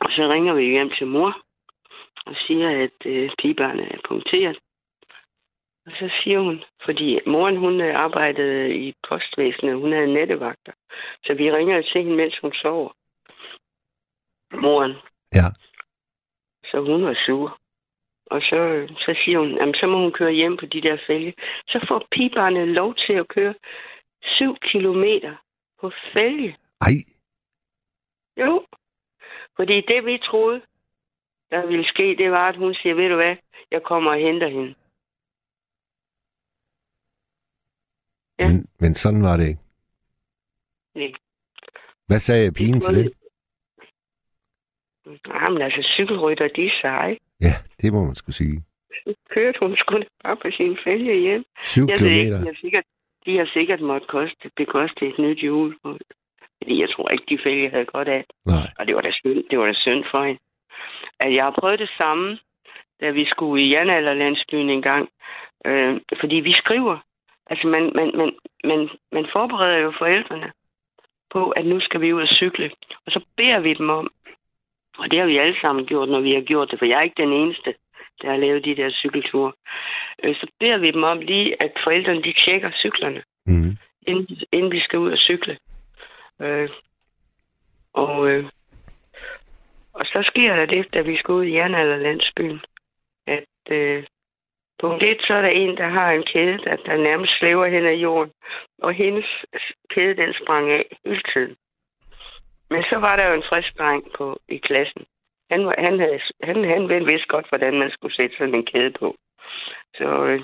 Og 0.01 0.09
så 0.15 0.21
ringer 0.33 0.53
vi 0.53 0.63
hjem 0.63 0.91
til 0.97 1.07
mor 1.07 1.31
og 2.25 2.35
siger, 2.47 2.69
at 2.83 2.97
øh, 3.05 3.29
pigebarnet 3.39 3.87
er 3.91 3.99
punkteret. 4.07 4.57
Og 5.85 5.91
så 5.91 6.09
siger 6.23 6.39
hun, 6.39 6.63
fordi 6.85 7.19
moren 7.27 7.57
hun 7.57 7.81
øh, 7.81 7.95
arbejdede 7.95 8.75
i 8.75 8.93
postvæsenet, 9.09 9.75
hun 9.75 9.91
havde 9.91 10.13
nettevagter. 10.13 10.73
Så 11.25 11.33
vi 11.33 11.51
ringer 11.51 11.81
til 11.81 12.01
hende, 12.01 12.15
mens 12.15 12.37
hun 12.41 12.53
sover. 12.53 12.91
Moren. 14.53 14.95
Ja. 15.33 15.47
Så 16.65 16.81
hun 16.81 17.05
var 17.05 17.17
sur. 17.25 17.59
Og 18.25 18.41
så, 18.41 18.87
så 18.97 19.21
siger 19.23 19.39
hun, 19.39 19.51
jamen, 19.55 19.75
så 19.75 19.87
må 19.87 19.97
hun 19.97 20.11
køre 20.11 20.31
hjem 20.31 20.57
på 20.57 20.65
de 20.65 20.81
der 20.81 20.97
fælge. 21.07 21.33
Så 21.67 21.85
får 21.87 22.07
pigebarnet 22.11 22.67
lov 22.67 22.95
til 22.95 23.13
at 23.13 23.27
køre 23.27 23.53
7 24.23 24.55
kilometer 24.71 25.35
på 25.81 25.91
fælge. 26.13 26.57
Ej, 26.81 26.93
Jo. 28.37 28.65
Fordi 29.55 29.81
det, 29.81 30.05
vi 30.05 30.17
troede, 30.17 30.61
der 31.51 31.65
ville 31.67 31.85
ske, 31.87 32.15
det 32.17 32.31
var, 32.31 32.49
at 32.49 32.57
hun 32.57 32.73
siger, 32.73 32.95
ved 32.95 33.09
du 33.09 33.15
hvad, 33.15 33.35
jeg 33.71 33.83
kommer 33.83 34.11
og 34.11 34.17
henter 34.17 34.47
hende. 34.47 34.75
Ja. 38.39 38.47
men, 38.47 38.65
men 38.79 38.93
sådan 38.93 39.23
var 39.23 39.37
det 39.37 39.47
ikke. 39.47 39.61
Nej. 40.95 41.11
Hvad 42.07 42.19
sagde 42.19 42.51
pigen 42.51 42.81
til 42.81 42.95
det? 42.95 43.13
Jamen 45.27 45.61
altså, 45.61 45.81
cykelrytter, 45.95 46.47
de 46.47 46.65
er 46.65 46.71
seje. 46.81 47.17
Ja, 47.41 47.53
det 47.81 47.93
må 47.93 48.05
man 48.05 48.15
skulle 48.15 48.35
sige. 48.35 48.63
Så 49.03 49.13
kørte 49.29 49.59
hun 49.59 49.77
sgu 49.77 50.03
bare 50.23 50.37
på 50.37 50.47
sin 50.57 50.77
fælge 50.83 51.19
hjem. 51.19 51.43
7 51.65 51.81
Jeg 51.81 51.93
ikke, 51.93 51.97
kilometer. 51.97 52.37
de 52.39 52.45
har 52.45 52.57
sikkert, 52.61 52.83
de 53.25 53.37
har 53.37 53.49
sikkert 53.53 53.81
måtte 53.81 54.07
koste, 54.07 54.51
bekoste 54.55 55.07
et 55.09 55.19
nyt 55.19 55.39
hjul. 55.39 55.77
Fordi 56.61 56.81
jeg 56.81 56.89
tror 56.89 57.09
ikke, 57.09 57.25
de 57.29 57.43
fælge 57.43 57.69
havde 57.69 57.85
godt 57.85 58.07
af. 58.07 58.23
Nej. 58.45 58.67
Og 58.79 58.87
det 58.87 58.95
var 58.95 59.01
da 59.01 59.11
synd, 59.11 59.43
det 59.49 59.59
var 59.59 59.65
da 59.65 59.73
synd 59.73 60.03
for 60.11 60.23
hende. 60.23 60.39
At 61.19 61.33
jeg 61.35 61.43
har 61.43 61.55
prøvet 61.59 61.79
det 61.79 61.91
samme, 61.97 62.39
da 63.01 63.09
vi 63.09 63.25
skulle 63.25 63.63
i 63.63 63.69
Janalderlandsbyen 63.69 64.69
en 64.69 64.81
gang. 64.81 65.09
Øh, 65.65 65.99
fordi 66.19 66.35
vi 66.35 66.53
skriver. 66.53 66.97
Altså, 67.49 67.67
man, 67.67 67.91
man, 67.95 68.11
man, 68.17 68.31
man, 68.63 68.89
man 69.11 69.25
forbereder 69.33 69.77
jo 69.77 69.93
forældrene 69.97 70.51
på, 71.33 71.49
at 71.49 71.65
nu 71.65 71.79
skal 71.79 72.01
vi 72.01 72.13
ud 72.13 72.21
og 72.21 72.27
cykle. 72.27 72.71
Og 73.05 73.11
så 73.11 73.19
beder 73.37 73.59
vi 73.59 73.73
dem 73.73 73.89
om, 73.89 74.11
og 74.97 75.11
det 75.11 75.19
har 75.19 75.25
vi 75.25 75.37
alle 75.37 75.55
sammen 75.61 75.85
gjort, 75.85 76.09
når 76.09 76.19
vi 76.19 76.33
har 76.33 76.41
gjort 76.41 76.71
det, 76.71 76.79
for 76.79 76.85
jeg 76.85 76.97
er 76.97 77.01
ikke 77.01 77.23
den 77.23 77.33
eneste, 77.33 77.73
der 78.21 78.29
har 78.29 78.37
lavet 78.37 78.65
de 78.65 78.75
der 78.75 78.89
cykelture. 78.91 79.51
Øh, 80.23 80.35
så 80.35 80.47
beder 80.59 80.77
vi 80.77 80.91
dem 80.91 81.03
om 81.03 81.19
lige, 81.19 81.61
at 81.61 81.71
forældrene 81.83 82.23
de 82.23 82.33
tjekker 82.33 82.71
cyklerne 82.71 83.21
Mm. 83.45 83.77
inden, 84.07 84.37
inden 84.51 84.71
vi 84.71 84.79
skal 84.79 84.99
ud 84.99 85.11
og 85.11 85.17
cykle. 85.17 85.57
Øh, 86.41 86.69
og, 87.93 88.29
øh, 88.29 88.45
og 89.93 90.05
så 90.05 90.23
sker 90.23 90.55
der 90.55 90.65
det, 90.65 90.93
da 90.93 91.01
vi 91.01 91.17
skal 91.17 91.33
ud 91.33 91.43
i 91.43 91.55
Jernalderlandsbyen, 91.55 92.61
at 93.27 93.71
øh, 93.71 94.03
punkt 94.79 95.03
et, 95.03 95.21
så 95.21 95.33
er 95.33 95.41
der 95.41 95.49
en, 95.49 95.77
der 95.77 95.87
har 95.87 96.11
en 96.11 96.23
kæde, 96.23 96.57
der, 96.57 96.75
der 96.75 96.97
nærmest 96.97 97.37
slæver 97.39 97.67
hen 97.67 97.85
ad 97.85 97.95
jorden, 97.95 98.33
og 98.81 98.93
hendes 98.93 99.25
kæde, 99.89 100.17
den 100.17 100.33
sprang 100.43 100.69
af 100.69 100.85
hele 101.05 101.21
tiden. 101.33 101.55
Men 102.69 102.83
så 102.83 102.95
var 102.95 103.15
der 103.15 103.27
jo 103.27 103.33
en 103.33 103.49
frisk 103.49 103.77
dreng 103.77 104.03
på, 104.17 104.39
i 104.49 104.57
klassen. 104.57 105.05
Han, 105.51 105.65
var, 105.65 105.75
han, 105.77 105.99
havde, 105.99 106.19
han, 106.43 106.63
han 106.63 107.07
vidste 107.07 107.27
godt, 107.27 107.49
hvordan 107.49 107.79
man 107.79 107.91
skulle 107.91 108.15
sætte 108.15 108.37
sådan 108.37 108.55
en 108.55 108.65
kæde 108.65 108.91
på. 108.91 109.15
Så, 109.97 110.25
øh, 110.25 110.41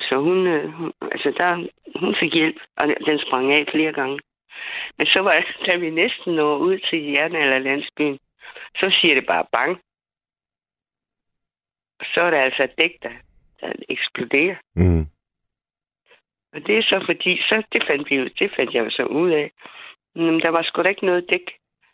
så 0.00 0.16
hun, 0.16 0.46
øh, 0.46 0.70
hun, 0.70 0.92
altså 1.12 1.32
der, 1.36 1.68
hun 2.00 2.14
fik 2.20 2.34
hjælp, 2.34 2.56
og 2.76 2.86
den 3.06 3.18
sprang 3.18 3.52
af 3.52 3.66
flere 3.72 3.92
gange. 3.92 4.18
Men 4.98 5.06
så 5.06 5.20
var 5.20 5.44
da 5.66 5.76
vi 5.76 5.90
næsten 5.90 6.34
når 6.34 6.56
ud 6.56 6.78
til 6.78 7.12
Jernalderlandsbyen, 7.12 8.18
så 8.76 8.96
siger 9.00 9.14
det 9.14 9.26
bare 9.26 9.44
bang. 9.52 9.80
Så 12.14 12.20
er 12.20 12.30
der 12.30 12.42
altså 12.42 12.62
et 12.62 12.78
dæk, 12.78 13.02
der, 13.02 13.12
der 13.60 13.72
eksploderer. 13.88 14.56
Mm. 14.76 15.06
Og 16.52 16.66
det 16.66 16.78
er 16.78 16.82
så 16.82 17.02
fordi, 17.06 17.42
så 17.42 17.62
det 17.72 17.82
fandt, 17.86 18.10
vi 18.10 18.28
det 18.28 18.52
fandt 18.56 18.74
jeg 18.74 18.84
jo 18.84 18.90
så 18.90 19.04
ud 19.04 19.30
af. 19.30 19.50
Men 20.14 20.40
der 20.40 20.48
var 20.48 20.62
sgu 20.62 20.82
da 20.82 20.88
ikke 20.88 21.06
noget 21.06 21.30
dæk. 21.30 21.52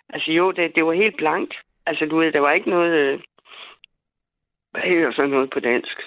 Altså 0.08 0.32
jo, 0.32 0.50
det, 0.50 0.74
det 0.74 0.84
var 0.84 0.92
helt 0.92 1.16
blankt. 1.16 1.54
Altså 1.86 2.06
du 2.06 2.16
ved, 2.16 2.32
der 2.32 2.40
var 2.40 2.52
ikke 2.52 2.70
noget... 2.70 2.92
Øh, 2.92 3.20
hvad 4.70 4.82
hedder 4.82 5.12
sådan 5.12 5.30
noget 5.30 5.50
på 5.50 5.60
dansk? 5.60 6.00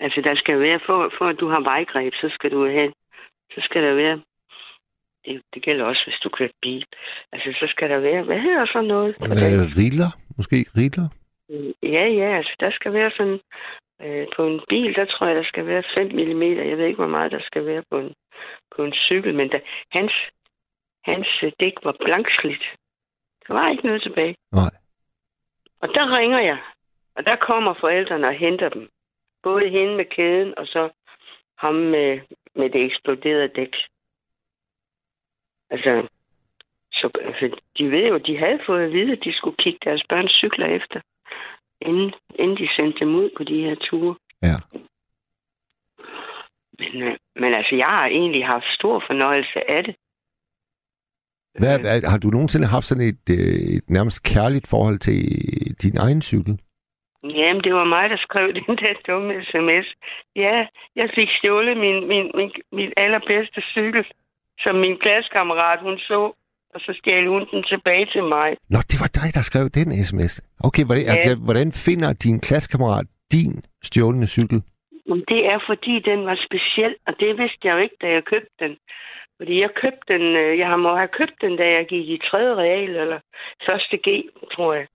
Altså 0.00 0.20
der 0.20 0.34
skal 0.34 0.60
være, 0.60 0.80
for, 0.86 1.12
for 1.18 1.26
at 1.28 1.40
du 1.40 1.48
har 1.48 1.60
vejgreb, 1.60 2.14
så 2.14 2.28
skal 2.28 2.50
du 2.50 2.66
have, 2.66 2.92
så 3.54 3.60
skal 3.60 3.82
der 3.82 3.94
være, 3.94 4.22
det, 5.26 5.42
det 5.54 5.62
gælder 5.62 5.84
også, 5.84 6.02
hvis 6.06 6.20
du 6.24 6.28
kører 6.28 6.48
bil. 6.62 6.84
Altså 7.32 7.48
så 7.60 7.66
skal 7.68 7.90
der 7.90 7.98
være, 7.98 8.22
hvad 8.22 8.40
hedder 8.40 8.66
sådan 8.66 8.88
noget? 8.88 9.08
Øh, 9.08 9.64
riller? 9.80 10.10
Måske 10.36 10.66
riller? 10.76 11.08
Ja, 11.82 12.04
ja, 12.20 12.36
altså 12.36 12.54
der 12.60 12.70
skal 12.70 12.92
være 12.92 13.10
sådan, 13.16 13.40
øh, 14.02 14.26
på 14.36 14.46
en 14.46 14.60
bil, 14.68 14.94
der 14.94 15.04
tror 15.04 15.26
jeg, 15.26 15.36
der 15.36 15.44
skal 15.44 15.66
være 15.66 15.82
5 15.94 16.06
mm. 16.06 16.42
Jeg 16.42 16.78
ved 16.78 16.86
ikke, 16.86 17.02
hvor 17.02 17.16
meget 17.16 17.32
der 17.32 17.42
skal 17.42 17.66
være 17.66 17.82
på 17.90 17.98
en, 17.98 18.14
på 18.76 18.84
en 18.84 18.92
cykel, 18.92 19.34
men 19.34 19.48
da, 19.48 19.60
hans, 19.92 20.12
hans 21.04 21.28
øh, 21.42 21.52
dæk 21.60 21.76
var 21.84 21.96
blankslidt. 22.04 22.64
Der 23.46 23.54
var 23.54 23.70
ikke 23.70 23.86
noget 23.86 24.02
tilbage. 24.02 24.36
Nej. 24.52 24.74
Og 25.82 25.88
der 25.88 26.16
ringer 26.18 26.40
jeg, 26.40 26.58
og 27.16 27.24
der 27.26 27.36
kommer 27.36 27.74
forældrene 27.80 28.28
og 28.28 28.34
henter 28.34 28.68
dem. 28.68 28.88
Både 29.42 29.68
hende 29.68 29.96
med 29.96 30.04
kæden, 30.04 30.58
og 30.58 30.66
så 30.66 30.88
ham 31.58 31.74
med, 31.74 32.20
med 32.54 32.70
det 32.70 32.84
eksploderede 32.84 33.48
dæk. 33.48 33.74
Altså, 35.70 36.08
så, 36.92 37.10
altså, 37.20 37.60
de 37.78 37.90
ved 37.90 38.08
jo, 38.08 38.18
de 38.18 38.38
havde 38.38 38.60
fået 38.66 38.84
at 38.84 38.92
vide, 38.92 39.12
at 39.12 39.24
de 39.24 39.32
skulle 39.32 39.56
kigge 39.56 39.78
deres 39.84 40.02
børns 40.08 40.32
cykler 40.32 40.66
efter, 40.66 41.00
inden, 41.80 42.12
inden 42.34 42.56
de 42.56 42.68
sendte 42.76 43.00
dem 43.00 43.14
ud 43.14 43.30
på 43.36 43.44
de 43.44 43.60
her 43.60 43.74
ture. 43.74 44.14
Ja. 44.42 44.56
Men, 46.78 47.02
øh, 47.02 47.16
men 47.36 47.54
altså, 47.54 47.74
jeg 47.74 47.86
har 47.86 48.06
egentlig 48.06 48.46
haft 48.46 48.64
stor 48.78 49.04
fornøjelse 49.06 49.70
af 49.70 49.84
det. 49.84 49.94
Hvad, 51.58 51.78
hvad, 51.80 52.10
har 52.10 52.18
du 52.18 52.28
nogensinde 52.28 52.66
haft 52.66 52.86
sådan 52.86 53.08
et, 53.12 53.24
øh, 53.30 53.58
et 53.76 53.90
nærmest 53.90 54.22
kærligt 54.22 54.66
forhold 54.70 54.98
til 54.98 55.20
din 55.82 55.96
egen 55.96 56.22
cykel? 56.22 56.54
Jamen, 57.24 57.62
det 57.64 57.74
var 57.74 57.84
mig, 57.84 58.10
der 58.10 58.16
skrev 58.16 58.46
den 58.60 58.76
der 58.82 58.94
dumme 59.06 59.44
sms. 59.44 59.86
Ja, 60.36 60.66
jeg 60.96 61.08
fik 61.14 61.28
stjålet 61.38 61.76
min, 61.76 62.08
min, 62.08 62.30
min, 62.34 62.50
min 62.72 62.92
allerbedste 62.96 63.60
cykel, 63.60 64.04
som 64.58 64.74
min 64.84 64.96
klassekammerat, 64.98 65.78
hun 65.80 65.98
så, 65.98 66.20
og 66.74 66.80
så 66.80 66.92
stjal 67.00 67.26
hun 67.26 67.46
den 67.52 67.62
tilbage 67.72 68.06
til 68.14 68.24
mig. 68.24 68.48
Nå, 68.70 68.78
det 68.90 68.98
var 69.02 69.10
dig, 69.20 69.28
der 69.36 69.42
skrev 69.50 69.64
den 69.78 69.88
sms. 70.08 70.34
Okay, 70.64 70.84
hvordan, 70.86 71.04
Ja. 71.04 71.12
altså, 71.14 71.32
hvordan 71.46 71.72
finder 71.86 72.12
din 72.12 72.40
klassekammerat 72.40 73.06
din 73.32 73.52
stjålne 73.82 74.26
cykel? 74.26 74.58
Det 75.32 75.40
er, 75.52 75.58
fordi 75.66 75.94
den 76.10 76.26
var 76.26 76.36
speciel, 76.46 76.94
og 77.06 77.12
det 77.20 77.38
vidste 77.38 77.62
jeg 77.64 77.72
jo 77.72 77.78
ikke, 77.78 77.96
da 78.02 78.08
jeg 78.08 78.24
købte 78.24 78.54
den. 78.60 78.76
Fordi 79.38 79.60
jeg 79.60 79.70
købte 79.82 80.06
den, 80.14 80.22
øh, 80.22 80.58
jeg 80.58 80.78
må 80.80 80.96
have 80.96 81.08
købt 81.18 81.36
den, 81.40 81.56
da 81.56 81.66
jeg 81.76 81.86
gik 81.86 82.08
i 82.08 82.18
3. 82.30 82.38
real, 82.62 82.90
eller 83.02 83.18
første 83.66 83.96
G, 83.96 84.08
tror 84.54 84.72
jeg. 84.74 84.86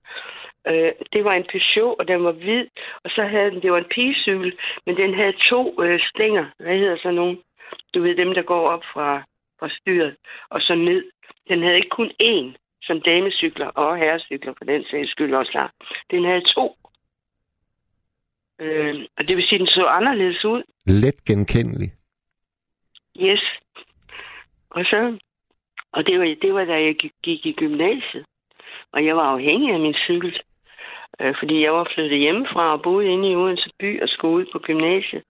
Øh, 0.67 0.91
det 1.13 1.23
var 1.25 1.33
en 1.33 1.45
Peugeot, 1.51 1.95
og 1.99 2.07
den 2.07 2.23
var 2.23 2.31
hvid, 2.31 2.65
og 3.03 3.09
så 3.15 3.21
havde 3.33 3.51
den, 3.51 3.61
det 3.61 3.71
var 3.71 3.77
en 3.77 3.91
pigecykel, 3.95 4.53
men 4.85 4.97
den 4.97 5.13
havde 5.13 5.33
to 5.49 5.83
øh, 5.83 5.99
stænger. 6.09 6.45
Hvad 6.59 6.77
hedder 6.77 6.97
så 6.97 7.11
nogen? 7.11 7.37
Du 7.93 8.01
ved, 8.01 8.15
dem, 8.15 8.33
der 8.33 8.41
går 8.41 8.69
op 8.69 8.83
fra, 8.93 9.23
fra 9.59 9.69
styret, 9.69 10.15
og 10.49 10.61
så 10.61 10.75
ned. 10.75 11.11
Den 11.49 11.63
havde 11.63 11.75
ikke 11.75 11.89
kun 11.89 12.11
én, 12.23 12.47
som 12.81 13.01
damecykler 13.01 13.67
og 13.67 13.97
herrecykler, 13.97 14.53
for 14.57 14.65
den 14.65 14.83
sags 14.83 15.11
skyld 15.11 15.33
også 15.33 15.51
klar. 15.51 15.73
Den 16.11 16.25
havde 16.25 16.41
to. 16.41 16.75
Øh, 18.59 18.95
og 19.17 19.27
det 19.27 19.37
vil 19.37 19.45
sige, 19.47 19.55
at 19.55 19.59
den 19.59 19.67
så 19.67 19.85
anderledes 19.85 20.45
ud. 20.45 20.63
Let 20.85 21.25
genkendelig. 21.25 21.91
Yes. 23.21 23.43
Og 24.69 24.85
så, 24.85 25.17
og 25.91 26.05
det 26.07 26.19
var, 26.19 26.35
det 26.41 26.53
var 26.53 26.65
da 26.65 26.73
jeg 26.73 26.95
gik, 26.95 27.11
gik 27.23 27.45
i 27.45 27.51
gymnasiet. 27.51 28.25
Og 28.91 29.05
jeg 29.05 29.15
var 29.15 29.23
afhængig 29.23 29.73
af 29.73 29.79
min 29.79 29.93
cykel. 29.93 30.41
Øh, 31.21 31.35
fordi 31.39 31.63
jeg 31.63 31.73
var 31.73 31.91
flyttet 31.93 32.19
hjemmefra 32.19 32.71
og 32.71 32.81
boede 32.81 33.07
inde 33.07 33.31
i 33.31 33.35
Odense 33.35 33.69
by 33.79 34.01
og 34.01 34.09
skulle 34.09 34.35
ud 34.35 34.45
på 34.51 34.59
gymnasiet. 34.59 35.23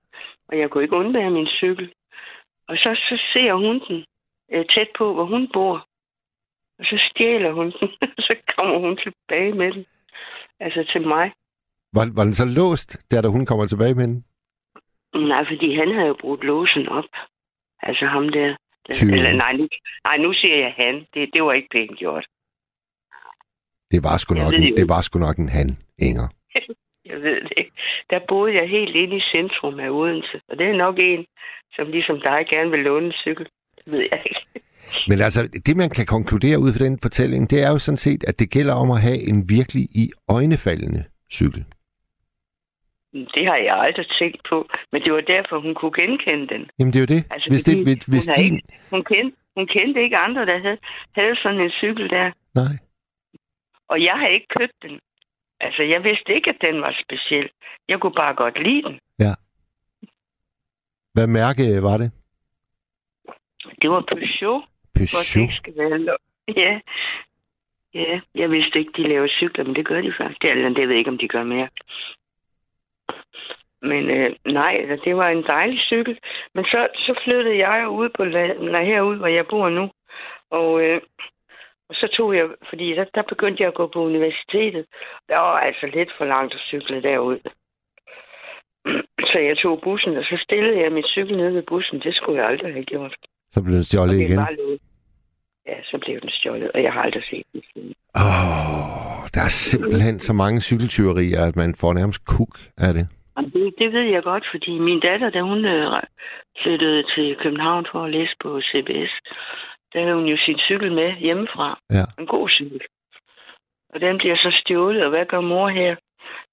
Og 0.48 0.58
jeg 0.60 0.70
kunne 0.70 0.84
ikke 0.84 0.96
undvære 0.96 1.30
min 1.32 1.48
cykel. 1.48 1.94
Og 2.68 2.78
så, 2.78 2.90
så 3.10 3.16
ser 3.34 3.54
hun 3.54 3.80
den 3.88 4.06
øh, 4.54 4.66
tæt 4.74 4.90
på, 4.98 5.14
hvor 5.14 5.26
hun 5.26 5.50
bor. 5.54 5.76
Og 6.80 6.86
så 6.86 7.10
stjæler 7.10 7.52
hun 7.52 7.66
den, 7.80 7.90
og 8.18 8.24
så 8.28 8.36
kommer 8.56 8.78
hun 8.80 8.98
tilbage 8.98 9.54
med 9.54 9.72
den. 9.74 9.86
Altså 10.60 10.92
til 10.92 11.08
mig. 11.08 11.32
Var, 11.94 12.06
var 12.16 12.24
den 12.24 12.34
så 12.34 12.46
låst, 12.46 13.12
der 13.12 13.22
da 13.22 13.28
hun 13.28 13.46
kommer 13.46 13.66
tilbage 13.66 13.94
med 13.94 14.08
den? 14.08 14.26
Nej, 15.16 15.46
fordi 15.52 15.76
han 15.76 15.94
havde 15.96 16.08
jo 16.08 16.18
brugt 16.22 16.44
låsen 16.44 16.88
op. 16.90 17.10
Altså 17.82 18.06
ham 18.06 18.30
der. 18.30 18.56
Tyven. 18.92 19.14
eller, 19.14 19.34
nej, 19.34 19.54
nu, 19.54 19.68
nej, 20.04 20.18
nu 20.18 20.34
siger 20.34 20.58
jeg 20.58 20.74
han. 20.78 21.06
Det, 21.14 21.30
det 21.34 21.44
var 21.44 21.54
ikke 21.54 21.68
pænt 21.72 21.98
gjort. 22.00 22.26
Det 23.92 24.04
var 24.04 24.18
sgu 24.18 24.34
nok, 24.34 24.54
en, 24.54 24.78
det 24.78 24.90
var 24.90 25.02
sgu 25.02 25.20
nok 25.20 25.38
en 25.38 25.50
han, 25.50 25.70
Inger. 26.08 26.28
Jeg 27.10 27.22
ved 27.22 27.42
det 27.42 27.54
ikke. 27.58 27.72
Der 28.10 28.20
boede 28.28 28.56
jeg 28.56 28.70
helt 28.70 28.96
inde 28.96 29.18
i 29.18 29.22
centrum 29.32 29.80
af 29.80 29.90
Odense. 29.90 30.42
Og 30.50 30.58
det 30.60 30.68
er 30.68 30.78
nok 30.78 30.96
en, 31.00 31.26
som 31.76 31.92
ligesom 31.92 32.22
dig 32.22 32.46
gerne 32.50 32.72
vil 32.72 32.80
låne 32.80 33.06
en 33.06 33.12
cykel. 33.12 33.48
Det 33.86 33.92
ved 33.94 34.08
jeg 34.12 34.22
ikke. 34.26 34.46
Men 35.08 35.22
altså, 35.22 35.42
det 35.66 35.78
man 35.78 35.90
kan 35.90 36.06
konkludere 36.06 36.60
ud 36.60 36.74
fra 36.74 36.86
den 36.86 37.00
fortælling, 37.02 37.50
det 37.50 37.64
er 37.64 37.70
jo 37.72 37.80
sådan 37.80 37.98
set, 37.98 38.24
at 38.28 38.40
det 38.40 38.50
gælder 38.52 38.74
om 38.74 38.92
at 38.92 39.02
have 39.02 39.20
en 39.32 39.50
virkelig 39.50 39.82
i 39.82 40.12
øjnefaldende 40.30 41.04
cykel. 41.32 41.66
Det 43.14 43.44
har 43.50 43.56
jeg 43.68 43.76
aldrig 43.86 44.06
tænkt 44.20 44.42
på. 44.50 44.58
Men 44.92 45.02
det 45.04 45.14
var 45.14 45.22
derfor, 45.22 45.60
hun 45.62 45.74
kunne 45.76 45.96
genkende 46.02 46.46
den. 46.54 46.70
Jamen 46.80 46.94
det 46.94 47.00
er 47.00 47.06
jo 47.08 47.12
det. 47.16 47.24
Altså, 47.32 47.50
hvis, 47.50 47.64
det, 47.64 47.84
hvis, 47.84 48.06
hvis 48.14 48.26
hun 48.28 48.36
din... 48.46 48.56
ikke- 48.56 48.68
Hun 48.90 49.04
kendte, 49.04 49.36
hun 49.58 49.68
kendte 49.68 50.04
ikke 50.04 50.18
andre, 50.18 50.46
der 50.46 50.58
havde, 50.66 50.78
havde 51.16 51.36
sådan 51.44 51.60
en 51.62 51.72
cykel 51.82 52.10
der. 52.10 52.32
Nej. 52.56 52.74
Og 53.90 53.98
jeg 54.04 54.16
har 54.22 54.28
ikke 54.28 54.48
købt 54.60 54.78
den. 54.82 55.00
Altså, 55.62 55.84
jeg 55.84 56.04
vidste 56.04 56.36
ikke, 56.36 56.50
at 56.50 56.58
den 56.62 56.82
var 56.82 56.94
speciel. 57.04 57.50
Jeg 57.90 58.00
kunne 58.00 58.18
bare 58.24 58.36
godt 58.36 58.64
lide 58.64 58.84
den. 58.88 58.96
Hvad 61.14 61.28
mærke 61.28 61.82
var 61.84 61.98
det? 61.98 62.12
Det 63.82 63.90
var 63.90 64.02
Peugeot, 64.02 64.40
hvor 64.42 64.62
det 64.94 65.10
Peugeot. 65.12 65.36
ikke 65.42 65.54
skal 65.54 65.74
være 65.78 65.98
lov. 66.00 66.18
Ja. 66.56 66.80
Ja, 67.94 68.20
jeg 68.36 68.52
vidste 68.52 68.80
ikke, 68.80 68.92
de 68.98 69.08
laver 69.08 69.28
cykler, 69.28 69.66
men 69.66 69.76
det 69.76 69.86
gør 69.86 70.02
de 70.02 70.14
faktisk. 70.18 70.42
Det, 70.42 70.52
eller 70.52 70.70
det 70.70 70.78
ved 70.88 70.90
jeg 70.90 70.98
ikke, 70.98 71.10
om 71.12 71.18
de 71.18 71.28
gør 71.28 71.44
mere. 71.44 71.70
Men 73.82 74.10
øh, 74.10 74.36
nej, 74.46 74.76
altså, 74.80 75.06
det 75.06 75.16
var 75.18 75.30
en 75.30 75.44
dejlig 75.44 75.80
cykel. 75.80 76.20
Men 76.54 76.66
så, 76.66 76.88
så 76.96 77.20
flyttede 77.24 77.58
jeg 77.58 77.88
ud 77.90 78.10
på 78.10 78.24
la- 78.24 78.72
nej, 78.72 78.84
herude, 78.84 79.18
hvor 79.18 79.28
jeg 79.28 79.48
bor 79.48 79.70
nu. 79.70 79.92
Og, 80.50 80.82
øh, 80.84 81.02
og 81.90 81.96
så 81.96 82.08
tog 82.18 82.36
jeg, 82.36 82.50
fordi 82.70 82.94
der, 82.96 83.04
der 83.16 83.22
begyndte 83.22 83.62
jeg 83.64 83.68
at 83.68 83.74
gå 83.74 83.88
på 83.88 84.00
universitetet. 84.06 84.86
Der 85.30 85.38
var 85.38 85.60
altså 85.60 85.86
lidt 85.86 86.12
for 86.18 86.26
langt 86.26 86.54
at 86.54 86.60
cykle 86.60 87.02
derud. 87.04 87.40
Så 89.32 89.40
jeg 89.40 89.58
tog 89.58 89.82
bussen, 89.82 90.18
og 90.18 90.24
så 90.24 90.38
stillede 90.44 90.80
jeg 90.80 90.92
min 90.92 91.04
cykel 91.08 91.38
nede 91.38 91.54
ved 91.54 91.64
bussen. 91.64 92.00
Det 92.00 92.16
skulle 92.16 92.42
jeg 92.42 92.50
aldrig 92.50 92.74
have 92.74 92.86
gjort. 92.86 93.16
Så 93.52 93.62
blev 93.64 93.76
den 93.76 93.84
stjålet 93.84 94.16
igen. 94.20 94.38
var 94.38 94.52
lukket. 94.58 94.80
Ja, 95.68 95.78
så 95.84 95.98
blev 95.98 96.22
den 96.22 96.30
stjålet, 96.30 96.72
og 96.72 96.84
jeg 96.84 96.94
har 96.94 97.02
aldrig 97.02 97.24
set 97.30 97.44
den 97.54 97.62
siden. 97.74 97.94
Åh, 98.16 99.20
der 99.34 99.42
er 99.48 99.54
simpelthen 99.72 100.20
så 100.20 100.34
mange 100.34 100.62
cykeltyverier, 100.62 101.42
at 101.50 101.56
man 101.56 101.76
får 101.82 101.94
nærmest 101.94 102.26
kuk 102.26 102.54
af 102.78 102.94
det. 102.94 103.08
Det, 103.54 103.74
det 103.80 103.94
ved 103.94 104.06
jeg 104.16 104.24
godt, 104.24 104.46
fordi 104.52 104.80
min 104.80 105.00
datter, 105.00 105.30
da 105.30 105.42
hun 105.42 105.66
øh, 105.66 106.02
flyttede 106.62 107.04
til 107.16 107.36
København 107.44 107.86
for 107.92 108.04
at 108.04 108.12
læse 108.12 108.36
på 108.44 108.62
CBS, 108.62 109.14
der 109.94 110.00
havde 110.04 110.16
hun 110.16 110.26
jo 110.26 110.38
sin 110.46 110.60
cykel 110.68 110.92
med 110.92 111.14
hjemmefra. 111.14 111.80
Ja. 111.92 112.06
En 112.20 112.28
god 112.28 112.50
cykel. 112.50 112.82
Og 113.94 114.02
den 114.02 114.18
bliver 114.18 114.36
så 114.36 114.52
stjålet, 114.62 115.04
og 115.04 115.10
hvad 115.10 115.26
gør 115.26 115.42
mor 115.42 115.70
her? 115.70 115.96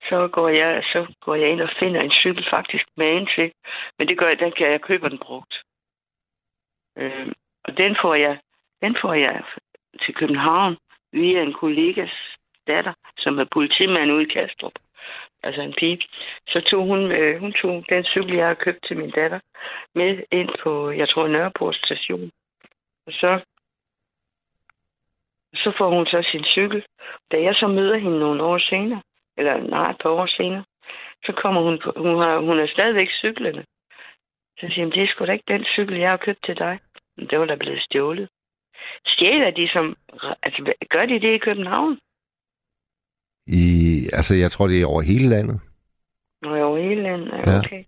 Så 0.08 0.28
går 0.32 0.48
jeg, 0.48 0.82
så 0.92 1.06
går 1.20 1.34
jeg 1.34 1.48
ind 1.48 1.60
og 1.60 1.70
finder 1.78 2.00
en 2.00 2.12
cykel 2.22 2.44
faktisk 2.50 2.84
med 2.96 3.06
en 3.16 3.28
til. 3.36 3.52
Men 3.98 4.08
det 4.08 4.18
gør 4.18 4.28
jeg, 4.28 4.38
den 4.38 4.52
kan 4.58 4.70
jeg 4.70 4.80
købe 4.80 5.08
den 5.08 5.18
brugt. 5.18 5.54
Øh, 6.96 7.32
og 7.64 7.76
den 7.76 7.96
får 8.02 8.14
jeg, 8.14 8.38
den 8.82 8.96
får 9.00 9.14
jeg 9.14 9.42
til 10.04 10.14
København 10.14 10.76
via 11.12 11.42
en 11.42 11.52
kollegas 11.52 12.12
datter, 12.66 12.92
som 13.18 13.38
er 13.38 13.44
politimand 13.44 14.12
ude 14.12 14.22
i 14.22 14.32
Kastrup. 14.34 14.72
Altså 15.42 15.62
en 15.62 15.74
pige. 15.78 16.00
Så 16.48 16.60
tog 16.60 16.86
hun, 16.86 17.12
øh, 17.12 17.40
hun 17.40 17.52
tog 17.52 17.84
den 17.88 18.04
cykel, 18.04 18.34
jeg 18.34 18.46
har 18.46 18.54
købt 18.54 18.84
til 18.86 18.96
min 18.96 19.10
datter, 19.10 19.40
med 19.94 20.22
ind 20.30 20.50
på, 20.62 20.90
jeg 20.90 21.08
tror, 21.08 21.28
Nørreport 21.28 21.76
station. 21.76 22.30
Og 23.06 23.12
så, 23.12 23.40
så 25.54 25.72
får 25.78 25.90
hun 25.90 26.06
så 26.06 26.28
sin 26.30 26.44
cykel. 26.44 26.84
Da 27.32 27.42
jeg 27.42 27.54
så 27.54 27.66
møder 27.66 27.96
hende 27.96 28.18
nogle 28.18 28.42
år 28.42 28.58
senere, 28.58 29.02
eller 29.36 29.56
nej, 29.56 29.90
et 29.90 29.98
par 30.02 30.10
år 30.10 30.26
senere, 30.26 30.64
så 31.26 31.32
kommer 31.32 31.62
hun, 31.62 31.78
på, 31.84 31.92
hun, 31.96 32.18
har, 32.18 32.38
hun 32.38 32.58
er 32.58 32.66
stadigvæk 32.66 33.10
cyklerne. 33.10 33.64
Så 34.58 34.66
siger 34.68 34.84
hun, 34.84 34.92
det 34.92 35.02
er 35.02 35.06
sgu 35.06 35.26
da 35.26 35.32
ikke 35.32 35.52
den 35.52 35.64
cykel, 35.64 35.98
jeg 35.98 36.10
har 36.10 36.16
købt 36.16 36.44
til 36.44 36.58
dig. 36.58 36.78
Det 37.18 37.38
var 37.38 37.46
da 37.46 37.54
blevet 37.54 37.82
stjålet. 37.82 38.28
Stjæler 39.06 39.50
de 39.50 39.68
som... 39.72 39.96
Altså, 40.42 40.72
gør 40.90 41.06
de 41.06 41.20
det 41.20 41.34
i 41.34 41.38
København? 41.38 41.98
I, 43.46 43.64
altså, 44.12 44.34
jeg 44.34 44.50
tror, 44.50 44.66
det 44.66 44.82
er 44.82 44.86
over 44.86 45.02
hele 45.02 45.28
landet. 45.28 45.60
Nå, 46.42 46.56
over 46.56 46.78
hele 46.78 47.02
landet. 47.02 47.32
Ja. 47.46 47.58
Okay. 47.58 47.84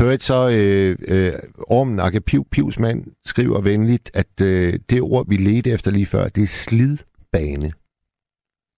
Øvrigt 0.00 0.22
så, 0.22 0.38
øh, 0.58 0.90
øh, 1.14 1.32
Ormen 1.76 2.00
Akke 2.00 2.20
Piv, 2.20 2.44
mand 2.80 3.04
skriver 3.24 3.60
venligt, 3.60 4.16
at 4.16 4.34
øh, 4.50 4.72
det 4.90 5.00
ord, 5.00 5.24
vi 5.28 5.36
ledte 5.36 5.70
efter 5.70 5.90
lige 5.90 6.06
før, 6.06 6.24
det 6.28 6.42
er 6.42 6.56
slidbane. 6.64 7.72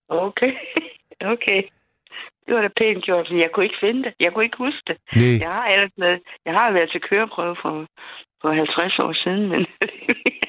Okay. 0.09 0.53
okay. 1.35 1.63
Det 2.49 2.57
var 2.57 2.63
da 2.63 2.69
pænt 2.77 3.05
gjort, 3.05 3.27
men 3.31 3.41
jeg 3.41 3.51
kunne 3.53 3.65
ikke 3.65 3.81
finde 3.81 4.03
det. 4.03 4.13
Jeg 4.21 4.33
kunne 4.33 4.45
ikke 4.45 4.65
huske 4.67 4.83
det. 4.87 4.97
Nej, 5.17 5.39
Jeg 5.45 5.53
har 5.59 5.67
ellers 5.73 6.21
jeg 6.45 6.55
har 6.55 6.73
været 6.73 6.91
til 6.91 7.01
køreprøve 7.01 7.57
for, 7.63 7.87
for 8.43 8.53
50 8.53 8.99
år 8.99 9.13
siden, 9.25 9.49
men 9.49 9.67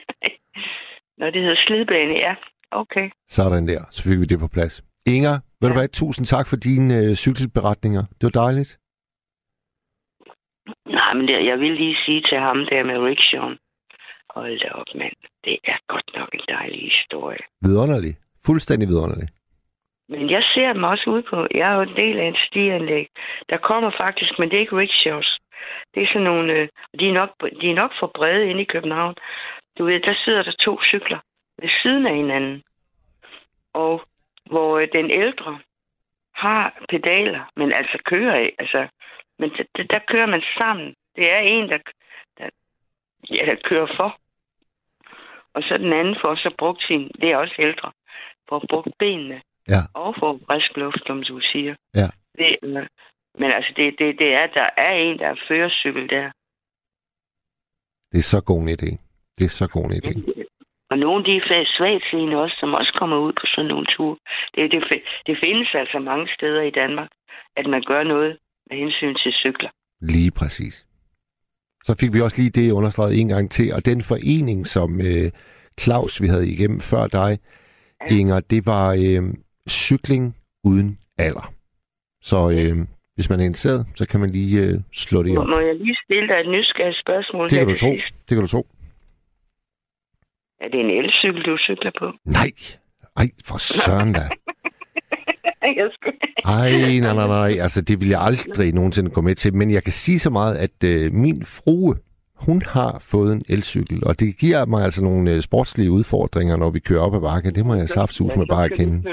når 1.19 1.29
det 1.29 1.41
hedder 1.41 1.61
slidbane, 1.67 2.13
ja. 2.13 2.35
Okay. 2.71 3.09
sådan 3.29 3.67
der. 3.67 3.81
Så 3.91 4.03
fik 4.03 4.19
vi 4.19 4.25
det 4.25 4.39
på 4.39 4.47
plads. 4.47 4.83
Inger, 5.07 5.35
vil 5.61 5.69
du 5.69 5.73
Ja. 5.73 5.79
hvad, 5.79 5.89
tusind 5.89 6.25
tak 6.25 6.47
for 6.47 6.55
dine 6.55 6.95
øh, 6.97 7.15
cykelberetninger. 7.15 8.03
Det 8.17 8.23
var 8.23 8.35
dejligt. 8.43 8.77
Nej, 10.85 11.13
men 11.13 11.27
det, 11.27 11.45
jeg 11.45 11.59
vil 11.59 11.71
lige 11.73 11.97
sige 12.05 12.21
til 12.29 12.37
ham 12.37 12.57
der 12.71 12.83
med 12.83 12.97
rickshawen. 12.99 13.57
Hold 14.35 14.59
da 14.59 14.69
op, 14.69 14.87
mand. 14.95 15.13
Det 15.45 15.57
er 15.63 15.77
godt 15.87 16.09
nok 16.17 16.29
en 16.33 16.41
dejlig 16.47 16.81
historie. 16.91 17.43
Vidunderlig. 17.61 18.13
Fuldstændig 18.45 18.87
vidunderlig. 18.87 19.27
Men 20.09 20.29
jeg 20.29 20.43
ser 20.53 20.73
dem 20.73 20.83
også 20.83 21.05
ude 21.09 21.23
på... 21.29 21.47
Jeg 21.55 21.69
er 21.71 21.75
jo 21.75 21.81
en 21.81 21.95
del 21.95 22.19
af 22.19 22.27
et 22.29 22.39
stianlæg. 22.47 23.07
Der 23.49 23.57
kommer 23.57 23.91
faktisk, 23.97 24.33
men 24.39 24.49
det 24.49 24.55
er 24.57 24.59
ikke 24.59 24.77
rickshaws. 24.77 25.38
Det 25.93 26.03
er 26.03 26.07
sådan 26.07 26.21
nogle... 26.21 26.53
Øh, 26.53 26.67
de, 26.99 27.09
er 27.09 27.13
nok, 27.13 27.29
de 27.61 27.69
er 27.69 27.73
nok 27.75 27.91
for 27.99 28.11
brede 28.15 28.49
inde 28.49 28.61
i 28.61 28.71
København. 28.73 29.15
Du 29.77 29.85
ved, 29.85 29.99
der 29.99 30.15
sidder 30.25 30.43
der 30.43 30.51
to 30.51 30.79
cykler 30.83 31.19
ved 31.61 31.69
siden 31.81 32.05
af 32.07 32.15
hinanden. 32.15 32.63
Og 33.73 34.01
hvor 34.45 34.79
øh, 34.79 34.87
den 34.93 35.11
ældre 35.11 35.59
har 36.35 36.83
pedaler, 36.89 37.51
men 37.55 37.73
altså 37.73 37.97
kører 38.05 38.33
af. 38.35 38.55
Altså, 38.59 38.87
men 39.39 39.49
der, 39.49 39.83
der- 39.83 39.99
kører 40.07 40.25
man 40.25 40.41
sammen. 40.57 40.95
Det 41.15 41.31
er 41.31 41.39
en, 41.39 41.69
der, 41.69 41.77
der, 42.37 42.49
ja, 43.29 43.45
der 43.45 43.55
kører 43.63 43.87
for. 43.95 44.17
Og 45.53 45.63
så 45.63 45.77
den 45.77 45.93
anden 45.93 46.15
får 46.21 46.35
så 46.35 46.55
brugt 46.57 46.83
sin... 46.83 47.11
Det 47.21 47.31
er 47.31 47.37
også 47.37 47.55
ældre. 47.59 47.91
For 48.49 48.63
brugt 48.69 48.87
benene 48.99 49.41
Ja. 49.69 49.81
og 49.93 50.15
få 50.19 50.39
frisk 50.47 50.77
luft, 50.77 51.07
som 51.07 51.23
du 51.23 51.39
siger. 51.39 51.75
Ja. 51.95 52.07
Det, 52.37 52.57
men 53.39 53.49
altså, 53.57 53.71
det, 53.77 53.85
det, 53.99 54.19
det 54.21 54.29
er, 54.41 54.47
der 54.59 54.69
er 54.87 54.93
en, 55.05 55.19
der 55.19 55.27
er 55.27 55.39
førercykel 55.47 56.09
der. 56.09 56.25
Det 58.11 58.19
er 58.23 58.29
så 58.33 58.41
god 58.49 58.61
en 58.61 58.69
idé. 58.77 58.89
Det 59.37 59.45
er 59.45 59.55
så 59.61 59.67
god 59.67 59.85
en 59.85 59.95
idé. 60.01 60.11
Og 60.91 60.97
nogle 60.97 61.25
de 61.25 61.35
er 61.37 61.65
svagtseende 61.77 62.37
også, 62.43 62.55
som 62.59 62.73
også 62.73 62.93
kommer 62.99 63.17
ud 63.17 63.33
på 63.33 63.45
sådan 63.45 63.69
nogle 63.73 63.87
ture. 63.95 64.17
Det, 64.55 64.71
det, 64.71 64.81
det 65.27 65.37
findes 65.43 65.69
altså 65.73 65.99
mange 65.99 66.27
steder 66.35 66.61
i 66.61 66.71
Danmark, 66.81 67.09
at 67.57 67.65
man 67.73 67.83
gør 67.91 68.03
noget 68.03 68.37
med 68.69 68.77
hensyn 68.77 69.15
til 69.15 69.31
cykler. 69.33 69.69
Lige 70.01 70.31
præcis. 70.31 70.85
Så 71.83 71.95
fik 71.99 72.13
vi 72.13 72.21
også 72.21 72.37
lige 72.41 72.55
det 72.59 72.71
understreget 72.71 73.21
en 73.21 73.27
gang 73.27 73.51
til. 73.51 73.73
Og 73.75 73.85
den 73.85 74.01
forening, 74.01 74.67
som 74.67 74.89
øh, 75.09 75.27
Claus, 75.81 76.21
vi 76.21 76.27
havde 76.27 76.51
igennem 76.53 76.79
før 76.79 77.07
dig, 77.07 77.31
Ja. 78.01 78.15
Inger, 78.15 78.39
det 78.39 78.65
var 78.65 78.93
øh, 78.93 79.33
cykling 79.69 80.37
uden 80.63 80.99
alder. 81.17 81.53
Så 82.21 82.49
øh, 82.49 82.77
hvis 83.19 83.29
man 83.29 83.39
er 83.39 83.45
interesseret, 83.45 83.85
så 83.95 84.07
kan 84.07 84.19
man 84.19 84.29
lige 84.29 84.59
øh, 84.65 84.79
slå 84.93 85.23
det 85.23 85.33
Må, 85.33 85.41
op. 85.41 85.47
må 85.47 85.59
jeg 85.59 85.75
lige 85.75 85.97
stille 86.05 86.27
dig 86.27 86.37
et 86.43 86.49
nysgerrigt 86.55 86.97
spørgsmål 87.05 87.49
Det 87.49 87.57
kan 87.57 87.67
du 87.67 87.73
tro. 87.73 87.91
sidst? 87.91 88.07
Det 88.29 88.33
kan 88.35 88.41
du 88.41 88.47
tro. 88.47 88.67
Er 90.63 90.67
det 90.73 90.79
en 90.79 90.89
elcykel, 90.99 91.41
du 91.49 91.57
cykler 91.57 91.91
på? 91.99 92.11
Nej. 92.25 92.51
Ej, 93.17 93.27
for 93.47 93.57
søren 93.57 94.13
da. 94.13 94.25
Ej, 95.63 96.71
nej, 96.99 97.13
nej, 97.13 97.27
nej. 97.27 97.51
Altså, 97.61 97.81
det 97.81 98.01
vil 98.01 98.09
jeg 98.09 98.21
aldrig 98.21 98.73
nogensinde 98.73 99.09
gå 99.11 99.21
med 99.21 99.35
til. 99.35 99.53
Men 99.55 99.71
jeg 99.71 99.83
kan 99.83 99.93
sige 99.93 100.19
så 100.19 100.29
meget, 100.29 100.55
at 100.57 100.83
øh, 100.85 101.13
min 101.13 101.43
frue, 101.45 101.95
hun 102.35 102.61
har 102.67 102.99
fået 103.01 103.33
en 103.33 103.43
elcykel, 103.49 104.03
og 104.05 104.19
det 104.19 104.37
giver 104.37 104.65
mig 104.65 104.83
altså 104.83 105.03
nogle 105.03 105.33
øh, 105.35 105.41
sportslige 105.41 105.91
udfordringer, 105.91 106.55
når 106.57 106.69
vi 106.69 106.79
kører 106.79 107.01
op 107.01 107.15
ad 107.15 107.21
bakken. 107.21 107.55
Det 107.55 107.65
må 107.65 107.75
jeg 107.75 107.89
saftsus 107.89 108.35
med 108.37 108.45
bare 108.49 108.63
erkende. 108.71 109.03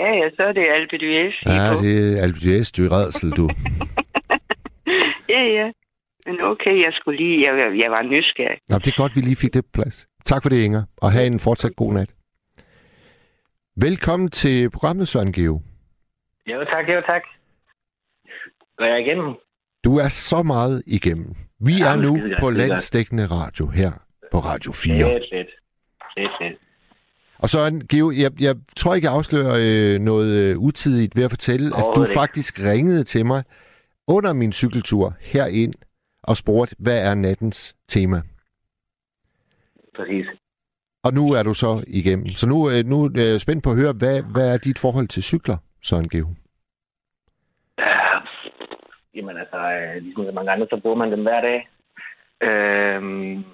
Ja, 0.00 0.10
ja, 0.20 0.26
så 0.36 0.42
er 0.42 0.52
det 0.52 0.64
Alpe 0.76 0.96
d'Huez. 1.02 1.34
Ja, 1.54 1.66
det 1.84 2.18
er 2.18 2.22
Alpe 2.24 2.38
d'Huez, 2.42 2.68
du 2.76 2.80
er 2.86 2.92
redsel, 2.98 3.30
du. 3.30 3.44
ja, 5.34 5.42
ja. 5.58 5.66
Men 6.26 6.36
okay, 6.50 6.74
jeg 6.84 6.92
skulle 6.92 7.18
lige... 7.22 7.36
Jeg, 7.46 7.58
jeg, 7.58 7.78
jeg 7.82 7.90
var 7.90 8.02
nysgerrig. 8.02 8.58
Nå, 8.68 8.78
det 8.78 8.86
er 8.86 8.96
godt, 9.02 9.16
vi 9.16 9.20
lige 9.20 9.36
fik 9.36 9.54
det 9.54 9.64
på 9.64 9.70
plads. 9.74 10.06
Tak 10.24 10.42
for 10.42 10.48
det, 10.48 10.64
Inger, 10.64 10.82
og 11.02 11.12
have 11.12 11.26
en 11.26 11.40
fortsat 11.40 11.76
god 11.76 11.92
nat. 11.92 12.10
Velkommen 13.76 14.30
til 14.30 14.70
programmet, 14.70 15.08
Søren 15.08 15.32
Geo. 15.32 15.60
Jo 16.46 16.64
tak, 16.64 16.90
jo 16.90 17.00
tak. 17.06 17.22
Går 18.76 18.84
jeg 18.84 19.00
igennem? 19.06 19.34
Du 19.84 19.96
er 19.98 20.08
så 20.08 20.42
meget 20.42 20.82
igennem. 20.86 21.34
Vi 21.60 21.72
Ja, 21.80 21.92
er 21.92 21.96
nu 21.96 22.20
på 22.40 22.50
landsdækkende 22.50 23.26
radio 23.26 23.66
her 23.66 23.90
på 24.32 24.38
Radio 24.38 24.72
4. 24.72 24.94
Fedt, 24.94 25.06
fedt. 25.06 25.10
Fedt, 25.10 25.30
fedt. 25.32 25.49
Og 27.42 27.48
så, 27.48 27.58
Geo, 27.88 28.10
jeg, 28.10 28.30
jeg 28.40 28.54
tror 28.76 28.94
ikke, 28.94 29.06
jeg 29.06 29.14
afslører 29.14 29.54
øh, 29.66 30.00
noget 30.00 30.50
øh, 30.50 30.58
utidigt 30.58 31.16
ved 31.16 31.24
at 31.24 31.30
fortælle, 31.30 31.66
at 31.76 31.84
du 31.96 32.02
ikke. 32.02 32.14
faktisk 32.14 32.60
ringede 32.64 33.04
til 33.04 33.26
mig 33.26 33.42
under 34.08 34.32
min 34.32 34.52
cykeltur 34.52 35.14
herind 35.20 35.74
og 36.22 36.36
spurgte, 36.36 36.76
hvad 36.78 37.08
er 37.10 37.14
nattens 37.14 37.76
tema? 37.88 38.22
Præcis. 39.96 40.26
Og 41.04 41.14
nu 41.14 41.32
er 41.32 41.42
du 41.42 41.54
så 41.54 41.84
igennem. 41.86 42.26
Så 42.26 42.48
nu, 42.48 42.70
øh, 42.70 42.84
nu 42.84 43.04
er 43.04 43.30
jeg 43.30 43.40
spændt 43.40 43.64
på 43.64 43.70
at 43.70 43.76
høre, 43.76 43.92
hvad, 43.92 44.22
hvad 44.22 44.54
er 44.54 44.58
dit 44.58 44.78
forhold 44.78 45.08
til 45.08 45.22
cykler, 45.22 45.56
Søren 45.82 46.08
Geo? 46.08 46.28
Jamen 49.14 49.36
altså, 49.36 49.56
øh, 49.56 50.02
ligesom 50.02 50.34
mange 50.34 50.50
andre, 50.50 50.66
så 50.70 50.80
bruger 50.82 50.96
man 50.96 51.12
dem 51.12 51.22
hver 51.22 51.40
dag. 51.40 51.68
Øhm, 52.48 53.44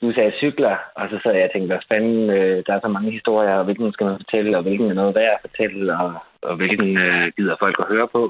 du 0.00 0.12
sagde 0.12 0.32
cykler, 0.36 0.76
og 0.96 1.08
så 1.10 1.16
sad 1.22 1.32
jeg 1.34 1.44
og 1.44 1.52
tænkte, 1.52 1.72
hvad 1.72 1.88
fanden, 1.88 2.30
øh, 2.30 2.64
der 2.66 2.72
er 2.74 2.80
så 2.82 2.88
mange 2.88 3.10
historier, 3.10 3.54
og 3.54 3.64
hvilken 3.64 3.92
skal 3.92 4.06
man 4.06 4.18
fortælle, 4.22 4.56
og 4.56 4.62
hvilken 4.62 4.90
er 4.90 4.94
noget 4.94 5.14
værd 5.14 5.34
at 5.34 5.44
fortælle, 5.46 5.98
og, 5.98 6.14
og 6.42 6.56
hvilken 6.56 6.98
øh, 6.98 7.32
gider 7.36 7.56
folk 7.58 7.76
at 7.78 7.88
høre 7.92 8.08
på. 8.16 8.22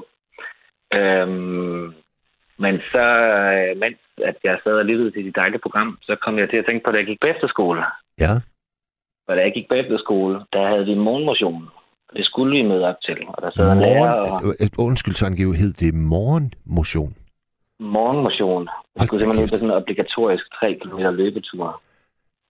Øhm, 0.93 1.93
men 2.63 2.75
så, 2.91 3.05
øh, 3.55 3.77
mens 3.83 3.97
at 4.29 4.37
jeg 4.43 4.59
sad 4.63 4.73
og 4.81 4.85
lyttede 4.85 5.11
til 5.11 5.25
dit 5.25 5.35
dejlige 5.35 5.59
program, 5.65 5.97
så 6.01 6.15
kom 6.23 6.39
jeg 6.39 6.49
til 6.49 6.57
at 6.57 6.65
tænke 6.65 6.83
på, 6.83 6.89
at 6.89 6.97
jeg 6.97 7.05
gik 7.05 7.19
på 7.21 7.27
efterskole. 7.27 7.81
Ja. 8.19 8.33
Og 9.27 9.35
da 9.35 9.41
jeg 9.41 9.53
gik 9.53 9.67
på 9.67 9.73
efterskole, 9.73 10.35
der 10.53 10.67
havde 10.67 10.85
vi 10.85 10.95
morgenmotion. 10.95 11.69
Det 12.13 12.25
skulle 12.25 12.57
vi 12.57 12.63
møde 12.63 12.85
op 12.87 13.01
til. 13.01 13.17
Og 13.27 13.41
der 13.41 13.51
sad 13.51 13.71
en 13.71 13.79
lærer 13.79 14.11
og 14.11 14.27
Morgen, 14.29 14.55
øh, 14.61 14.85
undskyld, 14.87 15.15
Søren 15.15 15.35
Geo, 15.37 15.51
hed 15.51 15.73
det 15.73 15.93
morgenmotion? 15.93 17.15
morgenmotion. 17.79 18.69
Vi 18.99 19.05
skulle 19.05 19.21
simpelthen 19.21 19.45
ud 19.45 19.49
på 19.49 19.55
sådan 19.55 19.71
en 19.71 19.81
obligatorisk 19.81 20.45
3 20.59 20.73
km 20.81 20.99
løbetur. 21.21 21.81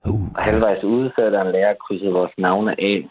Uh, 0.10 0.28
Og 0.38 0.44
halvvejs 0.44 0.84
ude, 0.84 1.12
så 1.16 1.22
er 1.22 1.30
der 1.30 1.42
en 1.42 1.52
lærer 1.52 1.74
krydset 1.74 2.14
vores 2.14 2.32
navne 2.38 2.72
af. 2.82 3.10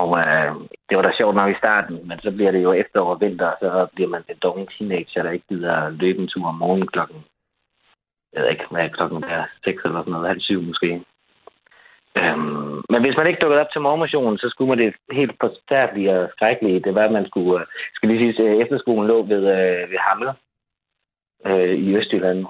Og 0.00 0.08
øh, 0.18 0.52
det 0.88 0.96
var 0.96 1.02
da 1.02 1.10
sjovt 1.16 1.36
nok 1.36 1.50
i 1.50 1.60
starten, 1.62 2.08
men 2.08 2.18
så 2.20 2.30
bliver 2.30 2.50
det 2.50 2.62
jo 2.62 2.72
efterår 2.72 3.14
og 3.14 3.20
vinter, 3.20 3.46
og 3.46 3.56
så 3.60 3.86
bliver 3.94 4.08
man 4.08 4.22
en 4.28 4.36
doven 4.42 4.66
teenager, 4.66 5.22
der 5.22 5.30
ikke 5.30 5.48
gider 5.48 5.88
løbe 5.88 6.22
en 6.22 6.28
tur 6.28 6.46
om 6.48 6.54
morgenen 6.54 6.88
klokken. 6.88 7.20
Jeg 8.32 8.42
ved 8.42 8.50
ikke, 8.50 8.64
hvad 8.70 8.90
klokken 8.90 9.24
er, 9.24 9.44
6 9.64 9.82
eller 9.84 10.00
sådan 10.00 10.12
noget, 10.12 10.28
halv 10.28 10.40
syv 10.40 10.62
måske. 10.62 10.90
Øhm, 12.16 12.82
men 12.92 13.00
hvis 13.02 13.16
man 13.16 13.26
ikke 13.26 13.40
dukkede 13.40 13.60
op 13.60 13.72
til 13.72 13.80
morgenmotionen, 13.80 14.38
så 14.38 14.46
skulle 14.48 14.68
man 14.68 14.78
det 14.78 14.94
helt 15.12 15.34
forfærdeligt 15.40 16.10
og 16.10 16.28
skrækkeligt. 16.32 16.84
Det 16.84 16.94
var, 16.94 17.04
at 17.04 17.12
man 17.12 17.26
skulle, 17.26 17.60
øh, 17.60 17.66
skal 17.94 18.08
lige 18.08 18.34
sige, 18.34 18.48
øh, 18.48 18.56
efterskolen 18.62 19.06
lå 19.06 19.22
ved, 19.22 19.42
øh, 19.56 19.90
ved 19.90 19.98
Hamle 20.08 20.32
øh, 21.46 21.74
i 21.86 21.96
Østjylland. 21.96 22.46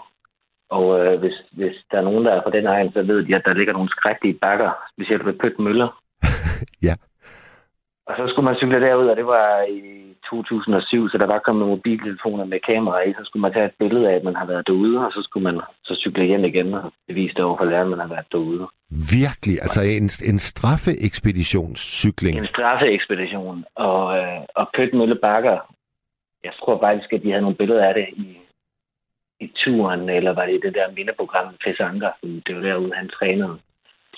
Og 0.71 1.01
øh, 1.01 1.21
hvis, 1.21 1.37
hvis 1.53 1.77
der 1.91 1.99
er 1.99 2.03
nogen, 2.03 2.25
der 2.25 2.33
er 2.33 2.43
fra 2.43 2.51
den 2.51 2.67
egen, 2.67 2.93
så 2.93 3.03
ved 3.03 3.27
de, 3.27 3.37
at 3.37 3.43
der 3.45 3.55
ligger 3.55 3.73
nogle 3.73 3.89
skrækkelige 3.89 4.39
bakker, 4.39 4.71
specielt 4.95 5.27
ved 5.27 5.33
Pøt 5.33 5.59
Møller. 5.59 6.03
Ja. 6.83 6.95
Og 8.07 8.15
så 8.17 8.29
skulle 8.29 8.45
man 8.45 8.57
cykle 8.57 8.81
derud, 8.81 9.07
og 9.07 9.17
det 9.17 9.27
var 9.27 9.63
i 9.63 10.15
2007, 10.31 11.09
så 11.09 11.19
der 11.19 11.27
var 11.27 11.39
kommet 11.39 11.67
mobiltelefoner 11.67 12.45
med 12.45 12.61
kamera 12.71 13.01
i. 13.09 13.13
Så 13.13 13.23
skulle 13.25 13.41
man 13.41 13.53
tage 13.53 13.67
et 13.67 13.73
billede 13.79 14.11
af, 14.11 14.15
at 14.15 14.25
man 14.25 14.37
har 14.37 14.47
været 14.47 14.67
derude, 14.67 15.07
og 15.07 15.13
så 15.13 15.23
skulle 15.23 15.45
man 15.45 15.61
så 15.85 15.95
cykle 16.01 16.25
hjem 16.25 16.45
igen 16.45 16.75
og 16.75 16.93
bevise 17.09 17.45
over 17.45 17.57
for 17.59 17.65
læreren, 17.65 17.93
at 17.93 17.99
man 17.99 18.07
har 18.07 18.15
været 18.15 18.33
derude. 18.33 18.69
Virkelig, 19.21 19.57
altså 19.67 19.83
en, 19.83 20.09
en 20.31 20.39
straffeekspeditionscykling. 20.39 22.39
En 22.39 22.47
straffeekspedition. 22.47 23.65
Og, 23.75 24.19
øh, 24.19 24.41
og 24.57 24.71
Pøt 24.77 24.95
Mølle 24.95 25.19
Bakker, 25.23 25.59
jeg 26.45 26.53
tror 26.61 26.81
faktisk, 26.81 27.13
at 27.13 27.23
de 27.23 27.31
havde 27.31 27.43
nogle 27.43 27.57
billeder 27.57 27.89
af 27.89 27.95
det 27.95 28.07
i, 28.13 28.39
i 29.45 29.47
turen, 29.65 30.09
eller 30.09 30.33
var 30.33 30.47
det 30.47 30.55
i 30.55 30.65
det 30.67 30.75
der 30.75 30.95
mindeprogram, 30.97 31.49
Chris 31.63 31.81
Anker, 31.81 32.13
det 32.47 32.57
var 32.57 32.63
derude, 32.63 32.95
han 32.95 33.09
trænede. 33.09 33.59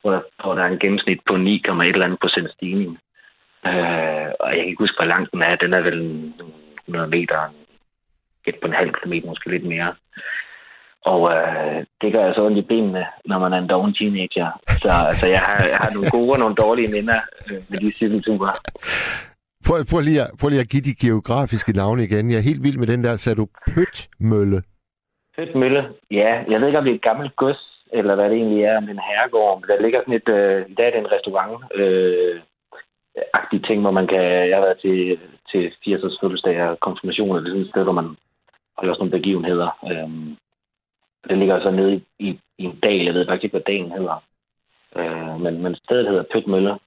Og 0.05 0.12
der, 0.12 0.20
hvor 0.43 0.55
der 0.55 0.62
er 0.62 0.72
en 0.72 0.79
gennemsnit 0.79 1.20
på 1.29 1.35
9,1 1.35 1.83
eller 1.83 2.07
andet 2.07 2.20
procent 2.25 2.51
stigning. 2.53 2.93
Øh, 3.66 4.29
og 4.41 4.47
jeg 4.49 4.61
kan 4.61 4.70
ikke 4.70 4.85
huske, 4.85 4.99
hvor 4.99 5.12
lang 5.14 5.25
den 5.33 5.43
er. 5.43 5.57
Den 5.57 5.72
er 5.75 5.81
vel 5.81 6.01
100 6.89 7.09
meter, 7.16 7.39
et 8.47 8.57
på 8.62 8.66
en 8.66 8.81
halv 8.81 8.93
kilometer, 8.95 9.29
måske 9.29 9.51
lidt 9.51 9.66
mere. 9.75 9.95
Og 11.12 11.20
øh, 11.35 11.85
det 12.01 12.12
gør 12.12 12.27
altså 12.27 12.43
ondt 12.47 12.59
i 12.59 12.62
benene, 12.62 13.05
når 13.25 13.39
man 13.39 13.53
er 13.53 13.59
en 13.59 13.68
doven 13.68 13.95
teenager. 13.95 14.51
Så 14.83 14.91
altså, 15.11 15.27
jeg, 15.27 15.41
har, 15.41 15.64
jeg 15.72 15.77
har 15.77 15.91
nogle 15.95 16.11
gode 16.11 16.33
og 16.33 16.39
nogle 16.39 16.55
dårlige 16.55 16.89
minder 16.89 17.20
øh, 17.51 17.62
med 17.68 17.79
de 17.79 17.93
cykelture. 17.93 18.53
Prøv, 19.66 19.85
prøv, 19.91 20.01
lige 20.01 20.22
at, 20.22 20.31
prøv 20.41 20.49
lige 20.49 20.61
at 20.61 20.68
give 20.68 20.83
de 20.83 20.95
geografiske 20.95 21.72
navne 21.72 22.05
igen. 22.05 22.31
Jeg 22.31 22.37
er 22.37 22.49
helt 22.51 22.62
vild 22.62 22.79
med 22.79 22.87
den 22.87 23.05
der, 23.05 23.16
sagde 23.16 23.37
du 23.37 23.47
Pøtmølle. 23.75 24.62
Fedt 25.37 25.55
Mølle. 25.55 25.93
Ja, 26.11 26.45
jeg 26.49 26.61
ved 26.61 26.66
ikke, 26.66 26.78
om 26.78 26.85
det 26.85 26.91
er 26.91 26.95
et 26.95 27.09
gammelt 27.11 27.37
gods, 27.37 27.62
eller 27.93 28.14
hvad 28.14 28.30
det 28.30 28.37
egentlig 28.37 28.62
er, 28.62 28.72
er 28.72 28.78
en 28.78 29.07
herregård. 29.09 29.61
Men 29.61 29.68
der 29.68 29.82
ligger 29.82 30.01
sådan 30.01 30.14
et, 30.14 30.28
øh, 30.28 30.70
i 30.70 30.74
dag 30.74 30.87
er 30.87 30.91
det 30.91 30.99
en 30.99 31.12
restaurant, 31.12 31.64
øh, 31.74 32.41
agtig 33.32 33.64
ting, 33.64 33.80
hvor 33.80 33.91
man 33.91 34.07
kan, 34.07 34.22
jeg 34.49 34.57
har 34.57 34.64
været 34.66 34.80
til, 34.80 35.18
til 35.51 35.72
80-års 35.87 36.20
fødselsdag 36.20 36.62
og 36.62 36.80
konfirmation, 36.80 37.37
det 37.37 37.43
er 37.43 37.51
sådan 37.51 37.61
et 37.61 37.68
sted, 37.68 37.82
hvor 37.82 37.99
man 38.01 38.16
holder 38.78 38.95
sådan 38.95 39.03
nogle 39.03 39.18
begivenheder. 39.18 39.70
Øhm, 39.91 40.37
det 41.28 41.39
ligger 41.39 41.62
så 41.62 41.70
nede 41.70 41.95
i, 41.95 42.03
i, 42.18 42.28
i 42.59 42.64
en 42.64 42.78
dal, 42.82 43.05
jeg 43.05 43.14
ved 43.14 43.26
faktisk 43.26 43.45
ikke, 43.45 43.55
hvad 43.55 43.68
dalen 43.72 43.93
hedder. 43.93 44.16
Øh, 44.97 45.41
men, 45.41 45.62
men 45.62 45.74
stedet 45.74 46.09
hedder 46.09 46.24
Pøt 46.32 46.47
Mølle. 46.47 46.78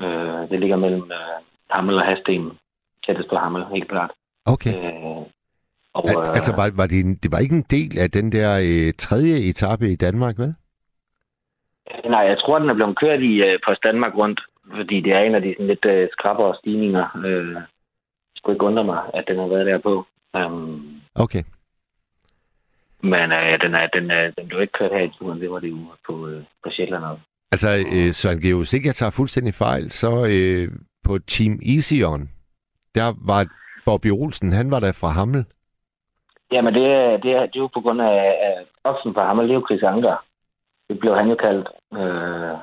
Øh, 0.00 0.50
det 0.50 0.60
ligger 0.60 0.76
mellem 0.76 1.10
øh, 1.12 1.38
Hammel 1.70 1.98
og 1.98 2.06
Hasten, 2.06 2.58
tættest 3.06 3.28
på 3.28 3.36
Hammel, 3.36 3.64
helt 3.64 3.88
klart. 3.88 4.12
Okay. 4.46 4.74
Øh, 4.74 5.22
og, 5.98 6.10
Al- 6.10 6.16
øh, 6.16 6.36
altså, 6.38 6.52
var, 6.56 6.70
var 6.80 6.86
det, 6.86 7.00
en, 7.04 7.14
det 7.22 7.32
var 7.32 7.38
ikke 7.38 7.54
en 7.54 7.66
del 7.76 7.98
af 7.98 8.10
den 8.10 8.32
der 8.32 8.50
øh, 8.68 8.92
tredje 8.98 9.36
etape 9.50 9.86
i 9.90 9.96
Danmark, 9.96 10.38
vel? 10.38 10.54
Nej, 12.14 12.20
jeg 12.30 12.38
tror, 12.38 12.58
den 12.58 12.70
er 12.70 12.74
blevet 12.74 12.98
kørt 12.98 13.20
i 13.20 13.34
øh, 13.46 13.58
Post 13.66 13.82
Danmark 13.82 14.14
rundt, 14.16 14.40
fordi 14.76 15.00
det 15.00 15.12
er 15.12 15.18
en 15.20 15.34
af 15.34 15.42
de 15.42 15.54
sådan 15.54 15.66
lidt 15.66 15.84
øh, 15.84 16.08
skrappere 16.12 16.54
stigninger. 16.60 17.06
Øh, 17.26 17.52
jeg 17.54 17.62
skulle 18.36 18.54
ikke 18.56 18.64
undre 18.64 18.84
mig, 18.84 19.00
at 19.14 19.24
den 19.28 19.38
har 19.38 19.46
været 19.46 19.66
der 19.66 19.78
på. 19.78 20.06
Um, 20.38 20.92
Okay. 21.14 21.42
men 23.02 23.32
øh, 23.32 23.60
den, 23.64 23.74
er, 23.74 23.86
den, 23.86 24.10
er, 24.10 24.30
den 24.38 24.48
blev 24.48 24.60
ikke 24.60 24.78
kørt 24.78 24.90
her 24.92 25.04
i 25.04 25.10
turen, 25.18 25.40
det 25.40 25.50
var 25.50 25.58
det 25.58 25.68
jo 25.70 25.78
på, 26.06 26.28
øh, 26.28 26.42
på 26.64 26.70
Sjælland 26.70 27.04
også. 27.04 27.22
Altså, 27.52 27.68
øh, 27.94 28.12
Søren 28.12 28.40
Geo, 28.40 28.56
hvis 28.58 28.72
ikke 28.72 28.86
jeg 28.86 28.94
tager 28.94 29.10
fuldstændig 29.10 29.54
fejl, 29.54 29.90
så 29.90 30.26
øh, 30.30 30.68
på 31.04 31.18
Team 31.18 31.60
Easyon, 31.74 32.30
der 32.94 33.14
var 33.26 33.46
Bobby 33.86 34.10
Olsen, 34.10 34.52
han 34.52 34.70
var 34.70 34.80
der 34.80 34.92
fra 34.92 35.08
Hammel. 35.08 35.44
Jamen, 36.52 36.74
det, 36.74 36.82
det, 37.22 37.30
er, 37.32 37.46
det 37.46 37.56
er 37.56 37.64
jo 37.66 37.66
på 37.66 37.80
grund 37.80 38.02
af, 38.02 38.18
af 38.48 38.54
oksen 38.84 39.14
på 39.14 39.20
ham, 39.20 39.38
og 39.38 39.64
Chris 39.66 39.82
Anker. 39.82 40.24
Det 40.88 40.98
blev 40.98 41.16
han 41.16 41.28
jo 41.28 41.34
kaldt 41.34 41.68
øh, 41.92 42.56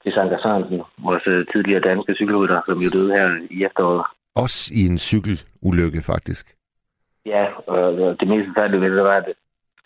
Chris 0.00 0.16
Anker 0.16 0.38
Sørensen, 0.42 0.82
vores 0.98 1.26
øh, 1.26 1.46
tidligere 1.52 1.80
danske 1.80 2.14
cykelrytter, 2.14 2.60
som 2.66 2.78
jo 2.78 2.88
døde 2.92 3.12
her 3.12 3.46
i 3.50 3.64
efteråret. 3.64 4.04
Også 4.34 4.72
i 4.74 4.86
en 4.86 4.98
cykelulykke, 4.98 6.02
faktisk. 6.02 6.56
Ja, 7.26 7.46
og 7.66 8.20
det 8.20 8.28
mest 8.28 8.48
forfærdelige 8.48 8.80
ved 8.80 8.96
det 8.96 9.04
var, 9.04 9.16
at, 9.16 9.28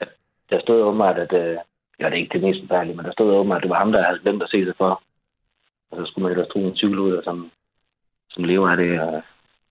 at 0.00 0.08
der 0.50 0.60
stod 0.60 0.82
åbenbart, 0.82 1.18
at... 1.18 1.32
Øh, 1.32 1.56
ja, 2.00 2.04
det 2.06 2.14
er 2.14 2.22
ikke 2.22 2.32
det 2.32 2.42
mest 2.42 2.60
forfærdelige, 2.60 2.96
men 2.96 3.04
der 3.04 3.12
stod 3.12 3.34
åbenbart, 3.34 3.56
at 3.56 3.62
det 3.62 3.70
var 3.70 3.78
ham, 3.78 3.92
der 3.92 4.04
havde 4.04 4.18
glemt 4.18 4.42
at 4.42 4.50
se 4.50 4.64
sig 4.64 4.74
for. 4.78 5.02
Og 5.90 5.96
så 5.96 6.04
skulle 6.06 6.22
man 6.22 6.32
ellers 6.32 6.48
tro 6.48 6.60
en 6.60 6.76
cykelrytter, 6.76 7.22
som, 7.24 7.50
som 8.30 8.44
lever 8.44 8.68
af 8.70 8.76
det, 8.76 9.00
og 9.00 9.22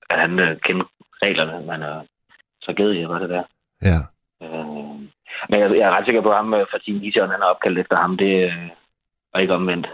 at 0.10 0.20
han 0.20 0.40
øh, 0.40 0.58
kendte 0.60 0.86
reglerne, 1.22 1.66
men 1.66 1.82
øh, 1.84 2.04
jeg 3.02 3.10
var 3.10 3.20
det 3.20 3.30
der. 3.30 3.44
Ja. 3.82 4.00
Øh, 4.44 4.68
men 5.50 5.60
jeg, 5.60 5.72
jeg 5.78 5.86
er 5.90 5.96
ret 5.98 6.06
sikker 6.06 6.22
på, 6.22 6.32
ham 6.32 6.54
øh, 6.54 6.66
fra 6.72 6.80
Team 6.86 7.04
Ision, 7.04 7.30
han 7.30 7.42
er 7.42 7.46
opkaldt 7.46 7.80
efter 7.80 7.96
ham. 7.96 8.18
Det 8.18 8.44
øh, 8.44 8.70
var 9.34 9.40
ikke 9.40 9.54
omvendt. 9.54 9.88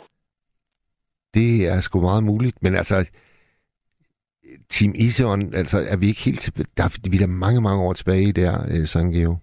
Det 1.34 1.68
er 1.68 1.80
sgu 1.80 2.02
meget 2.02 2.24
muligt, 2.24 2.64
men 2.64 2.76
altså, 2.76 3.12
Team 4.70 4.94
Easyon, 5.06 5.54
altså, 5.54 5.78
er 5.92 5.98
vi 5.98 6.06
ikke 6.08 6.22
helt 6.22 6.40
tilbage? 6.40 6.68
Der 6.78 6.84
er, 6.84 7.10
vi 7.12 7.18
er 7.18 7.26
da 7.26 7.32
mange, 7.46 7.62
mange 7.62 7.84
år 7.84 7.94
tilbage 7.94 8.32
der, 8.42 8.54
øh, 8.74 8.88
Søren 8.88 9.12
Geo. 9.12 9.38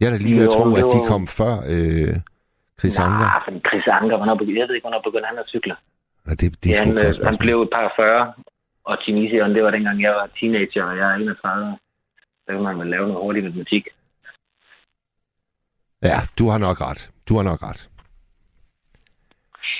Jeg 0.00 0.06
er 0.06 0.10
da 0.10 0.16
lige 0.16 0.36
ved 0.36 0.44
at 0.44 0.54
tro, 0.56 0.66
at 0.80 0.86
de 0.94 1.00
kom 1.12 1.26
før, 1.26 1.54
øh, 1.72 2.14
Chris 2.78 2.98
Anker? 3.04 3.26
Nej, 3.26 3.60
Chris 3.68 3.86
Anker, 3.98 4.16
hvornår 4.16 4.34
begyndte, 4.40 4.60
jeg 4.60 4.68
ved 4.68 4.74
ikke, 4.74 4.88
hvornår 4.88 5.02
begyndte 5.08 5.28
han 5.32 5.38
at 5.38 5.48
cykle. 5.54 5.74
Ja, 6.26 6.32
det, 6.40 6.46
det 6.62 6.68
er 6.70 6.74
Ja, 6.74 6.84
han, 6.84 6.98
øh, 6.98 7.14
han 7.28 7.36
blev 7.44 7.56
et 7.62 7.70
par 7.76 7.92
40, 7.96 8.32
og 8.88 8.94
Tunisieren, 9.04 9.54
det 9.54 9.62
var 9.64 9.70
dengang, 9.70 10.02
jeg 10.02 10.12
var 10.20 10.26
teenager, 10.38 10.84
og 10.90 10.96
jeg 10.98 11.06
er 11.12 11.14
31. 11.14 11.78
Så 12.46 12.52
man 12.52 12.78
vel 12.78 12.86
lave 12.86 13.06
noget 13.08 13.22
hurtig 13.22 13.44
matematik. 13.44 13.88
Ja, 16.02 16.18
du 16.38 16.48
har 16.48 16.58
nok 16.58 16.80
ret. 16.80 17.10
Du 17.28 17.36
har 17.36 17.42
nok 17.42 17.62
ret. 17.62 17.90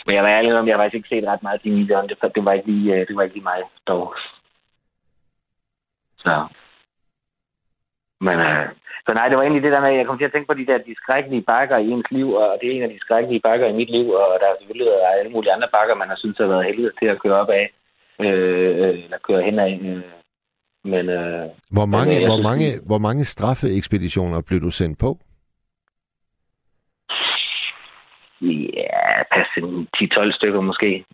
Men 0.06 0.14
jeg 0.14 0.22
var 0.22 0.30
ærlig 0.30 0.58
om, 0.58 0.68
jeg 0.68 0.74
har 0.76 0.82
faktisk 0.82 0.94
ikke 0.94 1.08
set 1.08 1.28
ret 1.28 1.42
meget 1.42 1.60
Tunisieren. 1.62 2.08
Det, 2.08 2.18
det, 2.34 2.44
var 2.44 2.52
ikke 2.52 2.70
lige, 2.72 2.94
øh, 2.94 3.08
det 3.08 3.16
var 3.16 3.22
ikke 3.22 3.34
lige 3.34 3.50
mig, 3.52 3.62
dog. 3.86 4.14
Så. 6.18 6.46
Men, 8.20 8.38
øh, 8.38 8.68
så 9.06 9.12
nej, 9.14 9.28
det 9.28 9.36
var 9.36 9.42
egentlig 9.42 9.62
det 9.62 9.72
der 9.72 9.80
med, 9.80 9.90
at 9.90 9.96
jeg 9.96 10.06
kom 10.06 10.18
til 10.18 10.24
at 10.24 10.32
tænke 10.32 10.46
på 10.46 10.54
de 10.54 10.66
der 10.66 10.78
de 10.78 10.94
skrækkelige 10.94 11.42
bakker 11.42 11.76
i 11.78 11.90
ens 11.90 12.10
liv, 12.10 12.28
og 12.32 12.58
det 12.60 12.66
er 12.68 12.76
en 12.76 12.82
af 12.82 12.88
de 12.88 12.98
skrækkelige 12.98 13.40
bakker 13.40 13.66
i 13.66 13.78
mit 13.80 13.90
liv, 13.90 14.10
og 14.10 14.38
der 14.40 14.46
er 14.46 14.56
selvfølgelig 14.58 14.90
været 14.90 15.18
alle 15.18 15.32
mulige 15.32 15.52
andre 15.52 15.68
bakker, 15.72 15.94
man 15.94 16.08
har 16.08 16.16
syntes 16.16 16.38
har 16.38 16.46
været 16.46 16.64
helvede 16.64 16.92
til 17.00 17.06
at 17.06 17.20
køre 17.22 17.40
op 17.42 17.50
af, 17.50 17.66
øh, 18.20 18.70
øh, 18.82 19.04
eller 19.04 19.18
køre 19.18 19.42
hen 19.42 19.58
af. 19.58 19.80
Øh. 19.82 20.25
Men 20.86 21.08
øh, 21.08 21.48
Hvor 21.70 21.86
mange, 21.86 22.14
jeg 22.14 22.26
hvor 22.28 22.36
synes, 22.36 22.44
mange, 22.44 22.66
hvor 22.86 22.98
mange 22.98 23.24
straffeekspeditioner 23.24 24.40
blev 24.40 24.60
du 24.60 24.70
sendt 24.70 24.98
på? 24.98 25.18
ja, 28.42 29.22
pas 29.32 29.46
en 29.56 29.88
10-12 29.96 30.36
stykker 30.36 30.60
måske. 30.60 31.04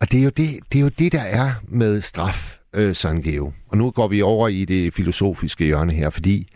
Og 0.00 0.12
det 0.12 0.20
er 0.20 0.24
jo 0.24 0.30
det, 0.36 0.48
det, 0.72 0.78
er 0.78 0.82
jo 0.82 0.90
det 0.98 1.12
der 1.12 1.22
er 1.22 1.50
med 1.68 2.00
straf, 2.00 2.58
øh, 2.76 2.94
Søren 2.94 3.22
Geo. 3.22 3.52
Og 3.68 3.76
nu 3.76 3.90
går 3.90 4.08
vi 4.08 4.22
over 4.22 4.48
i 4.48 4.64
det 4.64 4.94
filosofiske 4.94 5.64
hjørne 5.64 5.92
her, 5.92 6.10
fordi 6.10 6.46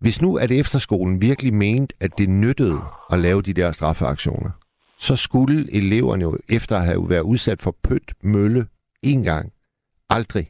hvis 0.00 0.22
nu 0.22 0.36
at 0.36 0.50
efterskolen 0.50 1.22
virkelig 1.22 1.54
mente, 1.54 1.94
at 2.00 2.10
det 2.18 2.28
nyttede 2.28 2.80
at 3.12 3.18
lave 3.18 3.42
de 3.42 3.52
der 3.52 3.72
straffeaktioner, 3.72 4.50
så 4.98 5.16
skulle 5.16 5.74
eleverne 5.74 6.22
jo 6.22 6.38
efter 6.48 6.76
at 6.76 6.84
have 6.84 7.10
været 7.10 7.20
udsat 7.20 7.62
for 7.62 7.76
pødt 7.82 8.12
mølle 8.22 8.66
en 9.02 9.22
gang, 9.22 9.52
aldrig 10.10 10.48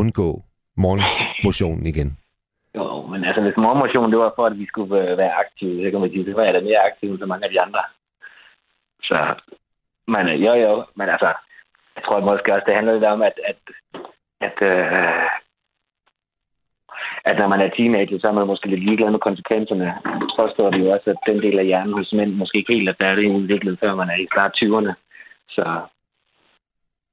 undgå 0.00 0.28
morgenmotionen 0.76 1.86
igen. 1.86 2.10
Jo, 2.76 3.06
men 3.10 3.24
altså, 3.24 3.40
hvis 3.42 3.56
morgenmotionen 3.56 4.12
det 4.12 4.18
var 4.18 4.32
for, 4.36 4.46
at 4.46 4.58
vi 4.58 4.66
skulle 4.66 5.10
øh, 5.10 5.18
være 5.18 5.38
aktive, 5.44 5.84
så 5.84 5.90
kan 5.90 6.00
man 6.00 6.10
sige, 6.10 6.24
så 6.24 6.32
var 6.32 6.44
jeg 6.44 6.54
da 6.54 6.60
mere 6.60 6.86
aktiv 6.90 7.10
end 7.10 7.18
så 7.18 7.26
mange 7.26 7.44
af 7.44 7.50
de 7.50 7.60
andre. 7.60 7.82
Så, 9.08 9.18
men 10.08 10.28
øh, 10.28 10.44
jo, 10.44 10.52
jo, 10.54 10.84
men 10.94 11.08
altså, 11.08 11.30
jeg 11.96 12.02
tror 12.04 12.20
måske 12.20 12.54
også, 12.54 12.64
det 12.66 12.74
handler 12.74 12.92
lidt 12.92 13.04
om, 13.04 13.22
at, 13.22 13.36
at, 13.50 13.60
at, 14.40 14.56
øh, 14.70 15.28
at 17.24 17.36
når 17.38 17.48
man 17.48 17.60
er 17.60 17.70
teenager, 17.76 18.18
så 18.18 18.28
er 18.28 18.32
man 18.32 18.46
måske 18.46 18.66
lidt 18.68 18.84
ligeglad 18.84 19.10
med 19.10 19.18
konsekvenserne. 19.28 19.94
Så 20.04 20.34
påstår 20.38 20.70
det 20.70 20.80
jo 20.84 20.90
også, 20.90 21.10
at 21.10 21.16
den 21.26 21.42
del 21.42 21.58
af 21.58 21.66
hjernen 21.66 21.92
hos 21.92 22.12
mænd 22.12 22.32
måske 22.34 22.58
ikke 22.58 22.72
helt, 22.72 22.88
at 22.88 22.96
der 23.00 23.06
er 23.06 23.14
det 23.14 23.36
udviklet, 23.38 23.78
før 23.80 23.94
man 23.94 24.10
er 24.10 24.16
i 24.16 24.28
start 24.32 24.52
20'erne. 24.62 24.92
Så, 25.48 25.80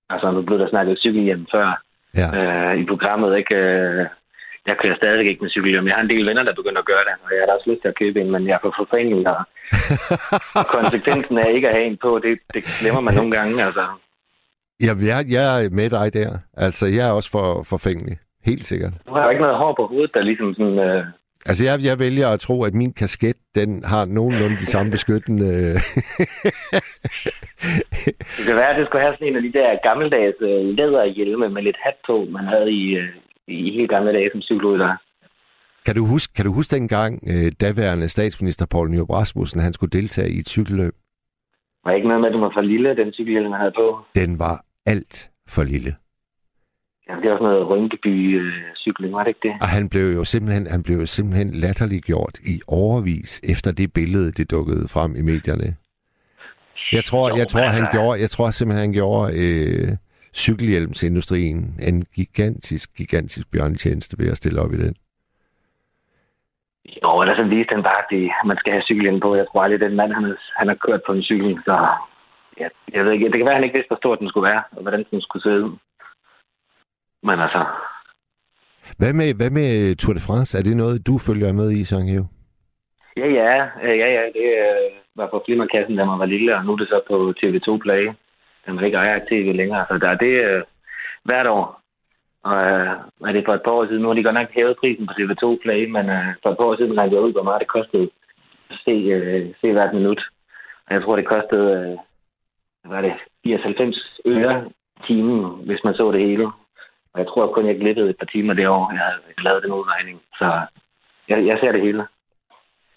altså, 0.10 0.32
nu 0.32 0.42
blev 0.42 0.60
der 0.60 0.70
snakket 0.70 1.00
cykelhjem 1.00 1.48
før, 1.52 1.82
Ja. 2.22 2.28
øh, 2.38 2.74
i 2.82 2.86
programmet, 2.86 3.38
ikke? 3.38 3.56
Øh, 3.56 4.06
jeg 4.68 4.76
kører 4.82 4.96
stadig 4.96 5.26
ikke 5.28 5.42
med 5.42 5.50
cykelhjelm. 5.50 5.88
Jeg 5.88 5.96
har 5.96 6.04
en 6.04 6.10
del 6.10 6.26
venner, 6.26 6.44
der 6.44 6.60
begynder 6.60 6.82
at 6.82 6.92
gøre 6.92 7.06
det, 7.08 7.16
og 7.24 7.30
jeg 7.32 7.40
har 7.42 7.48
da 7.48 7.54
også 7.54 7.70
lyst 7.70 7.82
til 7.82 7.88
at 7.88 8.00
købe 8.02 8.22
en, 8.22 8.32
men 8.32 8.48
jeg 8.48 8.54
er 8.54 8.64
for 8.66 8.74
forfængelig, 8.82 9.28
og 9.28 9.42
og 10.60 10.66
konsekvensen 10.78 11.38
af 11.38 11.52
ikke 11.52 11.70
at 11.70 11.76
have 11.76 11.86
en 11.86 11.98
på, 12.06 12.20
det, 12.24 12.40
det 12.54 12.62
glemmer 12.82 13.02
man 13.02 13.14
nogle 13.16 13.32
gange, 13.38 13.64
altså. 13.68 13.86
Jamen, 14.84 15.06
jeg, 15.12 15.20
jeg 15.36 15.46
er 15.66 15.70
med 15.70 15.90
dig 15.90 16.14
der. 16.14 16.30
Altså, 16.66 16.86
jeg 16.98 17.08
er 17.08 17.12
også 17.12 17.32
for 17.32 17.64
forfængelig. 17.74 18.18
Helt 18.46 18.66
sikkert. 18.66 18.94
Du 19.08 19.14
har 19.14 19.24
jo 19.24 19.30
ikke 19.30 19.42
noget 19.42 19.58
hår 19.58 19.74
på 19.80 19.88
hovedet, 19.88 20.14
der 20.14 20.22
ligesom 20.22 20.54
sådan... 20.54 20.80
Øh, 20.80 21.06
Altså, 21.46 21.66
jeg, 21.66 21.76
jeg 21.90 22.00
vælger 22.00 22.28
at 22.30 22.40
tro, 22.40 22.64
at 22.64 22.74
min 22.74 22.94
kasket, 22.94 23.36
den 23.56 23.84
har 23.84 24.06
nogenlunde 24.06 24.58
de 24.58 24.66
samme 24.66 24.92
beskyttende... 24.92 25.46
det 28.38 28.44
kan 28.48 28.56
være, 28.56 28.70
at 28.74 28.80
det 28.80 28.86
skulle 28.88 29.04
have 29.06 29.16
sådan 29.16 29.28
en 29.28 29.36
af 29.36 29.42
de 29.42 29.54
der 29.54 29.70
gammeldags 29.88 30.38
øh, 30.42 30.66
læderhjelme 30.78 31.50
med 31.50 31.62
lidt 31.62 31.78
hat 31.86 31.98
på, 32.08 32.28
man 32.30 32.46
havde 32.46 32.72
i, 32.72 32.86
øh, 32.96 33.10
i 33.48 33.72
helt 33.78 33.90
gamle 33.90 34.14
dage 34.14 34.30
som 34.32 34.42
cykelrytter. 34.42 34.98
kan, 35.86 35.96
du 35.96 36.06
huske, 36.06 36.34
kan 36.34 36.46
du 36.46 36.54
huske 36.54 36.76
dengang, 36.76 37.12
øh, 37.28 37.52
daværende 37.62 38.10
statsminister 38.10 38.66
Poul 38.72 38.90
Nyrup 38.90 39.10
Rasmussen, 39.10 39.62
han 39.62 39.74
skulle 39.74 40.00
deltage 40.00 40.30
i 40.30 40.40
et 40.40 40.50
cykelløb? 40.50 40.94
Var 41.86 41.92
ikke 41.92 42.08
noget 42.08 42.22
med, 42.22 42.30
at 42.30 42.34
du 42.34 42.40
var 42.40 42.52
for 42.54 42.62
lille, 42.62 42.96
den 42.96 43.14
cykelhjelm, 43.14 43.50
man 43.50 43.60
havde 43.60 43.76
på. 43.76 44.00
Den 44.16 44.40
var 44.40 44.56
alt 44.86 45.30
for 45.48 45.64
lille. 45.64 45.96
Ja, 47.10 47.14
det 47.22 47.30
var 47.32 47.38
sådan 47.38 47.44
noget 47.54 47.68
Rynkeby-cykling, 47.70 49.14
var 49.14 49.24
det 49.24 49.28
ikke 49.28 49.48
det? 49.48 49.56
Og 49.62 49.68
han 49.68 49.90
blev 49.90 50.06
jo 50.14 50.24
simpelthen, 50.24 50.68
han 50.68 50.84
blev 50.84 50.98
jo 50.98 51.06
simpelthen 51.06 51.50
latterliggjort 51.54 52.40
i 52.40 52.62
overvis 52.68 53.42
efter 53.52 53.72
det 53.72 53.94
billede, 53.94 54.32
det 54.32 54.52
dukkede 54.52 54.88
frem 54.90 55.16
i 55.16 55.22
medierne. 55.22 55.76
Jeg 56.92 57.04
tror, 57.04 57.30
Jo, 57.30 57.36
jeg 57.36 57.48
tror, 57.48 57.62
han 57.62 57.84
altså- 57.84 57.98
gjorde, 57.98 58.20
jeg 58.22 58.30
tror 58.30 58.52
simpelthen, 58.52 58.82
han 58.88 58.94
gjorde 58.94 59.28
øh, 59.44 59.88
cykelhjelmsindustrien 60.36 61.76
en 61.88 62.06
gigantisk, 62.16 62.96
gigantisk 62.98 63.52
bjørntjeneste 63.52 64.18
ved 64.20 64.32
at 64.32 64.38
stille 64.38 64.62
op 64.62 64.74
i 64.74 64.78
den. 64.78 64.96
Jo, 67.04 67.22
eller 67.22 67.36
så 67.36 67.44
viste 67.44 67.74
han 67.76 67.84
bare, 67.84 68.00
at 68.04 68.10
det, 68.16 68.32
man 68.46 68.58
skal 68.58 68.72
have 68.74 68.84
cykelhjelm 68.90 69.20
på. 69.20 69.36
Jeg 69.36 69.46
tror 69.48 69.64
aldrig, 69.64 69.80
den 69.80 69.96
mand, 69.96 70.12
han, 70.14 70.24
har- 70.24 70.44
han 70.60 70.68
har 70.68 70.76
kørt 70.86 71.02
på 71.08 71.12
en 71.14 71.24
cykel, 71.24 71.54
så 71.66 71.76
ja, 72.60 72.68
jeg 72.94 73.06
ved 73.06 73.12
ikke. 73.12 73.26
Det 73.32 73.38
kan 73.38 73.46
være, 73.46 73.56
at 73.56 73.60
han 73.62 73.64
ikke 73.68 73.78
vidste, 73.78 73.92
hvor 73.94 74.02
stor 74.04 74.16
den 74.16 74.30
skulle 74.30 74.48
være, 74.52 74.64
og 74.72 74.82
hvordan 74.82 75.04
den 75.12 75.22
skulle 75.22 75.44
se 75.44 75.50
ud. 75.66 75.72
Men 77.24 77.40
altså, 77.40 77.66
Hvad 78.98 79.14
med, 79.14 79.34
hvad 79.34 79.50
med 79.50 79.96
Tour 79.96 80.14
de 80.14 80.20
France? 80.20 80.58
Er 80.58 80.64
det 80.64 80.78
noget, 80.78 81.08
du 81.08 81.18
følger 81.18 81.54
med 81.54 81.72
i, 81.72 81.84
Søren 81.84 82.08
Geo? 82.08 82.26
ja, 83.18 83.28
ja, 83.28 83.66
øh, 83.84 83.98
ja, 84.00 84.08
ja, 84.18 84.24
det 84.38 84.48
øh, 84.66 84.92
var 85.16 85.28
på 85.28 85.44
flimmerkassen, 85.46 85.98
da 85.98 86.06
man 86.06 86.20
var 86.20 86.26
lille, 86.26 86.56
og 86.56 86.66
nu 86.66 86.72
er 86.72 86.78
det 86.78 86.88
så 86.88 87.02
på 87.08 87.34
TV2 87.40 87.78
Play. 87.78 88.12
Da 88.66 88.72
man 88.72 88.86
ikke 88.86 88.98
ejer 88.98 89.20
tv 89.30 89.54
længere, 89.56 89.86
så 89.90 89.98
der 89.98 90.10
er 90.10 90.18
det 90.18 90.34
øh, 90.48 90.64
hvert 91.24 91.48
år. 91.48 91.80
Og 92.44 92.58
øh, 92.72 92.96
er 93.28 93.32
det 93.32 93.46
for 93.46 93.54
et 93.54 93.64
par 93.66 93.72
år 93.72 93.86
siden, 93.86 94.02
nu 94.02 94.08
har 94.08 94.16
de 94.16 94.24
godt 94.24 94.34
nok 94.34 94.52
hævet 94.52 94.78
prisen 94.78 95.08
på 95.08 95.14
TV2 95.18 95.58
Play, 95.64 95.86
men 95.86 96.10
øh, 96.10 96.28
for 96.42 96.50
et 96.50 96.58
par 96.58 96.66
år 96.66 96.76
siden 96.76 96.98
regnede 96.98 97.16
jeg 97.16 97.26
ud, 97.26 97.32
hvor 97.32 97.44
meget 97.44 97.60
det 97.60 97.68
kostede 97.68 98.10
at 98.70 98.78
se, 98.86 98.92
øh, 98.92 99.54
se 99.62 99.72
hvert 99.72 99.94
minut. 99.94 100.22
Og 100.88 100.94
jeg 100.94 101.02
tror, 101.02 101.16
det 101.16 101.28
kostede, 101.28 101.68
øh, 101.80 101.98
hvad 102.82 102.96
var 102.96 103.02
det, 103.02 103.14
94 103.44 104.20
øre 104.26 104.70
timen, 105.08 105.66
hvis 105.66 105.84
man 105.84 105.94
så 105.94 106.12
det 106.12 106.28
hele. 106.28 106.52
Og 107.14 107.20
jeg 107.20 107.28
tror 107.28 107.54
kun, 107.54 107.68
jeg 107.68 107.80
glippede 107.80 108.10
et 108.10 108.18
par 108.18 108.26
timer 108.26 108.54
det 108.54 108.68
år, 108.68 108.92
jeg 108.92 109.00
havde 109.00 109.44
lavet 109.48 109.64
den 109.64 109.72
udregning. 109.72 110.22
Så 110.40 110.62
jeg, 111.30 111.46
jeg 111.46 111.58
ser 111.62 111.72
det 111.72 111.82
hele. 111.82 112.04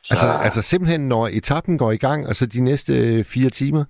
Så, 0.04 0.10
Altså, 0.12 0.28
altså 0.46 0.62
simpelthen, 0.62 1.08
når 1.08 1.26
etappen 1.26 1.78
går 1.78 1.90
i 1.92 2.02
gang, 2.06 2.26
og 2.28 2.34
så 2.34 2.46
de 2.46 2.64
næste 2.64 2.92
øh, 2.92 3.24
fire 3.24 3.50
timer? 3.50 3.84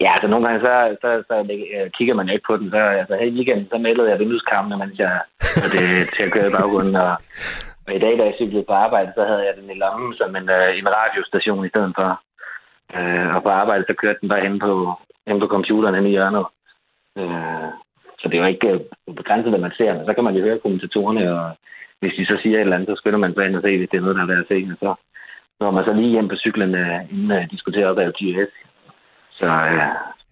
Ja, 0.00 0.10
altså 0.12 0.28
nogle 0.28 0.46
gange, 0.46 0.60
så, 0.66 0.96
så, 1.02 1.08
så 1.28 1.34
øh, 1.74 1.90
kigger 1.96 2.14
man 2.14 2.28
ikke 2.28 2.46
på 2.46 2.56
den. 2.56 2.70
Så, 2.70 2.76
altså, 2.76 3.14
her 3.20 3.26
i 3.26 3.36
weekenden, 3.38 3.68
så 3.72 3.78
meldede 3.78 4.10
jeg 4.10 4.18
vindueskarmene, 4.18 4.76
mens 4.78 4.98
jeg 4.98 5.20
havde 5.54 5.72
det 5.76 6.08
til 6.14 6.22
at 6.22 6.32
køre 6.32 6.48
i 6.48 6.56
baggrunden. 6.58 6.96
Og, 6.96 7.12
og 7.86 7.94
i 7.94 7.98
dag, 8.04 8.18
da 8.18 8.24
jeg 8.24 8.34
cyklede 8.40 8.68
på 8.68 8.72
arbejde, 8.72 9.12
så 9.14 9.22
havde 9.24 9.44
jeg 9.46 9.54
den 9.58 9.70
i 9.70 9.78
lommen 9.82 10.14
som 10.14 10.36
en, 10.36 10.48
øh, 10.58 10.78
en 10.78 10.88
radiostation 10.98 11.66
i 11.66 11.68
stedet 11.68 11.92
for. 11.98 12.10
Øh, 12.96 13.34
og 13.36 13.42
på 13.42 13.48
arbejde, 13.48 13.84
så 13.86 13.94
kørte 14.02 14.18
den 14.20 14.28
bare 14.28 14.46
hen 14.46 14.58
på, 14.58 14.72
hen 15.28 15.40
på 15.40 15.46
computeren 15.46 15.94
hen 15.94 16.06
i 16.06 16.14
hjørnet. 16.16 16.46
Øh, 17.20 17.70
så 18.24 18.28
det 18.28 18.36
er 18.36 18.42
jo 18.44 18.52
ikke 18.54 18.68
øh, 18.72 18.80
begrænset, 19.20 19.50
hvad 19.52 19.60
man 19.66 19.76
ser, 19.78 19.90
men 19.94 20.06
så 20.06 20.12
kan 20.14 20.24
man 20.24 20.34
jo 20.36 20.42
høre 20.42 20.62
kommentatorerne, 20.62 21.22
og 21.38 21.46
hvis 22.00 22.14
de 22.18 22.26
så 22.26 22.36
siger 22.42 22.56
et 22.56 22.60
eller 22.60 22.76
andet, 22.76 22.88
så 22.88 22.96
skynder 23.00 23.18
man 23.24 23.34
sig 23.34 23.46
ind 23.46 23.56
og 23.56 23.62
se, 23.62 23.78
hvis 23.78 23.88
det 23.90 23.96
er 23.98 24.04
noget, 24.04 24.16
der 24.16 24.22
er 24.22 24.32
værd 24.32 24.44
at 24.44 24.50
se. 24.52 24.58
Og 24.72 24.78
så 24.82 24.90
når 25.60 25.70
man 25.70 25.84
så 25.84 25.92
lige 25.92 26.14
hjem 26.14 26.28
på 26.28 26.36
cyklen, 26.44 26.74
øh, 26.74 26.98
inden 27.12 27.30
øh, 27.30 27.50
de 27.50 27.58
skulle 27.58 27.76
til 27.76 27.86
op 27.90 27.98
ad 27.98 28.12
GS. 28.18 28.52
Så 29.38 29.46
øh, 29.46 29.88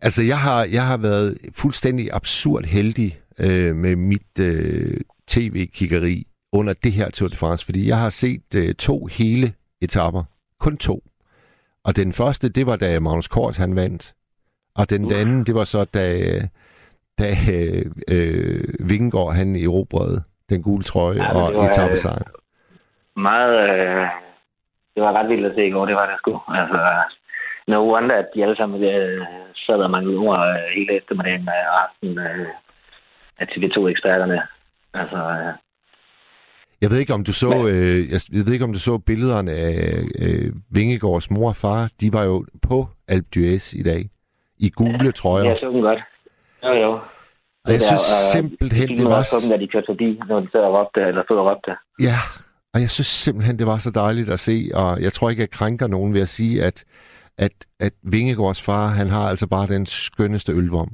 Altså, 0.07 0.23
jeg 0.23 0.39
har, 0.39 0.61
jeg 0.73 0.87
har 0.87 0.99
været 0.99 1.39
fuldstændig 1.63 2.07
absurd 2.13 2.65
heldig 2.65 3.11
øh, 3.47 3.75
med 3.75 3.97
mit 3.97 4.35
øh, 4.41 5.01
tv-kiggeri 5.27 6.17
under 6.53 6.75
det 6.85 6.93
her 6.93 7.11
Tour 7.11 7.29
de 7.29 7.37
France, 7.37 7.65
fordi 7.65 7.89
jeg 7.89 7.99
har 7.99 8.11
set 8.11 8.55
øh, 8.57 8.75
to 8.75 9.07
hele 9.07 9.53
etapper. 9.81 10.25
Kun 10.61 10.77
to. 10.77 11.03
Og 11.85 11.97
den 11.97 12.13
første, 12.13 12.49
det 12.49 12.67
var 12.67 12.77
da 12.77 13.01
Magnus 13.01 13.29
Kort 13.29 13.57
han 13.57 13.77
vandt. 13.77 14.15
Og 14.77 14.91
den 14.91 15.05
Uh. 15.05 15.21
anden, 15.21 15.47
det 15.47 15.55
var 15.55 15.65
så 15.65 15.85
da, 15.85 16.23
da 17.19 17.29
øh, 17.57 17.85
øh, 18.15 18.89
Vingegaard 18.91 19.35
han 19.35 19.57
erobrede 19.57 20.23
den 20.51 20.63
gule 20.63 20.83
trøje 20.85 21.17
Ja, 21.17 21.25
ja, 21.25 21.33
men 21.35 21.43
og 21.43 21.53
det 21.53 21.59
var, 21.59 21.69
etappesejren. 21.69 22.25
meget... 23.17 23.55
Øh, 23.71 24.07
det 24.95 25.03
var 25.03 25.13
ret 25.13 25.29
vildt 25.29 25.47
at 25.47 25.55
se 25.55 25.67
i 25.67 25.71
går, 25.71 25.87
det 25.87 25.95
var 25.95 26.07
det 26.11 26.15
sgu. 26.19 26.41
Altså, 26.49 26.79
no 27.69 27.93
wonder, 27.93 28.17
at 28.17 28.29
de 28.35 28.43
alle 28.43 28.57
sammen 28.57 28.83
øh, 28.85 29.27
sad 29.67 29.75
og 29.87 29.91
manglede 29.91 30.19
ord 30.19 30.39
øh, 30.49 30.55
hele 30.77 30.97
eftermiddagen 30.97 31.41
øh, 31.43 31.65
og 31.73 31.83
aften 31.85 32.19
øh, 32.19 32.47
af 33.39 33.47
TV2-eksperterne. 33.53 34.39
Altså, 34.95 35.17
øh, 35.17 35.53
Jeg 36.83 36.91
ved 36.91 36.99
ikke, 36.99 37.15
om 37.15 37.25
du 37.25 37.33
så, 37.33 37.51
øh, 37.73 37.99
jeg, 38.13 38.21
ved 38.47 38.53
ikke, 38.53 38.65
om 38.65 38.73
du 38.73 38.79
så 38.79 38.99
billederne 38.99 39.51
af 39.53 40.03
øh, 40.25 40.53
Vingegaards 40.71 41.31
mor 41.31 41.49
og 41.49 41.57
far. 41.57 41.89
De 42.01 42.13
var 42.13 42.25
jo 42.25 42.47
på 42.69 42.87
Alpe 43.09 43.29
d'Huez 43.37 43.79
i 43.81 43.83
dag. 43.83 44.03
I 44.59 44.71
gule 44.71 45.13
trøjer. 45.13 45.45
jeg 45.45 45.57
så 45.61 45.71
dem 45.71 45.81
godt. 45.81 46.01
Jo, 46.65 46.73
jo. 46.85 46.93
Og 47.65 47.69
jeg 47.73 47.75
Det 47.75 47.83
synes 47.83 48.03
der, 48.03 48.19
øh, 48.19 48.33
simpelthen, 48.43 48.89
de 48.89 48.97
det 48.97 49.05
var... 49.05 49.27
dem, 49.43 49.51
da 49.51 49.57
de 49.65 49.69
kørte 49.69 49.87
forbi, 49.89 50.21
når 50.29 50.41
de 50.41 50.49
sad 50.53 50.61
og 50.61 50.73
råbte, 50.75 51.01
eller 51.01 51.23
stod 51.25 51.39
og 51.39 51.47
råbte. 51.47 51.71
Ja, 52.01 52.19
Og 52.75 52.81
jeg 52.81 52.91
synes 52.91 53.07
simpelthen, 53.07 53.59
det 53.59 53.67
var 53.67 53.79
så 53.79 53.91
dejligt 53.91 54.31
at 54.31 54.41
se, 54.41 54.71
og 54.75 55.03
jeg 55.03 55.13
tror 55.13 55.31
ikke, 55.31 55.41
jeg 55.41 55.51
krænker 55.51 55.87
nogen 55.87 56.15
ved 56.15 56.21
at 56.21 56.29
sige, 56.29 56.65
at, 56.65 56.85
at, 57.39 57.53
at 57.81 57.93
Vingegårds 58.03 58.63
far, 58.63 58.87
han 58.87 59.09
har 59.11 59.29
altså 59.29 59.47
bare 59.47 59.67
den 59.67 59.87
skønneste 59.87 60.53
ølvom. 60.53 60.89